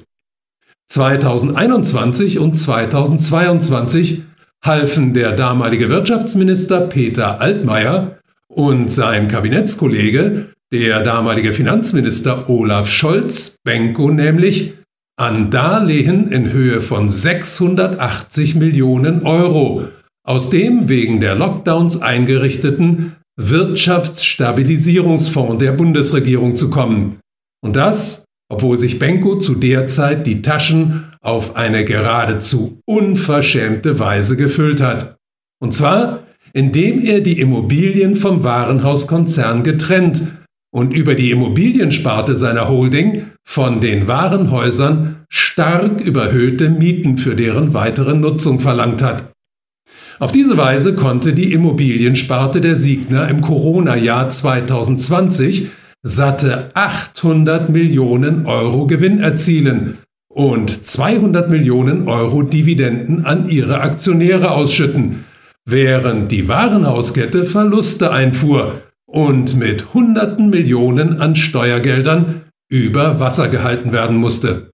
2021 0.89 2.37
und 2.37 2.53
2022 2.53 4.21
halfen 4.63 5.15
der 5.15 5.31
damalige 5.31 5.89
Wirtschaftsminister 5.89 6.81
Peter 6.81 7.41
Altmaier 7.41 8.19
und 8.47 8.91
sein 8.91 9.27
Kabinettskollege 9.27 10.53
der 10.73 11.01
damalige 11.01 11.53
Finanzminister 11.53 12.49
Olaf 12.49 12.89
Scholz, 12.89 13.57
Benko 13.63 14.09
nämlich, 14.09 14.73
an 15.19 15.51
Darlehen 15.51 16.31
in 16.31 16.53
Höhe 16.53 16.79
von 16.81 17.09
680 17.09 18.55
Millionen 18.55 19.23
Euro 19.23 19.89
aus 20.25 20.49
dem 20.49 20.87
wegen 20.87 21.19
der 21.19 21.35
Lockdowns 21.35 22.01
eingerichteten 22.01 23.17
Wirtschaftsstabilisierungsfonds 23.37 25.57
der 25.57 25.73
Bundesregierung 25.73 26.55
zu 26.55 26.69
kommen. 26.69 27.19
Und 27.63 27.75
das, 27.75 28.23
obwohl 28.49 28.79
sich 28.79 28.97
Benko 28.97 29.37
zu 29.37 29.53
der 29.55 29.87
Zeit 29.87 30.25
die 30.25 30.41
Taschen 30.41 31.11
auf 31.21 31.55
eine 31.55 31.85
geradezu 31.85 32.81
unverschämte 32.85 33.99
Weise 33.99 34.35
gefüllt 34.37 34.81
hat. 34.81 35.17
Und 35.61 35.73
zwar, 35.73 36.23
indem 36.53 37.01
er 37.01 37.19
die 37.21 37.39
Immobilien 37.39 38.15
vom 38.15 38.43
Warenhauskonzern 38.43 39.63
getrennt 39.63 40.21
und 40.71 40.95
über 40.95 41.15
die 41.15 41.31
Immobiliensparte 41.31 42.35
seiner 42.35 42.69
Holding 42.69 43.27
von 43.43 43.81
den 43.81 44.07
Warenhäusern 44.07 45.25
stark 45.29 45.99
überhöhte 46.01 46.69
Mieten 46.69 47.17
für 47.17 47.35
deren 47.35 47.73
weitere 47.73 48.13
Nutzung 48.15 48.59
verlangt 48.59 49.03
hat. 49.03 49.31
Auf 50.19 50.31
diese 50.31 50.57
Weise 50.57 50.95
konnte 50.95 51.33
die 51.33 51.51
Immobiliensparte 51.51 52.61
der 52.61 52.75
Signer 52.75 53.27
im 53.27 53.41
Corona-Jahr 53.41 54.29
2020 54.29 55.69
satte 56.03 56.69
800 56.73 57.69
Millionen 57.69 58.45
Euro 58.45 58.87
Gewinn 58.87 59.19
erzielen 59.19 59.97
und 60.33 60.85
200 60.85 61.49
Millionen 61.49 62.07
Euro 62.07 62.43
Dividenden 62.43 63.25
an 63.25 63.49
ihre 63.49 63.81
Aktionäre 63.81 64.51
ausschütten, 64.51 65.25
während 65.65 66.31
die 66.31 66.47
Warenhauskette 66.47 67.43
Verluste 67.43 68.11
einfuhr 68.11 68.81
und 69.11 69.57
mit 69.57 69.93
Hunderten 69.93 70.49
Millionen 70.49 71.19
an 71.19 71.35
Steuergeldern 71.35 72.43
über 72.69 73.19
Wasser 73.19 73.49
gehalten 73.49 73.91
werden 73.91 74.15
musste. 74.15 74.71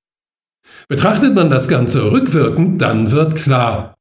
Betrachtet 0.88 1.34
man 1.34 1.50
das 1.50 1.68
Ganze 1.68 2.12
rückwirkend, 2.12 2.82
dann 2.82 3.12
wird 3.12 3.36
klar, 3.36 3.96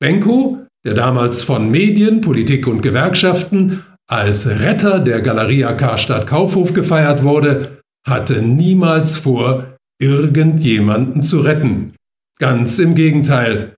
Benko, 0.00 0.66
der 0.84 0.94
damals 0.94 1.42
von 1.42 1.70
Medien, 1.70 2.22
Politik 2.22 2.66
und 2.66 2.80
Gewerkschaften 2.80 3.84
als 4.08 4.48
Retter 4.48 4.98
der 4.98 5.20
Galeria 5.20 5.74
Karstadt 5.74 6.26
Kaufhof 6.26 6.72
gefeiert 6.72 7.22
wurde, 7.22 7.82
hatte 8.06 8.42
niemals 8.42 9.16
vor, 9.16 9.76
irgendjemanden 10.00 11.22
zu 11.22 11.40
retten. 11.40 11.94
Ganz 12.38 12.78
im 12.78 12.94
Gegenteil. 12.94 13.74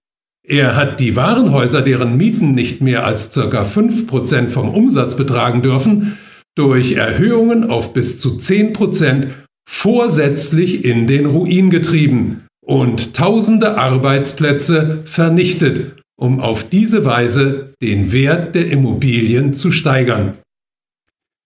Er 0.47 0.77
hat 0.77 1.01
die 1.01 1.17
Warenhäuser, 1.17 1.81
deren 1.81 2.19
Mieten 2.19 2.53
nicht 2.53 2.83
mehr 2.83 3.07
als 3.07 3.31
ca. 3.31 3.63
5% 3.63 4.51
vom 4.51 4.69
Umsatz 4.69 5.17
betragen 5.17 5.63
dürfen, 5.63 6.19
durch 6.55 6.93
Erhöhungen 6.93 7.65
auf 7.65 7.95
bis 7.95 8.19
zu 8.19 8.37
10% 8.37 9.29
vorsätzlich 9.67 10.85
in 10.85 11.07
den 11.07 11.27
Ruin 11.27 11.71
getrieben 11.71 12.43
und 12.65 13.15
tausende 13.15 13.79
Arbeitsplätze 13.79 15.03
vernichtet, 15.07 15.95
um 16.17 16.41
auf 16.41 16.69
diese 16.69 17.07
Weise 17.07 17.73
den 17.83 18.13
Wert 18.13 18.55
der 18.55 18.71
Immobilien 18.71 19.55
zu 19.55 19.73
steigern. 19.73 20.35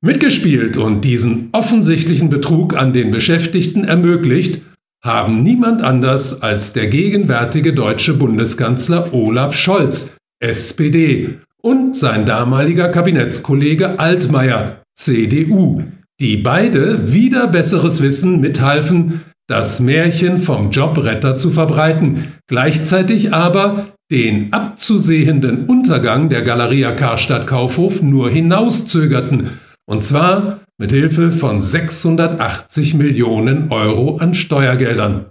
Mitgespielt 0.00 0.76
und 0.76 1.02
diesen 1.04 1.48
offensichtlichen 1.52 2.30
Betrug 2.30 2.76
an 2.76 2.92
den 2.92 3.10
Beschäftigten 3.10 3.84
ermöglicht, 3.84 4.62
haben 5.04 5.42
niemand 5.42 5.82
anders 5.82 6.42
als 6.42 6.72
der 6.72 6.88
gegenwärtige 6.88 7.72
deutsche 7.72 8.14
Bundeskanzler 8.14 9.12
Olaf 9.12 9.54
Scholz, 9.56 10.16
SPD, 10.40 11.38
und 11.62 11.96
sein 11.96 12.24
damaliger 12.24 12.88
Kabinettskollege 12.88 13.98
Altmaier, 13.98 14.82
CDU, 14.94 15.82
die 16.20 16.36
beide 16.36 17.12
wieder 17.12 17.46
besseres 17.46 18.02
Wissen 18.02 18.40
mithalfen, 18.40 19.22
das 19.48 19.80
Märchen 19.80 20.38
vom 20.38 20.70
Jobretter 20.70 21.36
zu 21.36 21.50
verbreiten, 21.50 22.34
gleichzeitig 22.48 23.32
aber 23.32 23.92
den 24.10 24.52
abzusehenden 24.52 25.66
Untergang 25.66 26.28
der 26.28 26.42
Galeria 26.42 26.92
Karstadt 26.92 27.46
Kaufhof 27.46 28.02
nur 28.02 28.30
hinauszögerten, 28.30 29.50
und 29.86 30.04
zwar 30.04 30.60
mit 30.78 30.92
Hilfe 30.92 31.32
von 31.32 31.60
680 31.60 32.94
Millionen 32.94 33.70
Euro 33.70 34.18
an 34.18 34.34
Steuergeldern. 34.34 35.30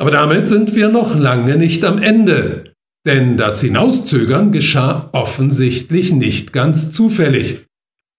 Aber 0.00 0.12
damit 0.12 0.48
sind 0.48 0.76
wir 0.76 0.88
noch 0.88 1.16
lange 1.16 1.56
nicht 1.56 1.84
am 1.84 2.00
Ende, 2.00 2.72
denn 3.04 3.36
das 3.36 3.60
Hinauszögern 3.60 4.52
geschah 4.52 5.08
offensichtlich 5.12 6.12
nicht 6.12 6.52
ganz 6.52 6.92
zufällig. 6.92 7.66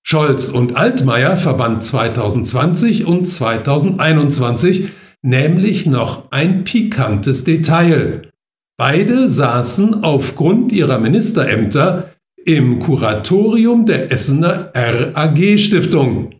Scholz 0.05 0.49
und 0.49 0.75
Altmaier 0.75 1.37
verband 1.37 1.83
2020 1.83 3.05
und 3.05 3.25
2021 3.25 4.89
nämlich 5.21 5.85
noch 5.85 6.31
ein 6.31 6.63
pikantes 6.63 7.43
Detail. 7.43 8.29
Beide 8.77 9.29
saßen 9.29 10.03
aufgrund 10.03 10.71
ihrer 10.71 10.99
Ministerämter 10.99 12.13
im 12.45 12.79
Kuratorium 12.79 13.85
der 13.85 14.11
Essener 14.11 14.71
RAG-Stiftung. 14.73 16.35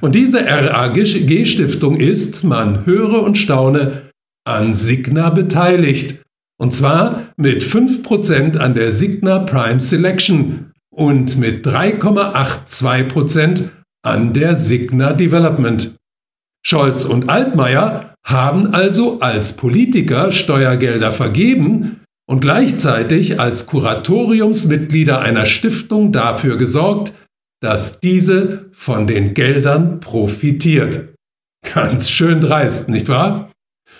Und 0.00 0.14
diese 0.14 0.44
RAG-Stiftung 0.44 1.96
ist, 1.96 2.44
man 2.44 2.86
höre 2.86 3.22
und 3.22 3.38
staune, 3.38 4.10
an 4.46 4.74
Signa 4.74 5.30
beteiligt. 5.30 6.22
Und 6.58 6.72
zwar 6.72 7.32
mit 7.36 7.62
5% 7.62 8.58
an 8.58 8.74
der 8.74 8.92
Signa 8.92 9.40
Prime 9.40 9.80
Selection, 9.80 10.72
und 10.94 11.38
mit 11.38 11.66
3,82% 11.66 13.70
an 14.02 14.32
der 14.32 14.56
Signa 14.56 15.12
Development. 15.12 15.94
Scholz 16.64 17.04
und 17.04 17.28
Altmaier 17.28 18.14
haben 18.24 18.72
also 18.72 19.20
als 19.20 19.56
Politiker 19.56 20.32
Steuergelder 20.32 21.12
vergeben 21.12 22.00
und 22.26 22.40
gleichzeitig 22.40 23.40
als 23.40 23.66
Kuratoriumsmitglieder 23.66 25.20
einer 25.20 25.46
Stiftung 25.46 26.12
dafür 26.12 26.56
gesorgt, 26.56 27.12
dass 27.60 28.00
diese 28.00 28.70
von 28.72 29.06
den 29.06 29.34
Geldern 29.34 30.00
profitiert. 30.00 31.14
Ganz 31.74 32.10
schön 32.10 32.40
dreist, 32.40 32.88
nicht 32.88 33.08
wahr? 33.08 33.50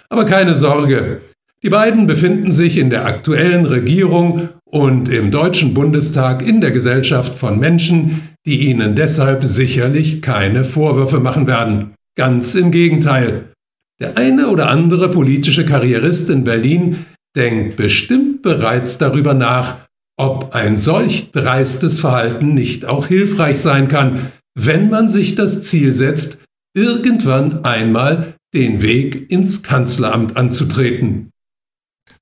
Aber 0.09 0.27
keine 0.27 0.55
Sorge, 0.55 1.23
die 1.63 1.71
beiden 1.71 2.07
befinden 2.07 2.53
sich 2.53 2.77
in 2.77 2.91
der 2.91 3.07
aktuellen 3.07 3.65
Regierung 3.65 4.51
und 4.67 5.09
im 5.09 5.31
Deutschen 5.31 5.73
Bundestag 5.73 6.47
in 6.47 6.61
der 6.61 6.73
Gesellschaft 6.73 7.35
von 7.35 7.59
Menschen, 7.59 8.29
die 8.45 8.69
ihnen 8.69 8.95
deshalb 8.95 9.45
sicherlich 9.45 10.21
keine 10.21 10.65
Vorwürfe 10.65 11.21
machen 11.21 11.47
werden. 11.47 11.95
Ganz 12.17 12.55
im 12.55 12.71
Gegenteil. 12.71 13.53
Der 13.99 14.19
eine 14.19 14.49
oder 14.49 14.69
andere 14.69 15.09
politische 15.11 15.65
Karrierist 15.65 16.29
in 16.29 16.45
Berlin 16.45 17.07
denkt 17.37 17.77
bestimmt 17.77 18.43
bereits 18.43 18.99
darüber 18.99 19.35
nach, 19.35 19.89
ob 20.17 20.55
ein 20.55 20.77
solch 20.77 21.33
dreistes 21.33 22.01
Verhalten 22.01 22.55
nicht 22.55 22.85
auch 22.85 23.07
hilfreich 23.07 23.59
sein 23.59 23.89
kann, 23.89 24.33
wenn 24.57 24.89
man 24.89 25.09
sich 25.09 25.35
das 25.35 25.63
Ziel 25.63 25.93
setzt, 25.93 26.43
irgendwann 26.77 27.65
einmal 27.65 28.35
den 28.55 28.83
Weg 28.83 29.31
ins 29.31 29.63
Kanzleramt 29.63 30.37
anzutreten. 30.37 31.31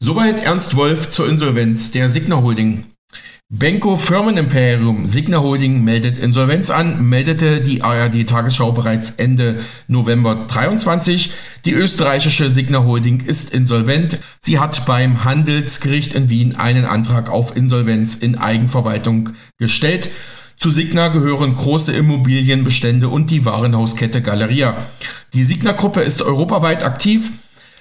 Soweit 0.00 0.42
Ernst 0.42 0.74
Wolf 0.74 1.10
zur 1.10 1.28
Insolvenz 1.28 1.90
der 1.90 2.08
Signa 2.08 2.42
Holding. 2.42 2.91
Benko 3.54 3.98
Firmenimperium 3.98 5.06
Signa 5.06 5.42
Holding 5.42 5.84
meldet 5.84 6.16
Insolvenz 6.16 6.70
an, 6.70 7.06
meldete 7.06 7.60
die 7.60 7.82
ARD 7.82 8.26
Tagesschau 8.26 8.72
bereits 8.72 9.10
Ende 9.10 9.60
November 9.88 10.46
23. 10.48 11.34
Die 11.66 11.72
österreichische 11.72 12.50
Signa 12.50 12.84
Holding 12.84 13.20
ist 13.20 13.50
insolvent. 13.50 14.20
Sie 14.40 14.58
hat 14.58 14.86
beim 14.86 15.24
Handelsgericht 15.24 16.14
in 16.14 16.30
Wien 16.30 16.56
einen 16.56 16.86
Antrag 16.86 17.28
auf 17.28 17.54
Insolvenz 17.54 18.14
in 18.14 18.38
Eigenverwaltung 18.38 19.34
gestellt. 19.58 20.08
Zu 20.56 20.70
Signa 20.70 21.08
gehören 21.08 21.54
große 21.54 21.92
Immobilienbestände 21.92 23.10
und 23.10 23.30
die 23.30 23.44
Warenhauskette 23.44 24.22
Galeria. 24.22 24.86
Die 25.34 25.44
Signa-Gruppe 25.44 26.00
ist 26.00 26.22
europaweit 26.22 26.86
aktiv. 26.86 27.32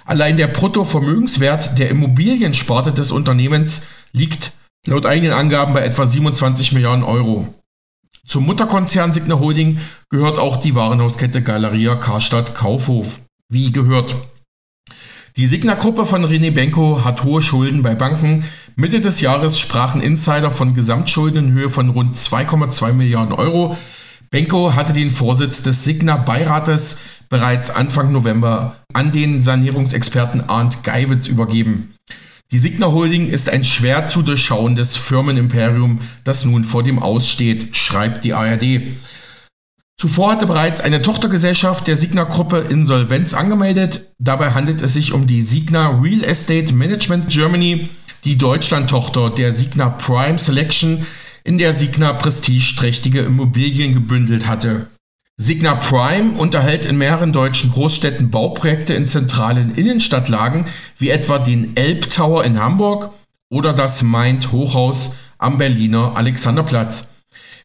Allein 0.04 0.36
der 0.36 0.48
Bruttovermögenswert 0.48 1.78
der 1.78 1.88
Immobiliensparte 1.88 2.92
des 2.92 3.10
Unternehmens 3.10 3.86
liegt 4.12 4.52
laut 4.86 5.06
eigenen 5.06 5.32
Angaben 5.32 5.74
bei 5.74 5.84
etwa 5.84 6.06
27 6.06 6.72
Milliarden 6.72 7.04
Euro. 7.04 7.46
Zum 8.26 8.46
Mutterkonzern 8.46 9.12
Signa 9.12 9.38
Holding 9.38 9.78
gehört 10.08 10.38
auch 10.38 10.56
die 10.56 10.74
Warenhauskette 10.74 11.42
Galeria 11.42 11.96
Karstadt 11.96 12.54
Kaufhof. 12.54 13.20
Wie 13.48 13.72
gehört. 13.72 14.14
Die 15.36 15.46
Signa-Gruppe 15.46 16.04
von 16.04 16.24
René 16.24 16.50
Benko 16.50 17.04
hat 17.04 17.24
hohe 17.24 17.42
Schulden 17.42 17.82
bei 17.82 17.94
Banken. 17.94 18.44
Mitte 18.76 19.00
des 19.00 19.20
Jahres 19.20 19.58
sprachen 19.58 20.00
Insider 20.00 20.50
von 20.50 20.74
Gesamtschulden 20.74 21.48
in 21.48 21.52
Höhe 21.52 21.68
von 21.68 21.88
rund 21.90 22.16
2,2 22.16 22.92
Milliarden 22.92 23.32
Euro. 23.32 23.76
Benko 24.30 24.74
hatte 24.74 24.92
den 24.92 25.10
Vorsitz 25.10 25.62
des 25.62 25.84
Signa-Beirates 25.84 27.00
bereits 27.28 27.70
Anfang 27.70 28.12
November 28.12 28.76
an 28.92 29.12
den 29.12 29.40
Sanierungsexperten 29.40 30.48
Arndt 30.48 30.84
Geiwitz 30.84 31.28
übergeben. 31.28 31.94
Die 32.52 32.58
Signa 32.58 32.88
Holding 32.88 33.30
ist 33.30 33.48
ein 33.48 33.64
schwer 33.64 34.08
zu 34.08 34.20
durchschauendes 34.20 34.94
Firmenimperium, 34.94 36.02
das 36.22 36.44
nun 36.44 36.64
vor 36.64 36.82
dem 36.82 36.98
Aussteht, 36.98 37.74
schreibt 37.74 38.24
die 38.24 38.34
ARD. 38.34 38.82
Zuvor 39.98 40.32
hatte 40.32 40.46
bereits 40.46 40.82
eine 40.82 41.00
Tochtergesellschaft 41.00 41.86
der 41.86 41.96
Signa-Gruppe 41.96 42.66
Insolvenz 42.68 43.32
angemeldet. 43.32 44.12
Dabei 44.18 44.50
handelt 44.50 44.82
es 44.82 44.92
sich 44.92 45.14
um 45.14 45.26
die 45.26 45.40
Signa 45.40 45.98
Real 46.02 46.22
Estate 46.22 46.74
Management 46.74 47.30
Germany, 47.30 47.88
die 48.24 48.36
Deutschland-Tochter 48.36 49.30
der 49.30 49.54
Signa 49.54 49.88
Prime 49.88 50.36
Selection, 50.36 51.06
in 51.44 51.56
der 51.56 51.72
Signa 51.72 52.12
prestigeträchtige 52.12 53.20
Immobilien 53.20 53.94
gebündelt 53.94 54.46
hatte. 54.46 54.88
Signa 55.38 55.74
Prime 55.74 56.38
unterhält 56.38 56.84
in 56.84 56.98
mehreren 56.98 57.32
deutschen 57.32 57.72
Großstädten 57.72 58.30
Bauprojekte 58.30 58.94
in 58.94 59.06
zentralen 59.06 59.74
Innenstadtlagen, 59.74 60.66
wie 60.98 61.10
etwa 61.10 61.38
den 61.38 61.76
Elbtower 61.76 62.44
in 62.44 62.60
Hamburg 62.60 63.10
oder 63.50 63.72
das 63.72 64.02
Mind 64.02 64.52
Hochhaus 64.52 65.16
am 65.38 65.58
Berliner 65.58 66.16
Alexanderplatz. 66.16 67.08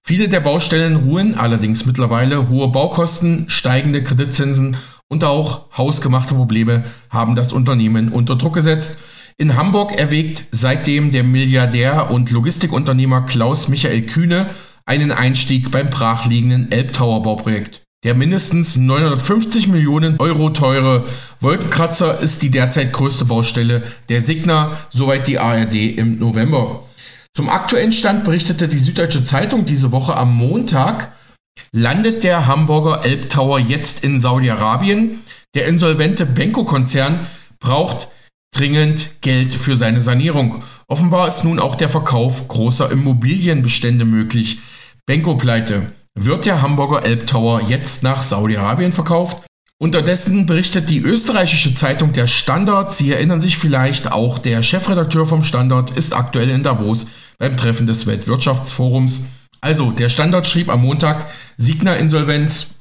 Viele 0.02 0.30
der 0.30 0.40
Baustellen 0.40 0.96
ruhen 0.96 1.36
allerdings 1.36 1.86
mittlerweile 1.86 2.50
hohe 2.50 2.70
Baukosten, 2.70 3.50
steigende 3.50 4.02
Kreditzinsen 4.02 4.78
und 5.10 5.24
auch 5.24 5.66
hausgemachte 5.78 6.34
Probleme 6.34 6.86
haben 7.10 7.36
das 7.36 7.52
Unternehmen 7.52 8.10
unter 8.10 8.38
Druck 8.38 8.54
gesetzt. 8.54 9.00
In 9.38 9.56
Hamburg 9.56 9.92
erwägt 9.92 10.46
seitdem 10.52 11.12
der 11.12 11.24
Milliardär 11.24 12.10
und 12.10 12.32
Logistikunternehmer 12.32 13.26
Klaus 13.26 13.68
Michael 13.68 14.04
Kühne 14.04 14.50
einen 14.88 15.12
Einstieg 15.12 15.70
beim 15.70 15.90
brachliegenden 15.90 16.72
Elbtower-Bauprojekt. 16.72 17.82
Der 18.04 18.16
mindestens 18.16 18.78
950 18.78 19.68
Millionen 19.68 20.18
Euro 20.20 20.50
teure 20.50 21.06
Wolkenkratzer 21.42 22.20
ist 22.20 22.42
die 22.42 22.52
derzeit 22.52 22.94
größte 22.94 23.26
Baustelle 23.26 23.84
der 24.08 24.22
Signa, 24.22 24.78
soweit 24.90 25.28
die 25.28 25.40
ARD 25.40 25.76
im 25.98 26.20
November. 26.20 26.84
Zum 27.36 27.50
aktuellen 27.50 27.92
Stand 27.92 28.24
berichtete 28.24 28.68
die 28.68 28.80
Süddeutsche 28.80 29.26
Zeitung 29.26 29.66
diese 29.66 29.92
Woche 29.92 30.16
am 30.16 30.34
Montag, 30.36 31.12
landet 31.72 32.24
der 32.24 32.48
Hamburger 32.48 33.04
Elbtower 33.04 33.60
jetzt 33.60 34.04
in 34.04 34.20
Saudi-Arabien. 34.20 35.20
Der 35.54 35.66
insolvente 35.68 36.26
Benko-Konzern 36.26 37.28
braucht 37.60 38.08
dringend 38.56 39.22
Geld 39.22 39.54
für 39.54 39.76
seine 39.76 40.02
Sanierung. 40.02 40.64
Offenbar 40.88 41.28
ist 41.28 41.44
nun 41.44 41.60
auch 41.60 41.76
der 41.76 41.90
Verkauf 41.90 42.48
großer 42.48 42.90
Immobilienbestände 42.90 44.06
möglich. 44.06 44.60
Benko-Pleite. 45.08 45.94
Wird 46.20 46.46
der 46.46 46.62
Hamburger 46.62 47.06
Elbtower 47.06 47.62
jetzt 47.62 48.04
nach 48.04 48.22
Saudi-Arabien 48.22 48.92
verkauft? 48.92 49.38
Unterdessen 49.80 50.46
berichtet 50.46 50.90
die 50.90 51.00
österreichische 51.00 51.74
Zeitung 51.74 52.12
Der 52.12 52.28
Standard, 52.28 52.92
Sie 52.92 53.14
erinnern 53.14 53.40
sich 53.40 53.58
vielleicht, 53.58 54.12
auch 54.12 54.38
der 54.38 54.64
Chefredakteur 54.64 55.26
vom 55.26 55.44
Standard 55.44 55.92
ist 55.92 56.14
aktuell 56.14 56.50
in 56.50 56.64
Davos 56.64 57.08
beim 57.38 57.56
Treffen 57.56 57.88
des 57.88 58.06
Weltwirtschaftsforums. 58.06 59.28
Also, 59.62 59.92
der 59.92 60.10
Standard 60.10 60.46
schrieb 60.46 60.68
am 60.68 60.82
Montag, 60.82 61.28
Signa 61.56 61.96
Insolvenz. 61.96 62.76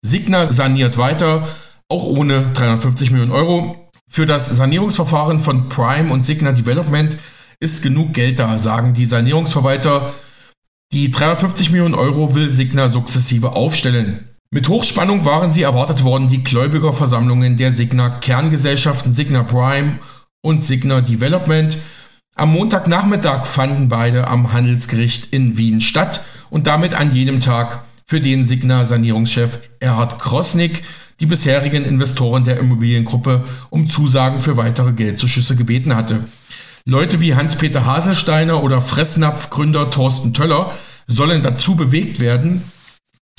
Signa 0.00 0.50
saniert 0.50 0.96
weiter, 0.96 1.46
auch 1.88 2.04
ohne 2.04 2.52
350 2.54 3.10
Millionen 3.10 3.32
Euro. 3.32 3.90
Für 4.08 4.24
das 4.24 4.48
Sanierungsverfahren 4.48 5.40
von 5.40 5.68
Prime 5.68 6.10
und 6.10 6.24
Signa 6.24 6.52
Development 6.52 7.18
ist 7.60 7.82
genug 7.82 8.14
Geld 8.14 8.38
da, 8.38 8.58
sagen 8.58 8.94
die 8.94 9.04
Sanierungsverwalter. 9.04 10.14
Die 10.92 11.10
350 11.10 11.70
Millionen 11.70 11.94
Euro 11.94 12.34
will 12.34 12.48
Signa 12.48 12.88
sukzessive 12.88 13.52
aufstellen. 13.52 14.28
Mit 14.50 14.68
Hochspannung 14.68 15.24
waren 15.24 15.52
sie 15.52 15.62
erwartet 15.62 16.04
worden, 16.04 16.28
die 16.28 16.44
Gläubigerversammlungen 16.44 17.56
der 17.56 17.74
Signa 17.74 18.08
Kerngesellschaften 18.20 19.12
Signa 19.12 19.42
Prime 19.42 19.98
und 20.42 20.64
Signa 20.64 21.00
Development. 21.00 21.76
Am 22.36 22.52
Montagnachmittag 22.52 23.46
fanden 23.46 23.88
beide 23.88 24.28
am 24.28 24.52
Handelsgericht 24.52 25.32
in 25.32 25.58
Wien 25.58 25.80
statt 25.80 26.24
und 26.50 26.68
damit 26.68 26.94
an 26.94 27.12
jenem 27.12 27.40
Tag, 27.40 27.82
für 28.08 28.20
den 28.20 28.46
Signa 28.46 28.84
Sanierungschef 28.84 29.58
Erhard 29.80 30.20
Krosnick 30.20 30.84
die 31.18 31.26
bisherigen 31.26 31.84
Investoren 31.84 32.44
der 32.44 32.58
Immobiliengruppe 32.58 33.44
um 33.70 33.90
Zusagen 33.90 34.38
für 34.38 34.56
weitere 34.56 34.92
Geldzuschüsse 34.92 35.56
gebeten 35.56 35.96
hatte. 35.96 36.20
Leute 36.88 37.20
wie 37.20 37.34
Hans-Peter 37.34 37.84
Haselsteiner 37.84 38.62
oder 38.62 38.80
Fressnapf-Gründer 38.80 39.90
Thorsten 39.90 40.32
Töller 40.32 40.72
sollen 41.08 41.42
dazu 41.42 41.74
bewegt 41.74 42.20
werden, 42.20 42.62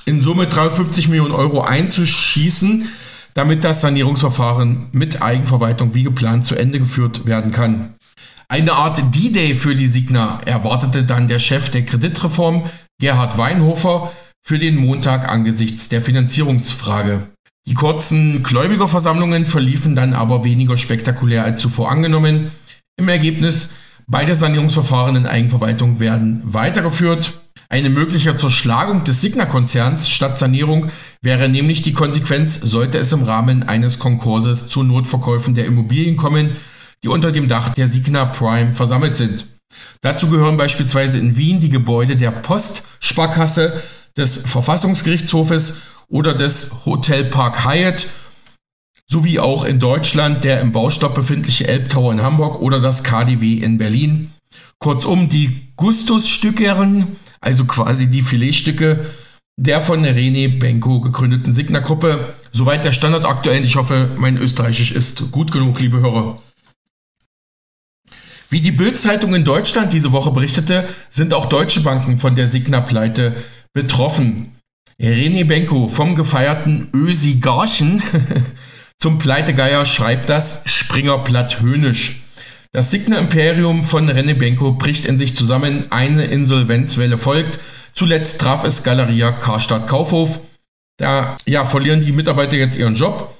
in 0.05 0.21
Summe 0.21 0.47
350 0.47 1.07
Millionen 1.07 1.31
Euro 1.31 1.61
einzuschießen, 1.61 2.89
damit 3.35 3.63
das 3.63 3.79
Sanierungsverfahren 3.79 4.87
mit 4.91 5.21
Eigenverwaltung 5.21 5.93
wie 5.93 6.03
geplant 6.03 6.45
zu 6.45 6.55
Ende 6.55 6.79
geführt 6.79 7.25
werden 7.25 7.53
kann. 7.53 7.93
Eine 8.49 8.73
Art 8.73 9.15
D-Day 9.15 9.53
für 9.53 9.75
die 9.75 9.87
Signa 9.87 10.41
erwartete 10.45 11.03
dann 11.03 11.29
der 11.29 11.39
Chef 11.39 11.69
der 11.69 11.85
Kreditreform, 11.85 12.65
Gerhard 12.99 13.37
Weinhofer, 13.37 14.11
für 14.45 14.59
den 14.59 14.75
Montag 14.75 15.29
angesichts 15.29 15.87
der 15.87 16.01
Finanzierungsfrage. 16.01 17.29
Die 17.65 17.75
kurzen 17.75 18.43
Gläubigerversammlungen 18.43 19.45
verliefen 19.45 19.95
dann 19.95 20.13
aber 20.13 20.43
weniger 20.43 20.75
spektakulär 20.75 21.45
als 21.45 21.61
zuvor 21.61 21.91
angenommen. 21.91 22.51
Im 22.99 23.09
Ergebnis, 23.09 23.69
beide 24.07 24.33
Sanierungsverfahren 24.33 25.15
in 25.15 25.27
Eigenverwaltung 25.27 25.99
werden 25.99 26.41
weitergeführt. 26.43 27.33
Eine 27.69 27.91
mögliche 27.91 28.35
Zerschlagung 28.35 29.03
des 29.03 29.21
Signa-Konzerns 29.21 30.09
statt 30.09 30.39
Sanierung 30.39 30.89
wäre 31.21 31.47
nämlich 31.47 31.83
die 31.83 31.93
Konsequenz, 31.93 32.59
sollte 32.59 32.97
es 32.97 33.11
im 33.11 33.21
Rahmen 33.21 33.61
eines 33.61 33.99
Konkurses 33.99 34.67
zu 34.67 34.81
Notverkäufen 34.81 35.53
der 35.53 35.67
Immobilien 35.67 36.17
kommen, 36.17 36.55
die 37.03 37.09
unter 37.09 37.31
dem 37.31 37.47
Dach 37.47 37.69
der 37.75 37.85
Signa 37.85 38.25
Prime 38.25 38.73
versammelt 38.73 39.15
sind. 39.15 39.45
Dazu 40.01 40.29
gehören 40.29 40.57
beispielsweise 40.57 41.19
in 41.19 41.37
Wien 41.37 41.59
die 41.59 41.69
Gebäude 41.69 42.15
der 42.15 42.31
Postsparkasse, 42.31 43.83
des 44.17 44.37
Verfassungsgerichtshofes 44.37 45.77
oder 46.07 46.33
des 46.33 46.71
Hotelpark 46.85 47.63
Hyatt 47.63 48.09
sowie 49.09 49.39
auch 49.39 49.63
in 49.63 49.79
Deutschland 49.79 50.43
der 50.43 50.61
im 50.61 50.71
Baustopp 50.71 51.15
befindliche 51.15 51.67
Elbtower 51.67 52.11
in 52.11 52.21
Hamburg 52.21 52.61
oder 52.61 52.79
das 52.79 53.03
KDW 53.03 53.53
in 53.53 53.77
Berlin. 53.77 54.31
Kurzum, 54.79 55.29
die 55.29 55.69
Gustusstückeren 55.75 57.17
also 57.39 57.65
quasi 57.65 58.07
die 58.07 58.21
Filetstücke 58.21 59.05
der 59.59 59.81
von 59.81 60.05
René 60.05 60.59
Benko 60.59 61.01
gegründeten 61.01 61.53
Signa-Gruppe. 61.53 62.33
Soweit 62.51 62.83
der 62.83 62.93
Standard 62.93 63.25
aktuell. 63.25 63.63
Ich 63.63 63.75
hoffe, 63.75 64.11
mein 64.17 64.37
Österreichisch 64.37 64.91
ist 64.91 65.31
gut 65.31 65.51
genug, 65.51 65.79
liebe 65.79 65.99
Hörer. 65.99 66.41
Wie 68.49 68.61
die 68.61 68.71
Bild-Zeitung 68.71 69.33
in 69.33 69.43
Deutschland 69.43 69.93
diese 69.93 70.11
Woche 70.11 70.31
berichtete, 70.31 70.87
sind 71.09 71.33
auch 71.33 71.47
deutsche 71.47 71.81
Banken 71.81 72.17
von 72.17 72.35
der 72.35 72.47
Signa-Pleite 72.47 73.35
betroffen. 73.73 74.55
René 75.01 75.43
Benko 75.43 75.89
vom 75.89 76.15
gefeierten 76.15 76.89
Ösigarchen 76.93 78.01
zum 78.99 79.19
Pleitegeier 79.19 79.85
schreibt 79.85 80.29
das 80.29 80.63
Springerblatt 80.65 81.61
höhnisch. 81.61 82.23
Das 82.71 82.91
Signa-Imperium 82.91 83.85
von 83.85 84.09
René 84.09 84.33
Benko 84.33 84.73
bricht 84.73 85.05
in 85.05 85.17
sich 85.17 85.35
zusammen, 85.35 85.85
eine 85.91 86.25
Insolvenzwelle 86.25 87.17
folgt. 87.17 87.59
Zuletzt 87.93 88.41
traf 88.41 88.63
es 88.63 88.83
Galeria 88.83 89.31
Karstadt 89.31 89.87
Kaufhof. 89.87 90.39
Da 90.97 91.37
ja, 91.45 91.65
verlieren 91.65 92.01
die 92.01 92.11
Mitarbeiter 92.11 92.55
jetzt 92.55 92.77
ihren 92.77 92.95
Job. 92.95 93.35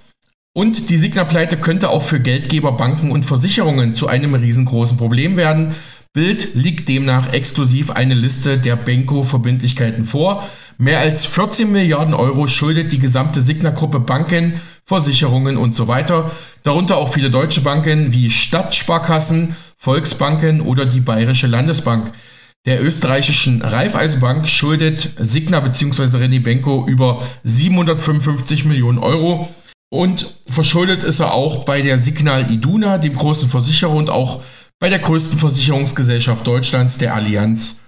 Und 0.56 0.90
die 0.90 0.98
Signa-Pleite 0.98 1.58
könnte 1.58 1.90
auch 1.90 2.02
für 2.04 2.20
Geldgeber, 2.20 2.72
Banken 2.72 3.12
und 3.12 3.26
Versicherungen 3.26 3.96
zu 3.96 4.08
einem 4.08 4.34
riesengroßen 4.34 4.98
Problem 4.98 5.38
werden. 5.38 5.76
Bild 6.14 6.56
liegt 6.56 6.90
demnach 6.90 7.34
exklusiv 7.34 7.92
eine 7.92 8.16
Liste 8.16 8.58
der 8.58 8.76
Benko-Verbindlichkeiten 8.76 10.06
vor. 10.06 10.48
Mehr 10.80 11.00
als 11.00 11.26
14 11.26 11.72
Milliarden 11.72 12.14
Euro 12.14 12.48
schuldet 12.48 12.92
die 12.92 13.00
gesamte 13.00 13.42
Signa-Gruppe 13.42 14.00
Banken, 14.00 14.62
Versicherungen 14.88 15.58
und 15.58 15.76
so 15.76 15.90
weiter. 15.90 16.32
Darunter 16.64 16.96
auch 16.98 17.14
viele 17.14 17.30
deutsche 17.30 17.62
Banken 17.62 18.14
wie 18.14 18.32
Stadtsparkassen, 18.32 19.58
Volksbanken 19.78 20.62
oder 20.62 20.86
die 20.86 21.02
Bayerische 21.02 21.48
Landesbank. 21.48 22.14
Der 22.66 22.82
österreichischen 22.82 23.62
Raiffeisenbank 23.62 24.48
schuldet 24.48 25.12
Signa 25.20 25.60
bzw. 25.60 26.04
René 26.18 26.42
Benko 26.42 26.86
über 26.88 27.22
755 27.44 28.66
Millionen 28.66 28.98
Euro. 28.98 29.54
Und 29.90 30.40
verschuldet 30.50 31.04
ist 31.04 31.20
er 31.20 31.34
auch 31.34 31.66
bei 31.66 31.82
der 31.82 31.98
Signal 31.98 32.52
Iduna, 32.52 32.98
dem 32.98 33.16
großen 33.16 33.50
Versicherer, 33.50 33.92
und 33.92 34.10
auch 34.10 34.42
bei 34.80 34.90
der 34.90 35.00
größten 35.00 35.38
Versicherungsgesellschaft 35.38 36.46
Deutschlands, 36.48 36.98
der 36.98 37.14
Allianz. 37.14 37.82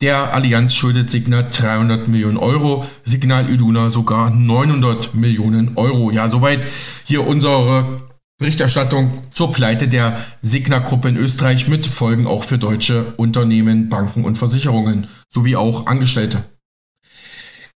Der 0.00 0.32
Allianz 0.32 0.76
schuldet 0.76 1.10
Signal 1.10 1.48
300 1.50 2.06
Millionen 2.06 2.36
Euro, 2.36 2.86
Signal 3.04 3.50
Iduna 3.50 3.90
sogar 3.90 4.30
900 4.30 5.12
Millionen 5.14 5.76
Euro. 5.76 6.12
Ja, 6.12 6.28
soweit 6.28 6.60
hier 7.04 7.26
unsere 7.26 8.02
Berichterstattung 8.38 9.22
zur 9.34 9.52
Pleite 9.52 9.88
der 9.88 10.24
Signa-Gruppe 10.40 11.08
in 11.08 11.16
Österreich 11.16 11.66
mit 11.66 11.84
Folgen 11.84 12.28
auch 12.28 12.44
für 12.44 12.58
deutsche 12.58 13.12
Unternehmen, 13.16 13.88
Banken 13.88 14.24
und 14.24 14.38
Versicherungen 14.38 15.08
sowie 15.28 15.56
auch 15.56 15.86
Angestellte. 15.86 16.44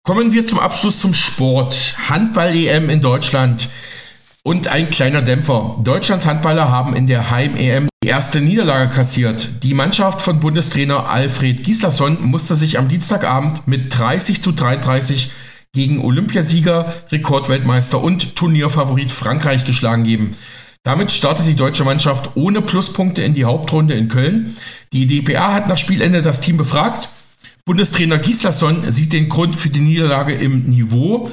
Kommen 0.03 0.34
wir 0.34 0.45
zum 0.45 0.59
Abschluss 0.59 0.99
zum 0.99 1.13
Sport. 1.13 1.95
Handball-EM 2.09 2.89
in 2.89 2.99
Deutschland. 2.99 3.70
Und 4.44 4.70
ein 4.70 4.90
kleiner 4.90 5.22
Dämpfer. 5.22 5.78
Deutschlands 5.84 6.26
Handballer 6.26 6.70
haben 6.70 6.96
in 6.96 7.08
der 7.08 7.30
Heim-EM 7.30 7.90
die 8.02 8.08
erste 8.08 8.40
Niederlage 8.40 8.94
kassiert. 8.94 9.64
Die 9.64 9.74
Mannschaft 9.74 10.22
von 10.22 10.40
Bundestrainer 10.40 11.10
Alfred 11.10 11.66
Gislason 11.66 12.24
musste 12.24 12.56
sich 12.56 12.80
am 12.80 12.88
Dienstagabend 12.88 13.68
mit 13.68 13.98
30 13.98 14.42
zu 14.42 14.54
33 14.54 15.32
gegen 15.74 16.00
Olympiasieger, 16.00 16.94
Rekordweltmeister 17.12 18.02
und 18.02 18.38
Turnierfavorit 18.38 19.12
Frankreich 19.12 19.66
geschlagen 19.66 20.06
geben. 20.06 20.32
Damit 20.84 21.12
startet 21.12 21.46
die 21.46 21.56
deutsche 21.56 21.84
Mannschaft 21.84 22.32
ohne 22.36 22.62
Pluspunkte 22.62 23.22
in 23.22 23.34
die 23.34 23.44
Hauptrunde 23.44 23.94
in 23.94 24.08
Köln. 24.08 24.56
Die 24.94 25.06
DPA 25.06 25.54
hat 25.54 25.68
nach 25.68 25.78
Spielende 25.78 26.22
das 26.22 26.40
Team 26.40 26.56
befragt. 26.56 27.10
Bundestrainer 27.66 28.18
Gislason 28.18 28.90
sieht 28.90 29.12
den 29.12 29.28
Grund 29.28 29.56
für 29.58 29.70
die 29.70 29.82
Niederlage 29.82 30.34
im 30.34 30.64
Niveau 30.64 31.30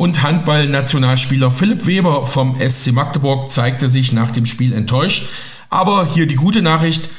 und 0.00 0.22
Handball-Nationalspieler 0.22 1.50
Philipp 1.50 1.86
Weber 1.86 2.24
vom 2.24 2.56
SC 2.58 2.90
Magdeburg 2.92 3.50
zeigte 3.50 3.86
sich 3.86 4.12
nach 4.12 4.30
dem 4.30 4.46
Spiel 4.46 4.72
enttäuscht. 4.72 5.28
Aber 5.68 6.06
hier 6.06 6.26
die 6.26 6.36
gute 6.36 6.62
Nachricht. 6.62 7.10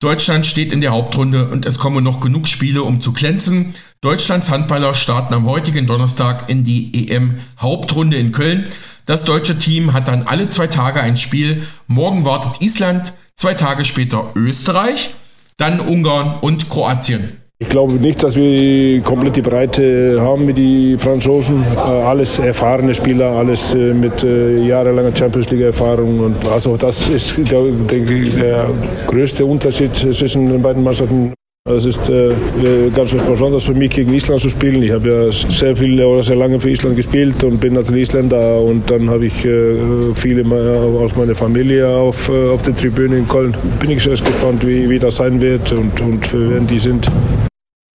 Deutschland 0.00 0.46
steht 0.46 0.72
in 0.72 0.80
der 0.80 0.92
Hauptrunde 0.92 1.50
und 1.50 1.66
es 1.66 1.78
kommen 1.78 2.02
noch 2.02 2.20
genug 2.20 2.48
Spiele, 2.48 2.84
um 2.84 3.02
zu 3.02 3.12
glänzen. 3.12 3.74
Deutschlands 4.00 4.50
Handballer 4.50 4.94
starten 4.94 5.34
am 5.34 5.44
heutigen 5.44 5.86
Donnerstag 5.86 6.48
in 6.48 6.64
die 6.64 7.10
EM-Hauptrunde 7.10 8.16
in 8.16 8.32
Köln. 8.32 8.64
Das 9.04 9.24
deutsche 9.24 9.58
Team 9.58 9.92
hat 9.92 10.08
dann 10.08 10.22
alle 10.22 10.48
zwei 10.48 10.68
Tage 10.68 11.02
ein 11.02 11.18
Spiel. 11.18 11.66
Morgen 11.86 12.24
wartet 12.24 12.62
Island, 12.62 13.12
zwei 13.36 13.52
Tage 13.52 13.84
später 13.84 14.30
Österreich, 14.34 15.12
dann 15.58 15.80
Ungarn 15.80 16.38
und 16.40 16.70
Kroatien. 16.70 17.41
Ich 17.62 17.68
glaube 17.68 17.94
nicht, 17.94 18.20
dass 18.24 18.34
wir 18.34 18.56
die 18.56 19.00
komplette 19.04 19.40
Breite 19.40 20.20
haben 20.20 20.48
wie 20.48 20.52
die 20.52 20.96
Franzosen. 20.98 21.62
Äh, 21.76 21.78
alles 21.78 22.40
erfahrene 22.40 22.92
Spieler, 22.92 23.26
alles 23.26 23.72
äh, 23.72 23.94
mit 23.94 24.24
äh, 24.24 24.56
jahrelanger 24.66 25.14
Champions 25.14 25.48
League 25.50 25.62
Erfahrung. 25.62 26.18
Und 26.18 26.44
also 26.48 26.76
das 26.76 27.08
ist 27.08 27.38
der, 27.38 27.62
denke 27.88 28.14
ich, 28.14 28.34
der 28.34 28.68
größte 29.06 29.46
Unterschied 29.46 29.94
zwischen 29.94 30.48
den 30.48 30.60
beiden 30.60 30.82
Mannschaften. 30.82 31.34
Es 31.70 31.84
ist 31.84 32.10
äh, 32.10 32.32
ganz 32.92 33.14
was 33.14 33.22
Besonderes 33.22 33.62
für 33.62 33.74
mich, 33.74 33.90
gegen 33.90 34.12
Island 34.12 34.40
zu 34.40 34.48
spielen. 34.48 34.82
Ich 34.82 34.90
habe 34.90 35.08
ja 35.08 35.30
sehr 35.30 35.76
viele 35.76 36.08
oder 36.08 36.24
sehr 36.24 36.34
lange 36.34 36.58
für 36.58 36.68
Island 36.68 36.96
gespielt 36.96 37.44
und 37.44 37.60
bin 37.60 37.74
natürlich 37.74 38.08
Isländer. 38.08 38.60
Und 38.60 38.90
dann 38.90 39.08
habe 39.08 39.26
ich 39.26 39.44
äh, 39.44 39.76
viele 40.16 40.44
aus 40.98 41.14
meiner 41.14 41.36
Familie 41.36 41.86
auf, 41.86 42.28
auf 42.28 42.62
der 42.62 42.74
Tribüne 42.74 43.18
in 43.18 43.28
Köln. 43.28 43.56
Bin 43.78 43.92
ich 43.92 44.02
sehr 44.02 44.16
gespannt, 44.16 44.66
wie, 44.66 44.90
wie 44.90 44.98
das 44.98 45.14
sein 45.14 45.40
wird 45.40 45.70
und, 45.70 46.00
und 46.00 46.26
für 46.26 46.56
wen 46.56 46.66
die 46.66 46.80
sind. 46.80 47.08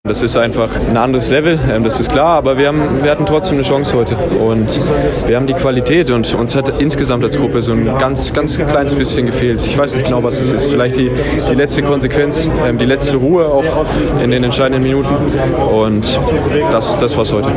Das 0.07 0.23
ist 0.23 0.37
einfach 0.37 0.69
ein 0.87 0.99
anderes 0.99 1.31
Level, 1.31 1.59
ähm, 1.73 1.83
das 1.83 1.99
ist 1.99 2.13
klar, 2.13 2.37
aber 2.37 2.59
wir, 2.59 2.69
haben, 2.69 3.03
wir 3.03 3.11
hatten 3.11 3.25
trotzdem 3.25 3.57
eine 3.57 3.67
Chance 3.67 3.97
heute. 3.97 4.17
Und 4.17 4.79
wir 5.27 5.35
haben 5.35 5.47
die 5.47 5.55
Qualität 5.55 6.11
und 6.11 6.35
uns 6.35 6.55
hat 6.55 6.79
insgesamt 6.79 7.25
als 7.25 7.39
Gruppe 7.39 7.63
so 7.63 7.73
ein 7.73 7.87
ganz, 7.99 8.35
ganz 8.35 8.59
kleines 8.59 8.95
bisschen 8.95 9.25
gefehlt. 9.25 9.65
Ich 9.65 9.79
weiß 9.79 9.95
nicht 9.95 10.05
genau, 10.05 10.23
was 10.23 10.39
es 10.39 10.53
ist. 10.53 10.71
Vielleicht 10.71 10.99
die, 10.99 11.11
die 11.49 11.55
letzte 11.55 11.83
Konsequenz, 11.83 12.51
ähm, 12.67 12.77
die 12.77 12.85
letzte 12.85 13.17
Ruhe 13.17 13.47
auch 13.47 13.65
in 14.23 14.31
den 14.31 14.45
entscheidenden 14.45 14.83
Minuten. 14.83 15.09
Und 15.73 16.21
das, 16.71 16.99
das 16.99 17.17
war 17.17 17.23
es 17.23 17.33
heute. 17.33 17.49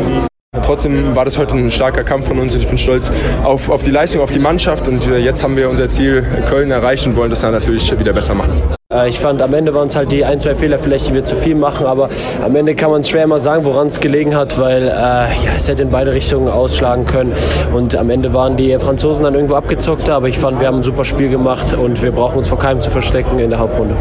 Trotzdem 0.64 1.18
war 1.18 1.26
das 1.26 1.38
heute 1.38 1.54
ein 1.54 1.70
starker 1.70 2.06
Kampf 2.06 2.30
von 2.30 2.40
uns 2.40 2.56
und 2.56 2.62
ich 2.62 2.70
bin 2.70 2.78
stolz 2.78 3.12
auf, 3.44 3.70
auf 3.70 3.84
die 3.84 3.92
Leistung, 3.92 4.22
auf 4.22 4.32
die 4.32 4.40
Mannschaft 4.40 4.88
und 4.88 5.06
äh, 5.10 5.18
jetzt 5.18 5.44
haben 5.44 5.58
wir 5.58 5.70
unser 5.70 5.90
Ziel 5.90 6.26
Köln 6.48 6.72
erreicht 6.72 7.06
und 7.08 7.18
wollen 7.18 7.30
das 7.30 7.42
dann 7.42 7.52
natürlich 7.52 7.92
wieder 8.00 8.14
besser 8.14 8.36
machen. 8.36 8.77
Äh, 8.94 9.10
ich 9.10 9.20
fand, 9.20 9.42
am 9.42 9.54
Ende 9.54 9.74
waren 9.74 9.88
es 9.88 9.96
halt 9.98 10.12
die 10.12 10.24
ein, 10.24 10.40
zwei 10.40 10.56
Fehler 10.56 10.80
vielleicht, 10.80 11.10
die 11.10 11.14
wir 11.14 11.26
zu 11.26 11.36
viel 11.36 11.56
machen, 11.56 11.86
aber 11.86 12.10
am 12.42 12.56
Ende 12.56 12.74
kann 12.74 12.90
man 12.90 13.04
schwer 13.04 13.28
mal 13.28 13.40
sagen, 13.42 13.66
woran 13.66 13.88
es 13.88 14.00
gelegen 14.00 14.34
hat, 14.34 14.58
weil 14.60 14.84
äh, 14.84 14.92
ja, 14.92 15.28
es 15.58 15.68
hätte 15.68 15.84
in 15.84 15.92
beide 15.92 16.14
Richtungen 16.14 16.48
ausschlagen 16.48 17.06
können 17.06 17.34
und 17.74 17.98
am 17.98 18.10
Ende 18.10 18.34
waren 18.34 18.56
die 18.56 18.78
Franzosen 18.80 19.24
dann 19.24 19.36
irgendwo 19.36 19.56
abgezockter, 19.56 20.16
aber 20.16 20.30
ich 20.30 20.38
fand, 20.38 20.62
wir 20.62 20.68
haben 20.68 20.78
ein 20.78 20.84
super 20.84 21.04
Spiel 21.04 21.30
gemacht 21.30 21.74
und 21.74 22.02
wir 22.02 22.12
brauchen 22.12 22.38
uns 22.38 22.48
vor 22.48 22.60
keinem 22.60 22.80
zu 22.80 22.90
verstecken 22.90 23.40
in 23.40 23.50
der 23.50 23.60
Hauptrunde. 23.60 23.96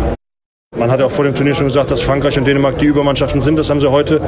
Man 0.76 0.90
hat 0.90 1.00
ja 1.00 1.06
auch 1.06 1.10
vor 1.10 1.24
dem 1.24 1.34
Turnier 1.34 1.54
schon 1.54 1.66
gesagt, 1.66 1.90
dass 1.90 2.02
Frankreich 2.02 2.38
und 2.38 2.46
Dänemark 2.46 2.78
die 2.78 2.86
Übermannschaften 2.86 3.40
sind. 3.40 3.58
Das 3.58 3.70
haben 3.70 3.80
sie 3.80 3.90
heute 3.90 4.20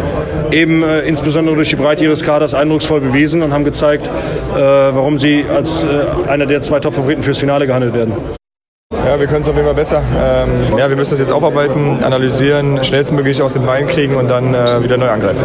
eben 0.50 0.82
äh, 0.82 1.00
insbesondere 1.00 1.54
durch 1.54 1.68
die 1.68 1.76
Breite 1.76 2.02
ihres 2.02 2.24
Kaders 2.24 2.54
eindrucksvoll 2.54 3.00
bewiesen 3.00 3.42
und 3.42 3.52
haben 3.52 3.64
gezeigt, 3.64 4.08
äh, 4.56 4.58
warum 4.58 5.18
sie 5.18 5.44
als 5.48 5.84
äh, 5.84 5.88
einer 6.28 6.46
der 6.46 6.62
zwei 6.62 6.80
Top-Favoriten 6.80 7.22
fürs 7.22 7.38
Finale 7.38 7.66
gehandelt 7.66 7.92
werden. 7.92 8.37
Ja, 9.08 9.18
wir 9.18 9.26
können 9.26 9.40
es 9.40 9.48
auf 9.48 9.54
jeden 9.54 9.66
Fall 9.66 9.74
besser. 9.74 10.02
Ähm, 10.18 10.76
ja, 10.76 10.88
wir 10.88 10.96
müssen 10.96 11.12
das 11.12 11.18
jetzt 11.18 11.32
aufarbeiten, 11.32 12.04
analysieren, 12.04 12.84
schnellstmöglich 12.84 13.40
aus 13.40 13.54
den 13.54 13.64
Beinen 13.64 13.88
kriegen 13.88 14.16
und 14.16 14.28
dann 14.28 14.54
äh, 14.54 14.82
wieder 14.82 14.98
neu 14.98 15.08
angreifen. 15.08 15.42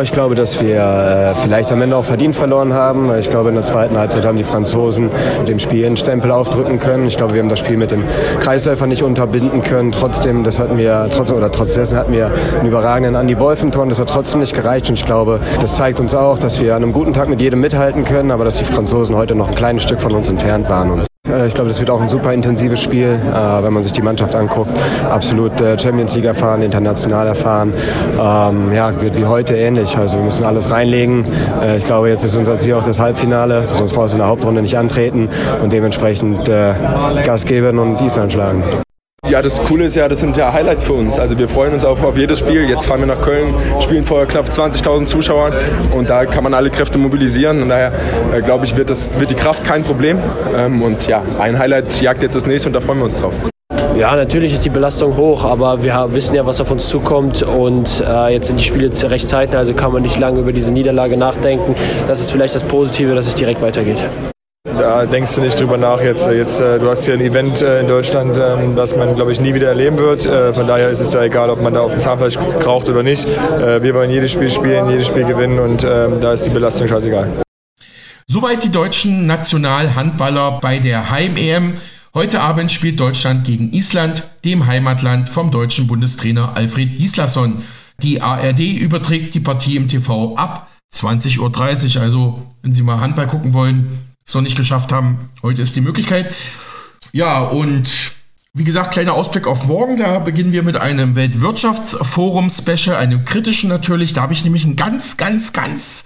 Ich 0.00 0.12
glaube, 0.12 0.36
dass 0.36 0.60
wir 0.60 0.76
äh, 0.76 1.34
vielleicht 1.34 1.72
am 1.72 1.82
Ende 1.82 1.96
auch 1.96 2.04
verdient 2.04 2.36
verloren 2.36 2.74
haben. 2.74 3.12
Ich 3.18 3.28
glaube, 3.28 3.48
in 3.48 3.56
der 3.56 3.64
zweiten 3.64 3.98
Halbzeit 3.98 4.24
haben 4.24 4.36
die 4.36 4.44
Franzosen 4.44 5.10
dem 5.48 5.58
Spiel 5.58 5.84
einen 5.84 5.96
Stempel 5.96 6.30
aufdrücken 6.30 6.78
können. 6.78 7.08
Ich 7.08 7.16
glaube, 7.16 7.34
wir 7.34 7.42
haben 7.42 7.48
das 7.48 7.58
Spiel 7.58 7.76
mit 7.76 7.90
dem 7.90 8.04
Kreisläufer 8.38 8.86
nicht 8.86 9.02
unterbinden 9.02 9.64
können. 9.64 9.90
Trotzdem, 9.90 10.44
das 10.44 10.60
hatten 10.60 10.78
wir, 10.78 11.10
trotzdem, 11.12 11.36
oder 11.36 11.50
trotz 11.50 11.74
dessen 11.74 11.98
hatten 11.98 12.12
wir 12.12 12.32
einen 12.60 12.68
überragenden 12.68 13.16
Andi 13.16 13.36
Wolf 13.40 13.60
im 13.64 13.72
Tor. 13.72 13.84
Das 13.86 13.98
hat 13.98 14.10
trotzdem 14.10 14.38
nicht 14.38 14.54
gereicht. 14.54 14.88
Und 14.88 14.94
ich 14.94 15.04
glaube, 15.04 15.40
das 15.60 15.74
zeigt 15.74 15.98
uns 15.98 16.14
auch, 16.14 16.38
dass 16.38 16.60
wir 16.60 16.76
an 16.76 16.84
einem 16.84 16.92
guten 16.92 17.12
Tag 17.12 17.28
mit 17.28 17.40
jedem 17.40 17.60
mithalten 17.60 18.04
können, 18.04 18.30
aber 18.30 18.44
dass 18.44 18.58
die 18.58 18.64
Franzosen 18.64 19.16
heute 19.16 19.34
noch 19.34 19.48
ein 19.48 19.56
kleines 19.56 19.82
Stück 19.82 20.00
von 20.00 20.14
uns 20.14 20.28
entfernt 20.28 20.68
waren. 20.68 20.92
Und 20.92 21.07
ich 21.46 21.54
glaube, 21.54 21.68
das 21.68 21.78
wird 21.80 21.90
auch 21.90 22.00
ein 22.00 22.08
super 22.08 22.32
intensives 22.32 22.80
Spiel, 22.80 23.08
äh, 23.08 23.62
wenn 23.62 23.72
man 23.72 23.82
sich 23.82 23.92
die 23.92 24.02
Mannschaft 24.02 24.34
anguckt. 24.34 24.70
Absolut 25.10 25.60
äh, 25.60 25.78
Champions 25.78 26.14
League 26.14 26.24
erfahren, 26.24 26.62
international 26.62 27.26
erfahren. 27.26 27.72
Ähm, 28.20 28.72
ja, 28.72 29.00
wird 29.00 29.16
wie 29.16 29.24
heute 29.24 29.56
ähnlich. 29.56 29.96
Also 29.96 30.18
wir 30.18 30.24
müssen 30.24 30.44
alles 30.44 30.70
reinlegen. 30.70 31.26
ich 31.76 31.84
glaube, 31.84 32.08
jetzt 32.08 32.24
ist 32.24 32.36
unser 32.36 32.56
Ziel 32.56 32.74
auch 32.74 32.84
das 32.84 32.98
Halbfinale. 32.98 33.64
Sonst 33.74 33.92
brauchst 33.92 34.12
du 34.12 34.16
in 34.16 34.20
der 34.20 34.28
Hauptrunde 34.28 34.62
nicht 34.62 34.76
antreten 34.76 35.28
und 35.62 35.72
dementsprechend 35.72 36.44
Gas 37.24 37.44
geben 37.44 37.78
und 37.78 38.00
Island 38.00 38.32
schlagen. 38.32 38.62
Ja, 39.28 39.42
das 39.42 39.62
Coole 39.62 39.84
ist 39.84 39.94
ja, 39.94 40.08
das 40.08 40.20
sind 40.20 40.38
ja 40.38 40.52
Highlights 40.52 40.84
für 40.84 40.94
uns. 40.94 41.18
Also 41.18 41.38
wir 41.38 41.48
freuen 41.48 41.74
uns 41.74 41.84
auf, 41.84 42.02
auf 42.02 42.16
jedes 42.16 42.38
Spiel. 42.38 42.66
Jetzt 42.68 42.86
fahren 42.86 43.00
wir 43.00 43.06
nach 43.06 43.20
Köln, 43.20 43.52
spielen 43.80 44.04
vor 44.04 44.24
knapp 44.24 44.48
20.000 44.48 45.04
Zuschauern 45.04 45.52
und 45.94 46.08
da 46.08 46.24
kann 46.24 46.42
man 46.42 46.54
alle 46.54 46.70
Kräfte 46.70 46.98
mobilisieren. 46.98 47.60
Und 47.60 47.68
daher 47.68 47.92
äh, 48.34 48.40
glaube 48.40 48.64
ich, 48.64 48.74
wird, 48.76 48.88
das, 48.88 49.20
wird 49.20 49.30
die 49.30 49.34
Kraft 49.34 49.64
kein 49.64 49.84
Problem. 49.84 50.18
Ähm, 50.56 50.80
und 50.82 51.06
ja, 51.08 51.22
ein 51.38 51.58
Highlight 51.58 52.00
jagt 52.00 52.22
jetzt 52.22 52.36
das 52.36 52.46
nächste 52.46 52.70
und 52.70 52.72
da 52.72 52.80
freuen 52.80 52.98
wir 52.98 53.04
uns 53.04 53.20
drauf. 53.20 53.34
Ja, 53.94 54.16
natürlich 54.16 54.54
ist 54.54 54.64
die 54.64 54.70
Belastung 54.70 55.16
hoch, 55.16 55.44
aber 55.44 55.82
wir 55.82 56.08
wissen 56.12 56.34
ja, 56.34 56.46
was 56.46 56.60
auf 56.60 56.70
uns 56.70 56.88
zukommt 56.88 57.42
und 57.42 58.02
äh, 58.06 58.32
jetzt 58.32 58.46
sind 58.46 58.60
die 58.60 58.64
Spiele 58.64 58.90
recht 59.10 59.28
zeitnah, 59.28 59.58
also 59.58 59.74
kann 59.74 59.92
man 59.92 60.02
nicht 60.02 60.18
lange 60.18 60.40
über 60.40 60.52
diese 60.52 60.72
Niederlage 60.72 61.16
nachdenken. 61.16 61.74
Das 62.06 62.20
ist 62.20 62.30
vielleicht 62.30 62.54
das 62.54 62.64
Positive, 62.64 63.14
dass 63.14 63.26
es 63.26 63.34
direkt 63.34 63.60
weitergeht. 63.60 63.98
Da 64.78 65.06
denkst 65.06 65.34
du 65.34 65.40
nicht 65.40 65.58
drüber 65.58 65.76
nach 65.76 66.00
jetzt. 66.00 66.28
jetzt 66.28 66.60
äh, 66.60 66.78
du 66.78 66.88
hast 66.88 67.04
hier 67.04 67.14
ein 67.14 67.20
Event 67.20 67.62
äh, 67.62 67.80
in 67.80 67.88
Deutschland, 67.88 68.38
ähm, 68.38 68.76
das 68.76 68.94
man, 68.94 69.16
glaube 69.16 69.32
ich, 69.32 69.40
nie 69.40 69.52
wieder 69.52 69.66
erleben 69.66 69.98
wird. 69.98 70.24
Äh, 70.24 70.52
von 70.52 70.68
daher 70.68 70.88
ist 70.88 71.00
es 71.00 71.10
da 71.10 71.24
egal, 71.24 71.50
ob 71.50 71.60
man 71.60 71.74
da 71.74 71.80
auf 71.80 71.90
dem 71.90 72.00
Zahnfleisch 72.00 72.38
kraucht 72.60 72.88
oder 72.88 73.02
nicht. 73.02 73.26
wir 73.26 73.94
wollen 73.94 74.10
jedes 74.10 74.30
Spiel 74.30 74.48
spielen, 74.48 74.88
jedes 74.88 75.08
Spiel 75.08 75.24
gewinnen 75.24 75.58
und 75.58 75.84
ähm, 75.84 76.20
da 76.20 76.32
ist 76.32 76.44
die 76.44 76.50
Belastung 76.50 76.86
scheißegal. 76.86 77.28
Soweit 78.28 78.62
die 78.62 78.70
deutschen 78.70 79.26
Nationalhandballer 79.26 80.60
bei 80.60 80.78
der 80.78 81.10
Heim-EM. 81.10 81.74
Heute 82.14 82.40
Abend 82.40 82.70
spielt 82.70 83.00
Deutschland 83.00 83.44
gegen 83.44 83.72
Island, 83.72 84.28
dem 84.44 84.66
Heimatland 84.66 85.28
vom 85.28 85.50
deutschen 85.50 85.86
Bundestrainer 85.86 86.56
Alfred 86.56 86.98
Gislason. 86.98 87.62
Die 88.02 88.22
ARD 88.22 88.60
überträgt 88.60 89.34
die 89.34 89.40
Partie 89.40 89.76
im 89.76 89.88
TV 89.88 90.36
ab 90.36 90.68
20.30 90.94 91.96
Uhr. 91.96 92.02
Also, 92.02 92.42
wenn 92.62 92.74
Sie 92.74 92.82
mal 92.82 93.00
Handball 93.00 93.26
gucken 93.26 93.54
wollen, 93.54 94.07
es 94.28 94.34
noch 94.34 94.42
nicht 94.42 94.56
geschafft 94.56 94.92
haben. 94.92 95.30
Heute 95.42 95.62
ist 95.62 95.74
die 95.74 95.80
Möglichkeit. 95.80 96.34
Ja, 97.12 97.40
und 97.40 98.12
wie 98.52 98.64
gesagt, 98.64 98.92
kleiner 98.92 99.14
Ausblick 99.14 99.46
auf 99.46 99.64
morgen. 99.64 99.96
Da 99.96 100.18
beginnen 100.18 100.52
wir 100.52 100.62
mit 100.62 100.76
einem 100.76 101.16
Weltwirtschaftsforum-Special, 101.16 102.96
einem 102.96 103.24
kritischen 103.24 103.70
natürlich. 103.70 104.12
Da 104.12 104.22
habe 104.22 104.34
ich 104.34 104.44
nämlich 104.44 104.64
einen 104.64 104.76
ganz, 104.76 105.16
ganz, 105.16 105.52
ganz, 105.54 106.04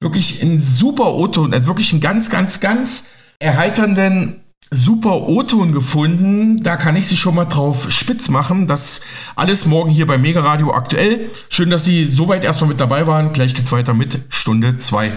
wirklich 0.00 0.40
einen 0.42 0.60
super 0.60 1.14
O-Ton, 1.14 1.52
also 1.52 1.66
wirklich 1.66 1.92
einen 1.92 2.00
ganz, 2.00 2.30
ganz, 2.30 2.60
ganz 2.60 3.06
erheiternden 3.40 4.40
super 4.70 5.22
O-Ton 5.22 5.72
gefunden. 5.72 6.62
Da 6.62 6.76
kann 6.76 6.94
ich 6.94 7.08
Sie 7.08 7.16
schon 7.16 7.34
mal 7.34 7.46
drauf 7.46 7.90
spitz 7.90 8.28
machen. 8.28 8.66
Das 8.66 9.00
alles 9.34 9.66
morgen 9.66 9.90
hier 9.90 10.06
bei 10.06 10.18
Mega 10.18 10.42
Radio 10.42 10.72
aktuell. 10.72 11.30
Schön, 11.48 11.70
dass 11.70 11.84
Sie 11.84 12.04
soweit 12.04 12.44
erstmal 12.44 12.68
mit 12.68 12.78
dabei 12.78 13.06
waren. 13.06 13.32
Gleich 13.32 13.54
geht's 13.54 13.72
weiter 13.72 13.94
mit 13.94 14.20
Stunde 14.28 14.76
2. 14.76 15.12